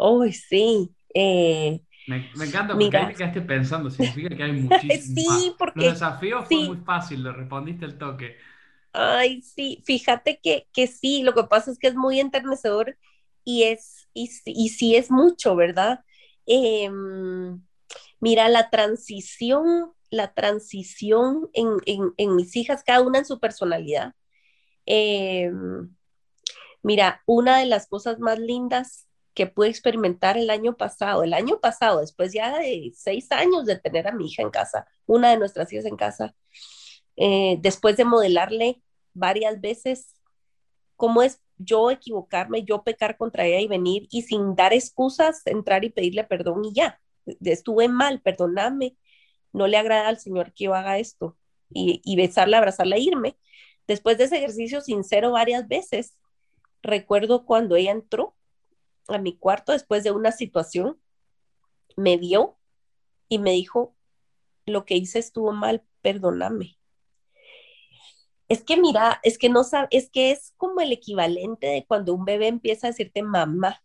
Oh, 0.02 0.26
sí. 0.32 0.90
Eh, 1.14 1.82
me, 2.10 2.46
encanta 2.46 2.74
porque 2.78 2.98
ahí 2.98 3.08
te 3.08 3.16
quedaste 3.16 3.42
pensando, 3.42 3.90
significa 3.90 4.36
que 4.36 4.44
hay 4.44 4.52
muchísimos. 4.62 5.40
sí, 5.40 5.56
porque. 5.58 5.86
Los 5.86 5.94
desafíos 5.94 6.46
fue 6.48 6.66
muy 6.66 6.78
fácil, 6.78 7.24
le 7.24 7.32
respondiste 7.32 7.86
el 7.86 7.98
toque. 7.98 8.38
Ay, 8.92 9.42
sí, 9.42 9.84
fíjate 9.86 10.40
que, 10.42 10.68
que 10.74 10.88
sí, 10.88 11.22
lo 11.22 11.34
que 11.34 11.44
pasa 11.44 11.72
es 11.72 11.78
que 11.78 11.88
es 11.88 11.96
muy 11.96 12.20
enternecedor 12.20 12.98
y 13.44 13.64
es, 13.64 14.08
y, 14.14 14.30
y 14.46 14.70
sí 14.70 14.96
es 14.96 15.12
mucho, 15.12 15.56
¿verdad? 15.56 16.04
Em, 16.46 17.62
mira, 18.20 18.50
la 18.50 18.70
transición, 18.70 19.94
la 20.10 20.34
transición 20.34 21.50
en, 21.54 21.68
en, 21.86 22.14
en, 22.18 22.36
mis 22.36 22.56
hijas, 22.56 22.84
cada 22.84 23.02
una 23.02 23.20
en 23.20 23.26
su 23.26 23.40
personalidad. 23.40 24.14
Em, 24.88 25.96
mira, 26.82 27.22
una 27.28 27.60
de 27.60 27.68
las 27.68 27.88
cosas 27.88 28.20
más 28.20 28.40
lindas 28.40 29.09
que 29.40 29.48
pude 29.48 29.70
experimentar 29.70 30.38
el 30.38 30.50
año 30.50 30.76
pasado, 30.76 31.24
el 31.24 31.34
año 31.34 31.62
pasado, 31.62 32.02
después 32.02 32.34
ya 32.34 32.60
de 32.60 32.92
seis 32.94 33.32
años 33.32 33.66
de 33.66 33.80
tener 33.80 34.06
a 34.06 34.12
mi 34.12 34.26
hija 34.26 34.42
en 34.42 34.50
casa, 34.50 34.86
una 35.06 35.30
de 35.30 35.38
nuestras 35.38 35.72
hijas 35.72 35.86
en 35.86 35.96
casa, 35.96 36.36
eh, 37.16 37.56
después 37.62 37.96
de 37.96 38.04
modelarle 38.04 38.82
varias 39.14 39.62
veces 39.62 40.14
cómo 40.98 41.24
es 41.24 41.40
yo 41.56 41.90
equivocarme, 41.90 42.66
yo 42.66 42.84
pecar 42.84 43.16
contra 43.16 43.46
ella 43.46 43.62
y 43.62 43.70
venir 43.70 44.10
y 44.12 44.24
sin 44.24 44.58
dar 44.58 44.74
excusas, 44.74 45.42
entrar 45.46 45.86
y 45.86 45.90
pedirle 45.90 46.26
perdón 46.26 46.66
y 46.66 46.74
ya. 46.74 47.00
Estuve 47.40 47.88
mal, 47.88 48.20
perdóname. 48.22 48.98
No 49.54 49.68
le 49.68 49.78
agrada 49.78 50.10
al 50.10 50.20
Señor 50.20 50.52
que 50.54 50.66
yo 50.66 50.74
haga 50.74 50.98
esto. 50.98 51.38
Y, 51.70 52.02
y 52.04 52.18
besarla, 52.18 52.58
abrazarla 52.58 52.98
e 52.98 53.02
irme. 53.02 53.38
Después 53.88 54.18
de 54.18 54.26
ese 54.26 54.38
ejercicio 54.40 54.82
sincero 54.82 55.32
varias 55.32 55.66
veces, 55.70 56.18
recuerdo 56.82 57.46
cuando 57.46 57.78
ella 57.78 57.92
entró 57.92 58.36
a 59.14 59.20
mi 59.20 59.38
cuarto 59.38 59.72
después 59.72 60.04
de 60.04 60.12
una 60.12 60.32
situación, 60.32 61.00
me 61.96 62.18
vio 62.18 62.58
y 63.28 63.40
me 63.40 63.52
dijo, 63.52 63.96
lo 64.66 64.86
que 64.86 64.96
hice 64.96 65.20
estuvo 65.20 65.52
mal, 65.52 65.84
perdóname. 66.02 66.78
Es 68.48 68.64
que 68.64 68.78
mira, 68.78 69.20
es 69.24 69.38
que 69.38 69.50
no 69.50 69.64
sabe, 69.64 69.88
es 69.92 70.10
que 70.10 70.32
es 70.32 70.54
como 70.58 70.82
el 70.82 70.92
equivalente 70.92 71.68
de 71.68 71.86
cuando 71.86 72.16
un 72.16 72.26
bebé 72.26 72.48
empieza 72.48 72.88
a 72.88 72.92
decirte 72.92 73.22
mamá. 73.22 73.84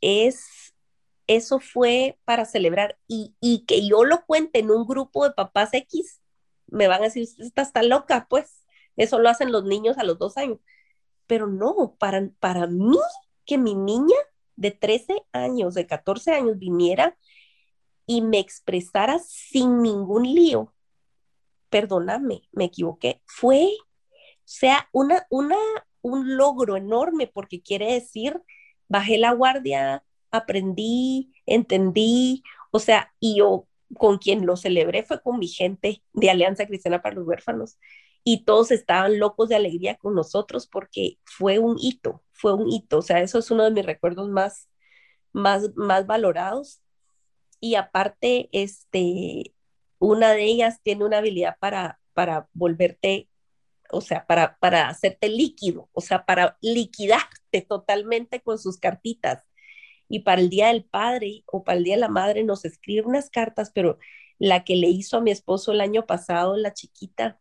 Es, 0.00 0.74
eso 1.26 1.58
fue 1.58 2.18
para 2.24 2.44
celebrar 2.44 2.98
y, 3.08 3.34
y 3.40 3.64
que 3.66 3.86
yo 3.86 4.04
lo 4.04 4.24
cuente 4.24 4.60
en 4.60 4.70
un 4.70 4.86
grupo 4.86 5.24
de 5.24 5.34
papás 5.34 5.70
X, 5.72 6.20
me 6.66 6.88
van 6.88 7.00
a 7.00 7.04
decir, 7.04 7.28
esta 7.38 7.62
está 7.62 7.82
loca, 7.82 8.26
pues. 8.28 8.64
Eso 8.96 9.18
lo 9.18 9.28
hacen 9.28 9.52
los 9.52 9.64
niños 9.64 9.98
a 9.98 10.04
los 10.04 10.18
dos 10.18 10.36
años. 10.36 10.58
Pero 11.26 11.46
no, 11.46 11.96
para, 11.98 12.28
para 12.40 12.66
mí, 12.66 12.98
que 13.44 13.58
mi 13.58 13.74
niña 13.74 14.16
de 14.62 14.70
13 14.70 15.24
años, 15.32 15.74
de 15.74 15.86
14 15.86 16.32
años 16.32 16.56
viniera 16.56 17.18
y 18.06 18.22
me 18.22 18.38
expresara 18.38 19.18
sin 19.18 19.82
ningún 19.82 20.22
lío, 20.22 20.72
perdóname, 21.68 22.42
me 22.52 22.66
equivoqué, 22.66 23.20
fue, 23.26 23.64
o 23.64 24.44
sea, 24.44 24.88
una, 24.92 25.26
una, 25.30 25.56
un 26.00 26.36
logro 26.36 26.76
enorme 26.76 27.26
porque 27.26 27.60
quiere 27.60 27.92
decir, 27.92 28.40
bajé 28.88 29.18
la 29.18 29.32
guardia, 29.32 30.04
aprendí, 30.30 31.32
entendí, 31.44 32.44
o 32.70 32.78
sea, 32.78 33.12
y 33.18 33.38
yo 33.38 33.66
con 33.98 34.18
quien 34.18 34.46
lo 34.46 34.56
celebré 34.56 35.02
fue 35.02 35.20
con 35.20 35.38
mi 35.40 35.48
gente 35.48 36.02
de 36.12 36.30
Alianza 36.30 36.66
Cristiana 36.66 37.02
para 37.02 37.16
los 37.16 37.26
Huérfanos 37.26 37.78
y 38.24 38.44
todos 38.44 38.70
estaban 38.70 39.18
locos 39.18 39.48
de 39.48 39.56
alegría 39.56 39.96
con 39.96 40.14
nosotros 40.14 40.66
porque 40.66 41.18
fue 41.24 41.58
un 41.58 41.76
hito, 41.80 42.22
fue 42.32 42.54
un 42.54 42.70
hito, 42.70 42.98
o 42.98 43.02
sea, 43.02 43.20
eso 43.20 43.38
es 43.38 43.50
uno 43.50 43.64
de 43.64 43.72
mis 43.72 43.86
recuerdos 43.86 44.28
más, 44.28 44.68
más, 45.32 45.70
más 45.74 46.06
valorados. 46.06 46.80
Y 47.60 47.76
aparte, 47.76 48.48
este, 48.52 49.54
una 49.98 50.32
de 50.32 50.44
ellas 50.44 50.80
tiene 50.82 51.04
una 51.04 51.18
habilidad 51.18 51.56
para, 51.60 52.00
para 52.12 52.48
volverte, 52.52 53.28
o 53.90 54.00
sea, 54.00 54.26
para, 54.26 54.58
para 54.58 54.88
hacerte 54.88 55.28
líquido, 55.28 55.88
o 55.92 56.00
sea, 56.00 56.24
para 56.24 56.58
liquidarte 56.60 57.62
totalmente 57.62 58.40
con 58.40 58.58
sus 58.58 58.78
cartitas. 58.78 59.44
Y 60.08 60.20
para 60.20 60.40
el 60.40 60.50
Día 60.50 60.68
del 60.68 60.84
Padre 60.84 61.44
o 61.46 61.64
para 61.64 61.78
el 61.78 61.84
Día 61.84 61.94
de 61.94 62.00
la 62.00 62.08
Madre 62.08 62.44
nos 62.44 62.64
escribe 62.64 63.06
unas 63.06 63.30
cartas, 63.30 63.70
pero 63.74 63.98
la 64.38 64.64
que 64.64 64.76
le 64.76 64.88
hizo 64.88 65.16
a 65.18 65.20
mi 65.20 65.30
esposo 65.30 65.72
el 65.72 65.80
año 65.80 66.04
pasado, 66.06 66.56
la 66.56 66.74
chiquita, 66.74 67.40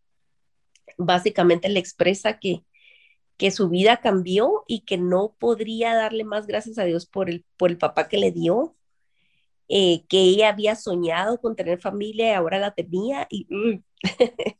básicamente 0.98 1.70
le 1.70 1.80
expresa 1.80 2.40
que, 2.40 2.64
que 3.38 3.52
su 3.52 3.70
vida 3.70 3.98
cambió 4.02 4.64
y 4.68 4.82
que 4.82 4.98
no 4.98 5.36
podría 5.40 5.96
darle 5.96 6.24
más 6.24 6.48
gracias 6.48 6.78
a 6.78 6.86
Dios 6.86 7.06
por 7.06 7.30
el, 7.30 7.46
por 7.58 7.72
el 7.72 7.78
papá 7.78 8.08
que 8.08 8.18
le 8.18 8.32
dio, 8.32 8.76
eh, 9.70 10.06
que 10.10 10.20
ella 10.20 10.50
había 10.50 10.76
soñado 10.76 11.40
con 11.40 11.56
tener 11.56 11.80
familia 11.80 12.32
y 12.32 12.34
ahora 12.34 12.60
la 12.60 12.74
tenía 12.74 13.28
y 13.30 13.48
mm, 13.50 13.84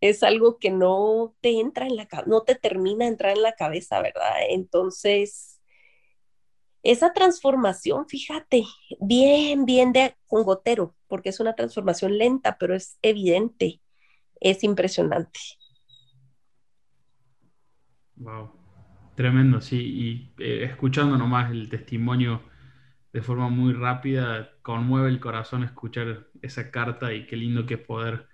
es 0.00 0.22
algo 0.22 0.58
que 0.58 0.70
no 0.70 1.34
te 1.40 1.60
entra 1.60 1.86
en 1.86 1.96
la 1.96 2.08
no 2.26 2.42
te 2.42 2.54
termina 2.56 3.04
de 3.04 3.12
entrar 3.12 3.36
en 3.36 3.42
la 3.42 3.54
cabeza, 3.54 4.02
¿verdad? 4.02 4.34
Entonces, 4.50 5.60
esa 6.82 7.12
transformación, 7.12 8.08
fíjate, 8.08 8.64
bien, 9.00 9.64
bien 9.64 9.92
de 9.92 10.14
con 10.26 10.44
gotero, 10.44 10.96
porque 11.06 11.30
es 11.30 11.40
una 11.40 11.54
transformación 11.54 12.18
lenta, 12.18 12.56
pero 12.58 12.74
es 12.74 12.98
evidente, 13.02 13.80
es 14.40 14.64
impresionante. 14.64 15.38
Wow, 18.20 18.50
tremendo, 19.14 19.60
sí. 19.60 19.76
Y 20.38 20.42
eh, 20.42 20.64
escuchando 20.64 21.16
nomás 21.16 21.50
el 21.50 21.68
testimonio 21.68 22.42
de 23.12 23.22
forma 23.22 23.48
muy 23.48 23.72
rápida, 23.72 24.50
conmueve 24.62 25.08
el 25.08 25.20
corazón 25.20 25.64
escuchar 25.64 26.26
esa 26.42 26.70
carta 26.70 27.12
y 27.12 27.26
qué 27.26 27.36
lindo 27.36 27.66
que 27.66 27.74
es 27.74 27.80
poder, 27.80 28.26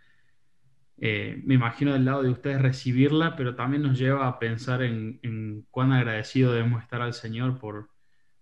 eh, 0.99 1.41
me 1.45 1.55
imagino 1.55 1.93
del 1.93 2.05
lado 2.05 2.23
de 2.23 2.31
ustedes 2.31 2.61
recibirla, 2.61 3.37
pero 3.37 3.55
también 3.55 3.83
nos 3.83 3.99
lleva 3.99 4.29
a 4.29 4.39
pensar 4.39 4.83
en, 4.83 5.67
cuán 5.71 5.93
agradecido 5.93 6.53
debemos 6.53 6.83
estar 6.83 7.03
al 7.03 7.15
Señor 7.15 7.59
por 7.59 7.89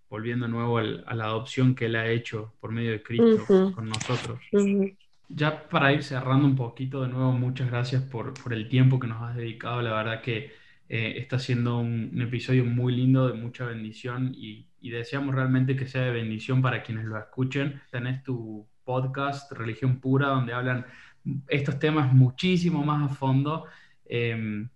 volviendo 0.09 0.45
de 0.45 0.51
nuevo 0.51 0.77
a 0.77 0.83
la 0.83 1.23
adopción 1.23 1.73
que 1.73 1.87
Él 1.87 1.95
ha 1.95 2.07
hecho 2.07 2.53
por 2.59 2.71
medio 2.71 2.91
de 2.91 3.01
Cristo 3.01 3.45
con 3.73 3.89
nosotros. 3.89 4.39
Ya 5.27 5.67
para 5.67 5.91
ir 5.91 6.03
cerrando 6.03 6.45
un 6.45 6.55
poquito 6.55 7.01
de 7.01 7.07
nuevo, 7.07 7.31
muchas 7.31 7.71
gracias 7.71 8.03
por, 8.03 8.35
por 8.35 8.53
el 8.53 8.69
tiempo 8.69 8.99
que 8.99 9.07
nos 9.07 9.23
has 9.23 9.35
dedicado. 9.35 9.81
La 9.81 9.93
verdad 9.93 10.21
que 10.21 10.51
eh, 10.89 11.15
está 11.17 11.39
siendo 11.39 11.79
un, 11.79 12.21
episodio 12.21 12.65
muy 12.65 12.95
lindo, 12.95 13.27
de 13.27 13.33
mucha 13.33 13.65
bendición 13.65 14.33
y, 14.35 14.67
deseamos 14.81 15.33
realmente 15.33 15.77
que 15.77 15.87
sea 15.87 16.03
de 16.03 16.11
bendición 16.11 16.61
para 16.61 16.83
quienes 16.83 17.05
lo 17.05 17.17
escuchen. 17.17 17.81
Tenés 17.89 18.21
tu 18.23 18.67
podcast 18.83 19.51
Religión 19.53 19.99
Pura, 19.99 20.27
donde 20.27 20.53
hablan 20.53 20.85
estos 21.47 21.79
temas 21.79 22.13
muchísimo 22.13 22.83
más 22.83 23.11
a 23.11 23.15
fondo. 23.15 23.65
Em, 24.05 24.69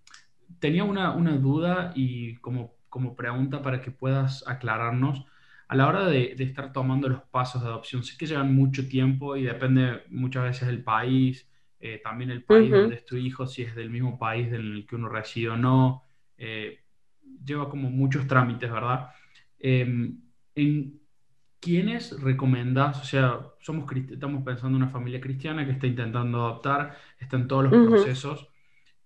tenía 0.58 0.84
una, 0.84 1.12
duda 1.36 1.92
y 1.94 2.36
como, 2.36 2.74
como 2.88 3.14
pregunta 3.16 3.62
para 3.62 3.80
que 3.82 3.90
puedas 3.90 4.46
aclararnos. 4.48 5.24
A 5.68 5.76
la 5.76 5.86
hora 5.86 6.06
de, 6.06 6.34
estar 6.38 6.72
tomando 6.72 7.08
los 7.08 7.22
pasos 7.24 7.62
de 7.62 7.68
adopción, 7.68 8.02
sé 8.02 8.16
que 8.16 8.26
llevan 8.26 8.54
mucho 8.54 8.88
tiempo 8.88 9.36
y 9.36 9.42
depende 9.42 10.02
muchas 10.08 10.44
veces 10.44 10.68
del 10.68 10.82
país, 10.82 11.47
eh, 11.80 12.00
también 12.02 12.30
el 12.30 12.42
país 12.42 12.70
donde 12.70 12.96
es 12.96 13.04
tu 13.04 13.16
hijo, 13.16 13.46
si 13.46 13.62
es 13.62 13.74
del 13.74 13.90
mismo 13.90 14.18
país 14.18 14.50
del 14.50 14.86
que 14.88 14.96
uno 14.96 15.08
reside 15.08 15.50
o 15.50 15.56
no. 15.56 16.02
Eh, 16.36 16.80
lleva 17.44 17.68
como 17.68 17.90
muchos 17.90 18.26
trámites, 18.26 18.70
¿verdad? 18.70 19.10
Em, 19.58 20.20
¿En 20.54 21.00
quiénes 21.60 22.20
recomendás? 22.20 23.00
O 23.00 23.04
sea, 23.04 23.40
somos 23.60 23.84
estamos 24.10 24.42
pensando 24.44 24.76
en 24.76 24.82
una 24.82 24.90
familia 24.90 25.20
cristiana 25.20 25.64
que 25.64 25.72
está 25.72 25.86
intentando 25.86 26.44
adoptar, 26.44 26.96
está 27.18 27.36
en 27.36 27.46
todos 27.46 27.70
los 27.70 27.88
procesos. 27.88 28.48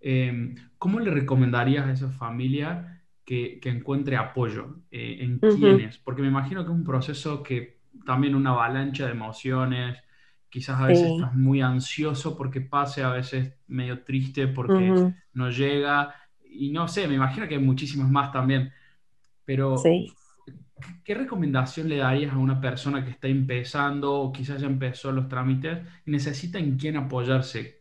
Em, 0.00 0.54
¿Cómo 0.78 0.98
le 1.00 1.10
recomendarías 1.10 1.86
a 1.86 1.92
esa 1.92 2.10
familia 2.10 3.02
que, 3.24 3.60
encuentre 3.64 4.16
apoyo? 4.16 4.78
Eh, 4.90 5.18
¿En 5.20 5.38
quiénes? 5.38 5.98
Porque 5.98 6.22
me 6.22 6.28
imagino 6.28 6.64
que 6.64 6.70
es 6.70 6.76
un 6.76 6.84
proceso 6.84 7.42
que 7.42 7.82
también 8.06 8.34
una 8.34 8.50
avalancha 8.50 9.06
de 9.06 9.12
emociones, 9.12 9.98
quizás 10.52 10.78
a 10.78 10.86
veces 10.86 11.12
estás 11.12 11.34
muy 11.34 11.62
ansioso 11.62 12.36
porque 12.36 12.60
pase, 12.60 13.02
a 13.02 13.08
veces 13.08 13.54
medio 13.68 14.04
triste 14.04 14.48
porque 14.48 15.14
no 15.32 15.48
llega, 15.48 16.14
y 16.44 16.70
no 16.70 16.86
sé, 16.88 17.08
me 17.08 17.14
imagino 17.14 17.48
que 17.48 17.54
hay 17.54 17.60
muchísimas 17.62 18.10
más 18.10 18.30
también, 18.30 18.70
pero 19.46 19.76
¿qué 21.02 21.14
recomendación 21.14 21.88
le 21.88 21.96
darías 21.96 22.34
a 22.34 22.36
una 22.36 22.60
persona 22.60 23.02
que 23.02 23.12
está 23.12 23.28
empezando 23.28 24.12
o 24.12 24.30
quizás 24.30 24.60
ya 24.60 24.66
empezó 24.66 25.10
los 25.10 25.26
trámites 25.26 25.78
y 26.04 26.10
necesita 26.10 26.58
en 26.58 26.76
quién 26.76 26.98
apoyarse? 26.98 27.80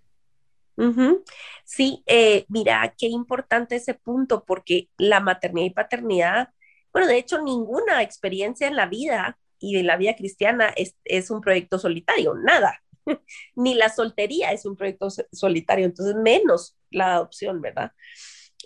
Sí, 1.65 2.01
eh, 2.05 2.45
mira, 2.47 2.95
qué 2.97 3.07
importante 3.07 3.75
ese 3.75 3.95
punto, 3.95 4.45
porque 4.45 4.87
la 4.97 5.19
maternidad 5.19 5.65
y 5.65 5.71
paternidad, 5.71 6.49
bueno, 6.93 7.09
de 7.09 7.17
hecho, 7.17 7.41
ninguna 7.41 8.01
experiencia 8.01 8.69
en 8.69 8.77
la 8.77 8.85
vida 8.85 9.37
y 9.61 9.75
de 9.75 9.83
la 9.83 9.95
vida 9.95 10.15
cristiana 10.15 10.73
es, 10.75 11.31
un 11.31 11.39
proyecto 11.39 11.79
solitario, 11.79 12.33
nada. 12.33 12.81
Ni 13.55 13.75
la 13.75 13.89
soltería 13.89 14.51
es 14.51 14.65
un 14.65 14.75
proyecto 14.75 15.07
solitario, 15.31 15.85
entonces 15.85 16.15
menos 16.15 16.75
la 16.89 17.13
adopción, 17.15 17.61
¿verdad? 17.61 17.91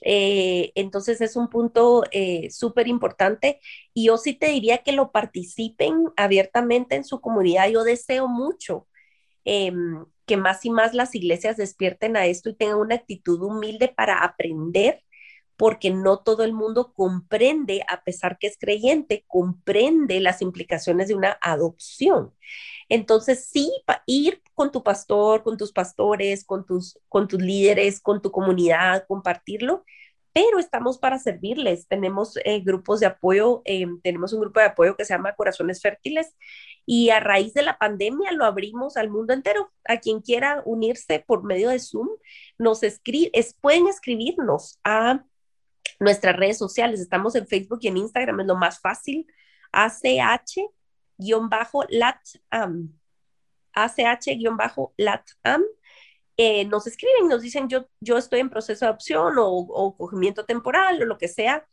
Eh, 0.01 0.71
entonces 0.75 1.21
es 1.21 1.35
un 1.35 1.49
punto 1.49 2.03
eh, 2.11 2.49
súper 2.51 2.87
importante 2.87 3.59
y 3.93 4.07
yo 4.07 4.17
sí 4.17 4.33
te 4.33 4.47
diría 4.47 4.79
que 4.79 4.91
lo 4.91 5.11
participen 5.11 6.09
abiertamente 6.17 6.95
en 6.95 7.03
su 7.03 7.21
comunidad. 7.21 7.69
Yo 7.69 7.83
deseo 7.83 8.27
mucho 8.27 8.87
em, 9.43 10.05
que 10.25 10.37
más 10.37 10.65
y 10.65 10.69
más 10.69 10.93
las 10.93 11.15
iglesias 11.15 11.57
despierten 11.57 12.17
a 12.17 12.25
esto 12.25 12.49
y 12.49 12.55
tengan 12.55 12.79
una 12.79 12.95
actitud 12.95 13.41
humilde 13.41 13.93
para 13.95 14.19
aprender 14.23 15.04
porque 15.57 15.89
no 15.91 16.19
todo 16.19 16.43
el 16.43 16.53
mundo 16.53 16.93
comprende, 16.93 17.83
a 17.89 18.03
pesar 18.03 18.37
que 18.37 18.47
es 18.47 18.57
creyente, 18.57 19.23
comprende 19.27 20.19
las 20.19 20.41
implicaciones 20.41 21.07
de 21.07 21.15
una 21.15 21.37
adopción. 21.41 22.33
Entonces, 22.89 23.45
sí, 23.51 23.71
ir 24.05 24.41
con 24.53 24.71
tu 24.71 24.83
pastor, 24.83 25.43
con 25.43 25.57
tus 25.57 25.71
pastores, 25.71 26.45
con 26.45 26.65
tus, 26.65 26.99
con 27.09 27.27
tus 27.27 27.41
líderes, 27.41 27.99
con 27.99 28.21
tu 28.21 28.31
comunidad, 28.31 29.05
compartirlo, 29.07 29.83
pero 30.33 30.59
estamos 30.59 30.97
para 30.97 31.17
servirles. 31.17 31.87
Tenemos 31.87 32.37
eh, 32.43 32.59
grupos 32.59 32.99
de 32.99 33.05
apoyo, 33.05 33.61
eh, 33.63 33.85
tenemos 34.03 34.33
un 34.33 34.41
grupo 34.41 34.59
de 34.59 34.65
apoyo 34.65 34.97
que 34.97 35.05
se 35.05 35.13
llama 35.13 35.33
Corazones 35.35 35.81
Fértiles 35.81 36.35
y 36.85 37.09
a 37.09 37.21
raíz 37.21 37.53
de 37.53 37.63
la 37.63 37.77
pandemia 37.77 38.33
lo 38.33 38.43
abrimos 38.43 38.97
al 38.97 39.09
mundo 39.09 39.33
entero. 39.33 39.71
A 39.85 39.97
quien 39.97 40.19
quiera 40.19 40.61
unirse 40.65 41.23
por 41.25 41.43
medio 41.43 41.69
de 41.69 41.79
Zoom, 41.79 42.09
nos 42.57 42.83
escribe, 42.83 43.31
pueden 43.61 43.87
escribirnos 43.87 44.77
a 44.83 45.23
Nuestras 45.99 46.35
redes 46.35 46.57
sociales, 46.57 46.99
estamos 46.99 47.35
en 47.35 47.47
Facebook 47.47 47.79
y 47.81 47.87
en 47.87 47.97
Instagram, 47.97 48.41
es 48.41 48.47
lo 48.47 48.55
más 48.55 48.79
fácil. 48.79 49.27
ACH-LATAM. 49.71 50.69
ACH-LATAM. 53.73 55.63
Eh, 56.37 56.65
nos 56.65 56.85
escriben, 56.85 57.29
nos 57.29 57.41
dicen 57.41 57.69
yo, 57.69 57.87
yo 58.01 58.17
estoy 58.17 58.41
en 58.41 58.49
proceso 58.49 58.83
de 58.83 58.89
adopción 58.89 59.37
o, 59.37 59.47
o 59.47 59.95
cogimiento 59.95 60.43
temporal 60.43 61.01
o 61.01 61.05
lo 61.05 61.17
que 61.17 61.29
sea, 61.29 61.65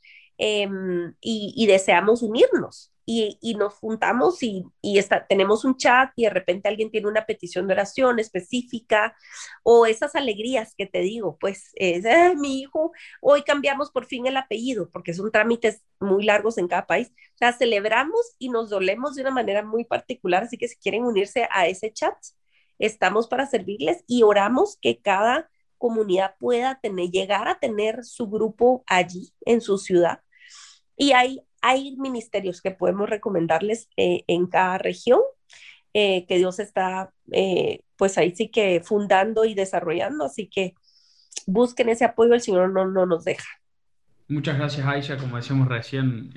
em, 0.43 1.15
y, 1.21 1.55
y, 1.57 1.67
deseamos 1.67 2.23
unirnos 2.23 2.93
y, 3.05 3.55
nos 3.59 3.75
juntamos 3.75 4.43
y, 4.43 4.65
está, 4.83 5.27
tenemos 5.27 5.65
un 5.65 5.77
chat 5.77 6.13
y 6.17 6.25
de 6.25 6.31
repente 6.31 6.69
alguien 6.69 6.91
tiene 6.91 7.09
una 7.09 7.27
petición 7.27 7.67
de 7.67 7.75
oración 7.75 8.19
específica 8.19 9.17
o 9.63 9.87
esas 9.87 10.15
alegrías 10.15 10.75
que 10.77 10.87
te 10.87 11.01
digo, 11.01 11.37
pues 11.41 11.71
es, 11.75 12.05
mi 12.37 12.61
hijo, 12.61 12.93
hoy 13.21 13.43
cambiamos 13.43 13.91
por 13.91 14.07
fin 14.07 14.27
el 14.27 14.37
apellido 14.37 14.91
porque 14.91 15.15
son 15.15 15.31
trámites 15.31 15.83
muy 16.01 16.25
largos 16.25 16.59
en 16.59 16.69
cada 16.69 16.87
país. 16.87 17.09
O 17.35 17.39
sea, 17.39 17.53
celebramos 17.53 18.35
y 18.39 18.49
nos 18.49 18.71
dolemos 18.71 19.15
de 19.15 19.23
una 19.23 19.31
manera 19.31 19.63
muy 19.65 19.85
particular, 19.85 20.45
así 20.45 20.57
que 20.59 20.69
si 20.69 20.77
quieren 20.77 21.05
unirse 21.05 21.49
a 21.51 21.67
ese 21.67 21.93
chat, 21.93 22.17
estamos 22.79 23.29
para 23.29 23.47
servirles 23.47 24.05
y 24.07 24.23
oramos 24.23 24.79
que 24.81 25.01
cada 25.01 25.51
comunidad 25.79 26.37
pueda 26.39 26.79
tener, 26.81 27.11
llegar 27.11 27.49
a 27.49 27.59
tener 27.59 28.05
su 28.05 28.29
grupo 28.29 28.85
allí 28.87 29.33
en 29.45 29.61
su 29.61 29.79
ciudad. 29.79 30.21
Y 31.03 31.13
hay 31.13 31.43
hay 31.63 31.97
ministerios 31.97 32.61
que 32.61 32.73
podemos 32.73 33.09
recomendarles 33.09 33.89
eh, 33.97 34.25
en 34.27 34.49
cada 34.49 34.79
región, 34.79 35.21
eh, 35.95 36.27
que 36.27 36.37
Dios 36.37 36.59
está, 36.59 37.13
eh, 37.31 37.85
pues 37.97 38.19
ahí 38.19 38.35
sí 38.35 38.49
que 38.49 38.83
fundando 38.85 39.45
y 39.45 39.55
desarrollando, 39.55 40.25
así 40.25 40.49
que 40.49 40.75
busquen 41.47 41.89
ese 41.89 42.05
apoyo, 42.05 42.35
el 42.35 42.41
Señor 42.41 42.73
no, 42.73 42.87
no 42.87 43.07
nos 43.07 43.25
deja. 43.25 43.49
Muchas 44.29 44.59
gracias, 44.59 44.87
Aisha. 44.87 45.17
Como 45.17 45.37
decíamos 45.37 45.69
recién, 45.69 46.33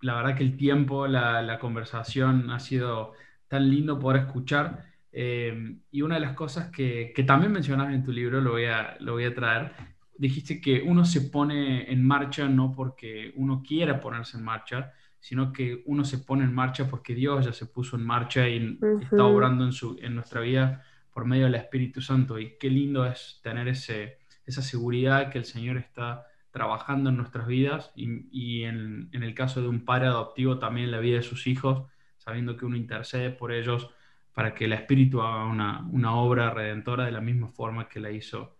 la 0.00 0.14
verdad 0.14 0.36
que 0.36 0.44
el 0.44 0.56
tiempo, 0.56 1.06
la, 1.06 1.42
la, 1.42 1.58
conversación 1.58 2.50
ha 2.50 2.60
sido 2.60 3.12
tan 3.48 3.70
lindo 3.70 3.98
poder 3.98 4.22
escuchar. 4.22 4.84
y 5.12 6.02
una 6.02 6.16
de 6.16 6.20
las 6.20 6.34
cosas 6.34 6.70
que, 6.70 7.12
que, 7.16 7.22
también 7.24 7.52
mencionas 7.52 7.94
en 7.94 8.04
tu 8.04 8.12
libro, 8.12 8.40
lo 8.40 8.52
voy 8.52 8.66
a, 8.66 8.96
lo 9.00 9.12
voy 9.14 9.24
a 9.24 9.34
traer, 9.34 9.72
dijiste 10.18 10.60
que 10.60 10.82
uno 10.82 11.04
se 11.04 11.22
pone 11.22 11.90
en 11.90 12.04
marcha 12.04 12.48
no 12.48 12.72
porque 12.72 13.32
uno 13.36 13.62
quiera 13.66 14.00
ponerse 14.00 14.36
en 14.36 14.44
marcha, 14.44 14.92
sino 15.20 15.52
que 15.52 15.82
uno 15.86 16.04
se 16.04 16.18
pone 16.18 16.44
en 16.44 16.54
marcha 16.54 16.88
porque 16.88 17.14
Dios 17.14 17.44
ya 17.44 17.52
se 17.52 17.66
puso 17.66 17.96
en 17.96 18.04
marcha 18.04 18.48
y 18.48 18.78
está 19.02 19.24
obrando 19.24 19.64
en, 19.64 19.72
su, 19.72 19.98
en 20.00 20.14
nuestra 20.14 20.40
vida 20.40 20.84
por 21.12 21.24
medio 21.24 21.44
del 21.44 21.56
Espíritu 21.56 22.00
Santo. 22.00 22.38
Y 22.38 22.56
qué 22.58 22.70
lindo 22.70 23.04
es 23.04 23.40
tener 23.42 23.68
ese, 23.68 24.18
esa 24.44 24.62
seguridad 24.62 25.30
que 25.30 25.38
el 25.38 25.44
Señor 25.44 25.78
está 25.78 26.26
trabajando 26.50 27.10
en 27.10 27.16
nuestras 27.16 27.46
vidas 27.46 27.92
y, 27.94 28.28
y 28.30 28.62
en, 28.64 29.08
en, 29.12 29.22
el 29.22 29.34
caso 29.34 29.60
de 29.60 29.68
un 29.68 29.84
padre 29.84 30.06
adoptivo 30.06 30.58
también 30.58 30.86
en 30.86 30.92
la 30.92 31.00
vida 31.00 31.16
de 31.16 31.22
sus 31.22 31.46
hijos, 31.46 31.90
sabiendo 32.16 32.56
que 32.56 32.64
uno 32.64 32.76
intercede 32.76 33.30
por 33.30 33.52
ellos 33.52 33.90
para 34.32 34.54
que 34.54 34.66
el 34.66 34.72
Espíritu 34.72 35.22
haga 35.22 35.44
una, 35.46 35.86
una 35.90 36.14
obra 36.14 36.50
redentora 36.50 37.04
de 37.04 37.12
la 37.12 37.20
misma 37.20 37.48
forma 37.48 37.88
que 37.88 38.00
la 38.00 38.10
hizo 38.10 38.55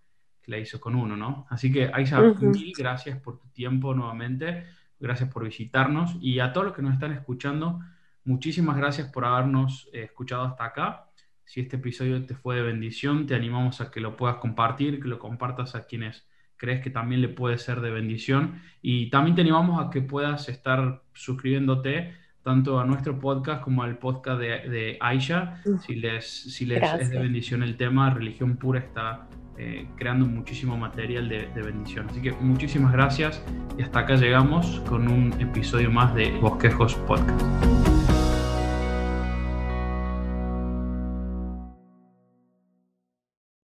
la 0.46 0.58
hizo 0.58 0.80
con 0.80 0.94
uno, 0.94 1.16
¿no? 1.16 1.46
Así 1.50 1.72
que, 1.72 1.90
Aisha, 1.92 2.20
mil 2.20 2.72
gracias 2.76 3.20
por 3.20 3.38
tu 3.38 3.48
tiempo 3.48 3.94
nuevamente, 3.94 4.64
gracias 4.98 5.30
por 5.30 5.44
visitarnos 5.44 6.16
y 6.20 6.38
a 6.38 6.52
todos 6.52 6.66
los 6.66 6.76
que 6.76 6.82
nos 6.82 6.94
están 6.94 7.12
escuchando, 7.12 7.80
muchísimas 8.24 8.76
gracias 8.76 9.10
por 9.10 9.24
habernos 9.24 9.88
eh, 9.92 10.04
escuchado 10.04 10.44
hasta 10.44 10.64
acá. 10.64 11.06
Si 11.44 11.60
este 11.60 11.76
episodio 11.76 12.24
te 12.24 12.34
fue 12.34 12.56
de 12.56 12.62
bendición, 12.62 13.26
te 13.26 13.34
animamos 13.34 13.80
a 13.80 13.90
que 13.90 14.00
lo 14.00 14.16
puedas 14.16 14.36
compartir, 14.36 15.00
que 15.00 15.08
lo 15.08 15.18
compartas 15.18 15.74
a 15.74 15.86
quienes 15.86 16.26
crees 16.56 16.80
que 16.80 16.90
también 16.90 17.20
le 17.20 17.28
puede 17.28 17.58
ser 17.58 17.80
de 17.80 17.90
bendición 17.90 18.62
y 18.80 19.10
también 19.10 19.36
te 19.36 19.42
animamos 19.42 19.84
a 19.84 19.90
que 19.90 20.00
puedas 20.00 20.48
estar 20.48 21.02
suscribiéndote 21.12 22.14
tanto 22.42 22.80
a 22.80 22.84
nuestro 22.84 23.18
podcast 23.18 23.62
como 23.62 23.82
al 23.82 23.98
podcast 23.98 24.40
de, 24.40 24.46
de 24.70 24.96
Aisha. 25.00 25.60
Si 25.84 25.96
les, 25.96 26.24
si 26.24 26.64
les 26.64 26.82
es 27.00 27.10
de 27.10 27.18
bendición 27.18 27.62
el 27.62 27.76
tema, 27.76 28.10
Religión 28.10 28.56
Pura 28.56 28.78
está 28.78 29.28
eh, 29.58 29.86
creando 29.96 30.26
muchísimo 30.26 30.76
material 30.76 31.28
de, 31.28 31.48
de, 31.54 31.62
bendición. 31.62 32.06
Así 32.10 32.20
que 32.20 32.32
muchísimas 32.32 32.92
gracias 32.92 33.42
y 33.78 33.82
hasta 33.82 34.00
acá 34.00 34.16
llegamos 34.16 34.82
con 34.88 35.08
un 35.08 35.32
episodio 35.40 35.90
más 35.90 36.14
de 36.14 36.30
Bosquejos 36.40 36.94
Podcast. 36.94 37.95